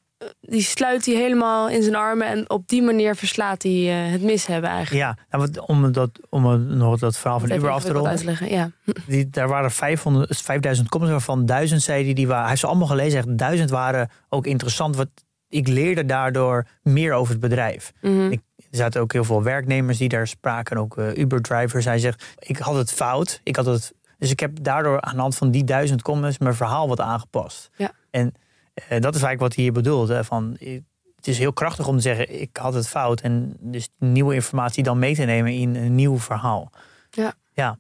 die 0.42 0.62
sluit 0.62 1.06
hij 1.06 1.16
helemaal 1.16 1.70
in 1.70 1.84
zijn 1.84 1.96
armen 1.96 2.28
en 2.28 2.50
op 2.50 2.68
die 2.68 2.82
manier 2.82 3.16
verslaat 3.16 3.64
hij 3.64 3.72
het 4.12 4.22
mis 4.22 4.46
hebben 4.46 4.70
eigenlijk. 4.70 5.06
ja. 5.06 5.18
Nou, 5.30 5.44
wat- 5.52 5.68
om, 5.68 5.92
dat, 5.92 6.10
om 6.30 6.68
nog 6.78 7.00
dat 7.00 7.18
verhaal 7.18 7.40
van 7.40 7.52
Uber 7.52 7.70
af 7.70 7.84
te 7.84 7.92
ronden. 7.92 8.26
leggen. 8.26 8.50
Ja. 8.52 8.72
Die, 9.08 9.30
daar 9.30 9.48
waren 9.48 9.72
500, 9.72 10.42
5000 10.42 10.90
comments, 10.90 11.16
waarvan 11.18 11.46
1000 11.46 11.82
zei 11.82 12.04
die, 12.04 12.14
die 12.14 12.26
waren. 12.26 12.40
Hij 12.42 12.50
heeft 12.50 12.62
ze 12.62 12.68
allemaal 12.68 12.88
gelezen. 12.88 13.20
Echt, 13.20 13.38
1000 13.38 13.70
waren 13.70 14.10
ook 14.30 14.46
interessant. 14.46 14.96
Wat, 14.96 15.08
ik 15.50 15.68
leerde 15.68 16.06
daardoor 16.06 16.68
meer 16.82 17.14
over 17.14 17.32
het 17.32 17.42
bedrijf. 17.42 17.92
Mhm. 18.02 18.32
Ik, 18.32 18.40
er 18.72 18.78
zaten 18.78 19.02
ook 19.02 19.14
heel 19.14 19.24
veel 19.24 19.44
werknemers 19.44 19.98
die 19.98 20.10
daar 20.10 20.28
spraken. 20.28 20.78
Ook 20.78 20.98
eh, 20.98 21.18
Uber-drivers. 21.18 21.86
Hij 21.86 22.00
zegt, 22.00 22.36
ik 22.40 22.58
had 22.58 22.76
het 22.76 22.92
fout. 22.92 23.42
Ik 23.44 23.56
had 23.56 23.66
het, 23.66 23.94
dus 24.18 24.32
ik 24.32 24.40
heb 24.40 24.52
daardoor 24.62 25.02
aan 25.02 25.16
de 25.16 25.22
hand 25.22 25.36
van 25.36 25.52
die 25.52 25.64
duizend 25.64 26.02
comments 26.02 26.38
mijn 26.38 26.56
verhaal 26.56 26.88
wat 26.88 27.00
aangepast. 27.00 27.70
Ja. 27.76 27.92
En 28.10 28.34
eh, 28.74 28.84
dat 28.88 29.16
is 29.16 29.22
eigenlijk 29.22 29.40
wat 29.40 29.56
hij 29.56 29.64
hier 29.64 29.74
bedoelt. 29.74 30.08
Hè, 30.10 30.24
van, 30.24 30.58
eh, 30.60 30.80
het 31.16 31.28
is 31.28 31.38
heel 31.38 31.54
krachtig 31.54 31.88
om 31.88 31.96
te 31.96 32.02
zeggen, 32.02 32.42
ik 32.42 32.58
had 32.58 32.74
het 32.74 32.88
fout. 32.88 33.22
En 33.22 33.58
dus 33.60 33.90
nieuwe 33.98 34.34
informatie 34.34 34.84
dan 34.84 35.00
mee 35.00 35.16
te 35.16 35.24
nemen 35.24 35.52
in 35.54 35.76
een 35.76 35.96
nieuw 35.96 36.20
verhaal. 36.20 36.70
Ja. 37.10 37.34
Ja, 37.54 37.78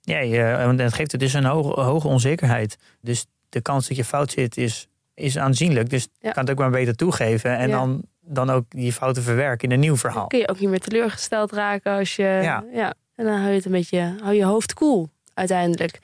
ja 0.00 0.18
je, 0.18 0.64
want 0.66 0.78
het 0.80 0.92
geeft 0.94 1.12
het 1.12 1.20
dus 1.20 1.32
een 1.32 1.44
hoge, 1.44 1.80
hoge 1.80 2.08
onzekerheid. 2.08 2.78
Dus 3.00 3.26
de 3.48 3.60
kans 3.60 3.88
dat 3.88 3.96
je 3.96 4.04
fout 4.04 4.30
zit 4.30 4.56
is, 4.56 4.88
is 5.14 5.38
aanzienlijk. 5.38 5.90
Dus 5.90 6.02
Ja. 6.18 6.28
je 6.28 6.34
kan 6.34 6.42
het 6.42 6.52
ook 6.52 6.58
maar 6.58 6.70
beter 6.70 6.94
toegeven. 6.94 7.56
En 7.56 7.68
Ja. 7.68 7.76
dan, 7.76 8.02
dan 8.28 8.50
ook 8.50 8.64
die 8.68 8.92
fouten 8.92 9.22
verwerken 9.22 9.68
in 9.68 9.74
een 9.74 9.80
nieuw 9.80 9.96
verhaal. 9.96 10.26
kun 10.26 10.38
je 10.38 10.48
ook 10.48 10.60
niet 10.60 10.68
meer 10.68 10.80
teleurgesteld 10.80 11.52
raken 11.52 11.96
als 11.96 12.16
je. 12.16 12.38
Ja. 12.72 12.94
En 13.14 13.24
dan 13.24 13.34
hou 13.34 13.48
je 13.48 13.54
het 13.54 13.64
een 13.64 13.72
beetje, 13.72 14.14
hou 14.22 14.34
je 14.34 14.44
hoofd 14.44 14.74
koel 14.74 15.08
uiteindelijk. 15.34 15.98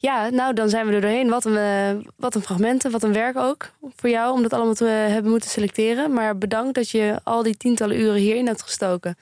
Ja, 0.00 0.28
nou 0.28 0.54
dan 0.54 0.68
zijn 0.68 0.86
we 0.86 0.92
er 0.92 1.00
doorheen. 1.00 1.28
Wat 1.28 1.44
een, 1.44 1.56
eh, 1.56 2.10
wat 2.16 2.34
een 2.34 2.42
fragmenten, 2.42 2.90
wat 2.90 3.02
een 3.02 3.12
werk 3.12 3.36
ook 3.36 3.70
voor 3.96 4.10
jou 4.10 4.32
om 4.32 4.42
dat 4.42 4.52
allemaal 4.52 4.74
te 4.74 4.86
eh, 4.86 5.12
hebben 5.12 5.30
moeten 5.30 5.50
selecteren. 5.50 6.12
Maar 6.12 6.38
bedankt 6.38 6.74
dat 6.74 6.90
je 6.90 7.20
al 7.24 7.42
die 7.42 7.56
tientallen 7.56 8.00
uren 8.00 8.20
hierin 8.20 8.46
hebt 8.46 8.62
gestoken. 8.62 9.16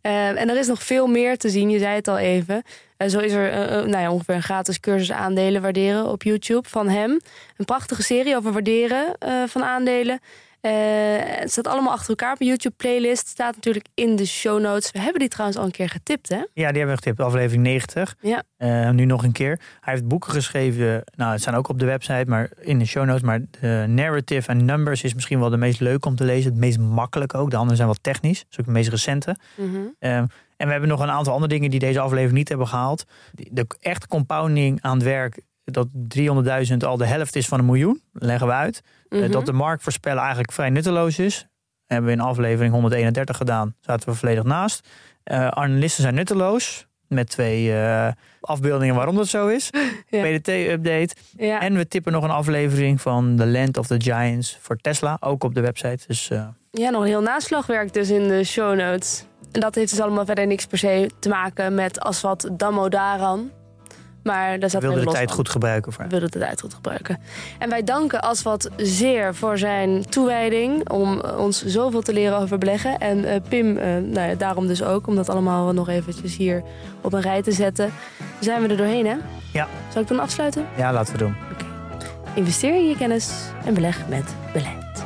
Eh, 0.00 0.28
en 0.28 0.48
er 0.48 0.56
is 0.56 0.66
nog 0.66 0.82
veel 0.82 1.06
meer 1.06 1.38
te 1.38 1.48
zien, 1.48 1.70
je 1.70 1.78
zei 1.78 1.94
het 1.94 2.08
al 2.08 2.18
even. 2.18 2.62
En 2.96 3.10
zo 3.10 3.18
is 3.18 3.32
er 3.32 3.50
nou 3.88 4.02
ja, 4.02 4.10
ongeveer 4.10 4.34
een 4.34 4.42
gratis 4.42 4.80
cursus 4.80 5.12
aandelen 5.12 5.62
waarderen 5.62 6.06
op 6.06 6.22
YouTube 6.22 6.68
van 6.68 6.88
hem. 6.88 7.20
Een 7.56 7.64
prachtige 7.64 8.02
serie 8.02 8.36
over 8.36 8.52
waarderen 8.52 9.16
van 9.48 9.64
aandelen. 9.64 10.20
Eh, 10.66 10.72
het 11.40 11.50
staat 11.50 11.66
allemaal 11.66 11.92
achter 11.92 12.08
elkaar 12.08 12.32
op 12.32 12.40
een 12.40 12.46
YouTube-playlist. 12.46 13.28
Staat 13.28 13.54
natuurlijk 13.54 13.86
in 13.94 14.16
de 14.16 14.26
show 14.26 14.60
notes. 14.60 14.90
We 14.90 15.00
hebben 15.00 15.20
die 15.20 15.28
trouwens 15.28 15.58
al 15.58 15.64
een 15.64 15.70
keer 15.70 15.88
getipt, 15.88 16.28
hè? 16.28 16.36
Ja, 16.36 16.46
die 16.52 16.64
hebben 16.64 16.86
we 16.86 16.96
getipt, 16.96 17.20
aflevering 17.20 17.62
90. 17.62 18.16
Ja. 18.20 18.42
Eh, 18.56 18.90
nu 18.90 19.04
nog 19.04 19.22
een 19.22 19.32
keer. 19.32 19.60
Hij 19.80 19.92
heeft 19.92 20.08
boeken 20.08 20.32
geschreven, 20.32 21.04
nou 21.14 21.32
het 21.32 21.40
staan 21.40 21.54
ook 21.54 21.68
op 21.68 21.78
de 21.78 21.84
website, 21.84 22.24
maar 22.26 22.50
in 22.60 22.78
de 22.78 22.84
show 22.84 23.04
notes. 23.04 23.22
Maar 23.22 23.40
de 23.60 23.84
Narrative 23.88 24.50
and 24.50 24.62
Numbers 24.62 25.02
is 25.02 25.14
misschien 25.14 25.40
wel 25.40 25.50
de 25.50 25.56
meest 25.56 25.80
leuk 25.80 26.06
om 26.06 26.16
te 26.16 26.24
lezen. 26.24 26.50
Het 26.50 26.60
meest 26.60 26.78
makkelijk 26.78 27.34
ook. 27.34 27.50
De 27.50 27.56
andere 27.56 27.76
zijn 27.76 27.88
wat 27.88 28.02
technisch. 28.02 28.38
Dat 28.38 28.50
is 28.50 28.58
ook 28.58 28.66
de 28.66 28.72
meest 28.72 28.88
recente. 28.88 29.36
Mhm. 29.54 29.76
Ehm, 29.98 30.26
en 30.56 30.66
we 30.66 30.70
hebben 30.70 30.88
nog 30.88 31.00
een 31.00 31.10
aantal 31.10 31.32
andere 31.32 31.52
dingen 31.52 31.70
die 31.70 31.80
deze 31.80 32.00
aflevering 32.00 32.36
niet 32.36 32.48
hebben 32.48 32.68
gehaald. 32.68 33.04
De 33.32 33.66
echt 33.80 34.06
compounding 34.06 34.82
aan 34.82 34.96
het 34.96 35.04
werk, 35.04 35.40
dat 35.64 35.88
300.000 35.92 36.84
al 36.84 36.96
de 36.96 37.06
helft 37.06 37.36
is 37.36 37.48
van 37.48 37.58
een 37.58 37.64
miljoen, 37.64 38.00
leggen 38.12 38.46
we 38.46 38.52
uit. 38.52 38.82
Eh, 39.08 39.20
Mhm. 39.20 39.30
dat 39.30 39.46
de 39.46 39.52
markt 39.52 39.82
voorspellen 39.82 40.20
eigenlijk 40.20 40.52
vrij 40.52 40.70
nutteloos 40.70 41.18
is. 41.18 41.46
Hebben 41.86 42.06
we 42.10 42.16
in 42.16 42.20
aflevering 42.24 42.72
131 42.72 43.36
gedaan, 43.36 43.74
zaten 43.80 44.08
we 44.08 44.14
volledig 44.14 44.44
naast. 44.44 44.88
Eh, 45.22 45.48
analisten 45.48 46.02
zijn 46.02 46.14
nutteloos, 46.14 46.86
met 47.08 47.28
twee 47.30 47.72
eh, 47.72 48.08
afbeeldingen 48.40 48.94
waarom 48.94 49.16
dat 49.16 49.26
zo 49.28 49.48
is. 49.48 49.70
Ja. 50.08 50.22
PDT-update. 50.22 51.14
Ja. 51.36 51.60
En 51.60 51.74
we 51.76 51.88
tippen 51.88 52.12
nog 52.12 52.24
een 52.24 52.30
aflevering 52.30 53.00
van 53.00 53.36
The 53.36 53.46
Land 53.46 53.76
of 53.76 53.86
the 53.86 54.00
Giants 54.00 54.58
voor 54.60 54.76
Tesla, 54.76 55.16
ook 55.20 55.44
op 55.44 55.54
de 55.54 55.60
website. 55.60 56.04
Dus 56.06 56.28
ja, 56.70 56.90
nog 56.90 57.00
een 57.00 57.06
heel 57.06 57.20
naslagwerk 57.22 57.92
dus 57.92 58.10
in 58.10 58.28
de 58.28 58.44
show 58.44 58.74
notes. 58.78 59.24
En 59.52 59.60
dat 59.60 59.74
heeft 59.74 59.90
dus 59.90 60.00
allemaal 60.00 60.24
verder 60.24 60.46
niks 60.46 60.66
per 60.66 60.78
se 60.78 61.10
te 61.18 61.28
maken 61.28 61.74
met 61.74 62.00
Aswat 62.00 62.48
Damodaran. 62.52 63.50
Maar 64.26 64.58
daar 64.58 64.70
zat 64.70 64.82
men 64.82 64.94
de 64.94 65.04
tijd 65.04 65.26
van. 65.26 65.36
goed 65.36 65.48
gebruiken 65.48 65.92
voor 65.92 66.04
wilden 66.08 66.30
de 66.30 66.38
tijd 66.38 66.60
goed 66.60 66.74
gebruiken. 66.74 67.18
En 67.58 67.68
wij 67.68 67.84
danken 67.84 68.22
Aswat 68.22 68.70
zeer 68.76 69.34
voor 69.34 69.58
zijn 69.58 70.08
toewijding 70.08 70.90
om 70.90 71.20
ons 71.20 71.64
zoveel 71.64 72.02
te 72.02 72.12
leren 72.12 72.38
over 72.38 72.58
beleggen. 72.58 72.98
En 72.98 73.24
eh, 73.24 73.40
Pim, 73.48 73.76
eh, 73.76 73.86
nou 73.86 74.28
ja, 74.28 74.34
daarom 74.34 74.66
dus 74.66 74.82
ook, 74.82 75.06
om 75.06 75.14
dat 75.14 75.28
allemaal 75.28 75.72
nog 75.72 75.88
eventjes 75.88 76.36
hier 76.36 76.62
op 77.00 77.12
een 77.12 77.20
rij 77.20 77.42
te 77.42 77.52
zetten. 77.52 77.92
Zijn 78.40 78.62
we 78.62 78.68
er 78.68 78.76
doorheen, 78.76 79.06
hè? 79.06 79.16
Ja. 79.52 79.68
Zal 79.92 80.02
ik 80.02 80.08
dan 80.08 80.20
afsluiten? 80.20 80.66
Ja, 80.76 80.92
laten 80.92 81.12
we 81.12 81.18
doen. 81.18 81.34
Investeer 82.34 82.74
in 82.74 82.88
je 82.88 82.96
kennis 82.96 83.30
en 83.64 83.74
beleg 83.74 84.08
met 84.08 84.34
beleg. 84.52 85.05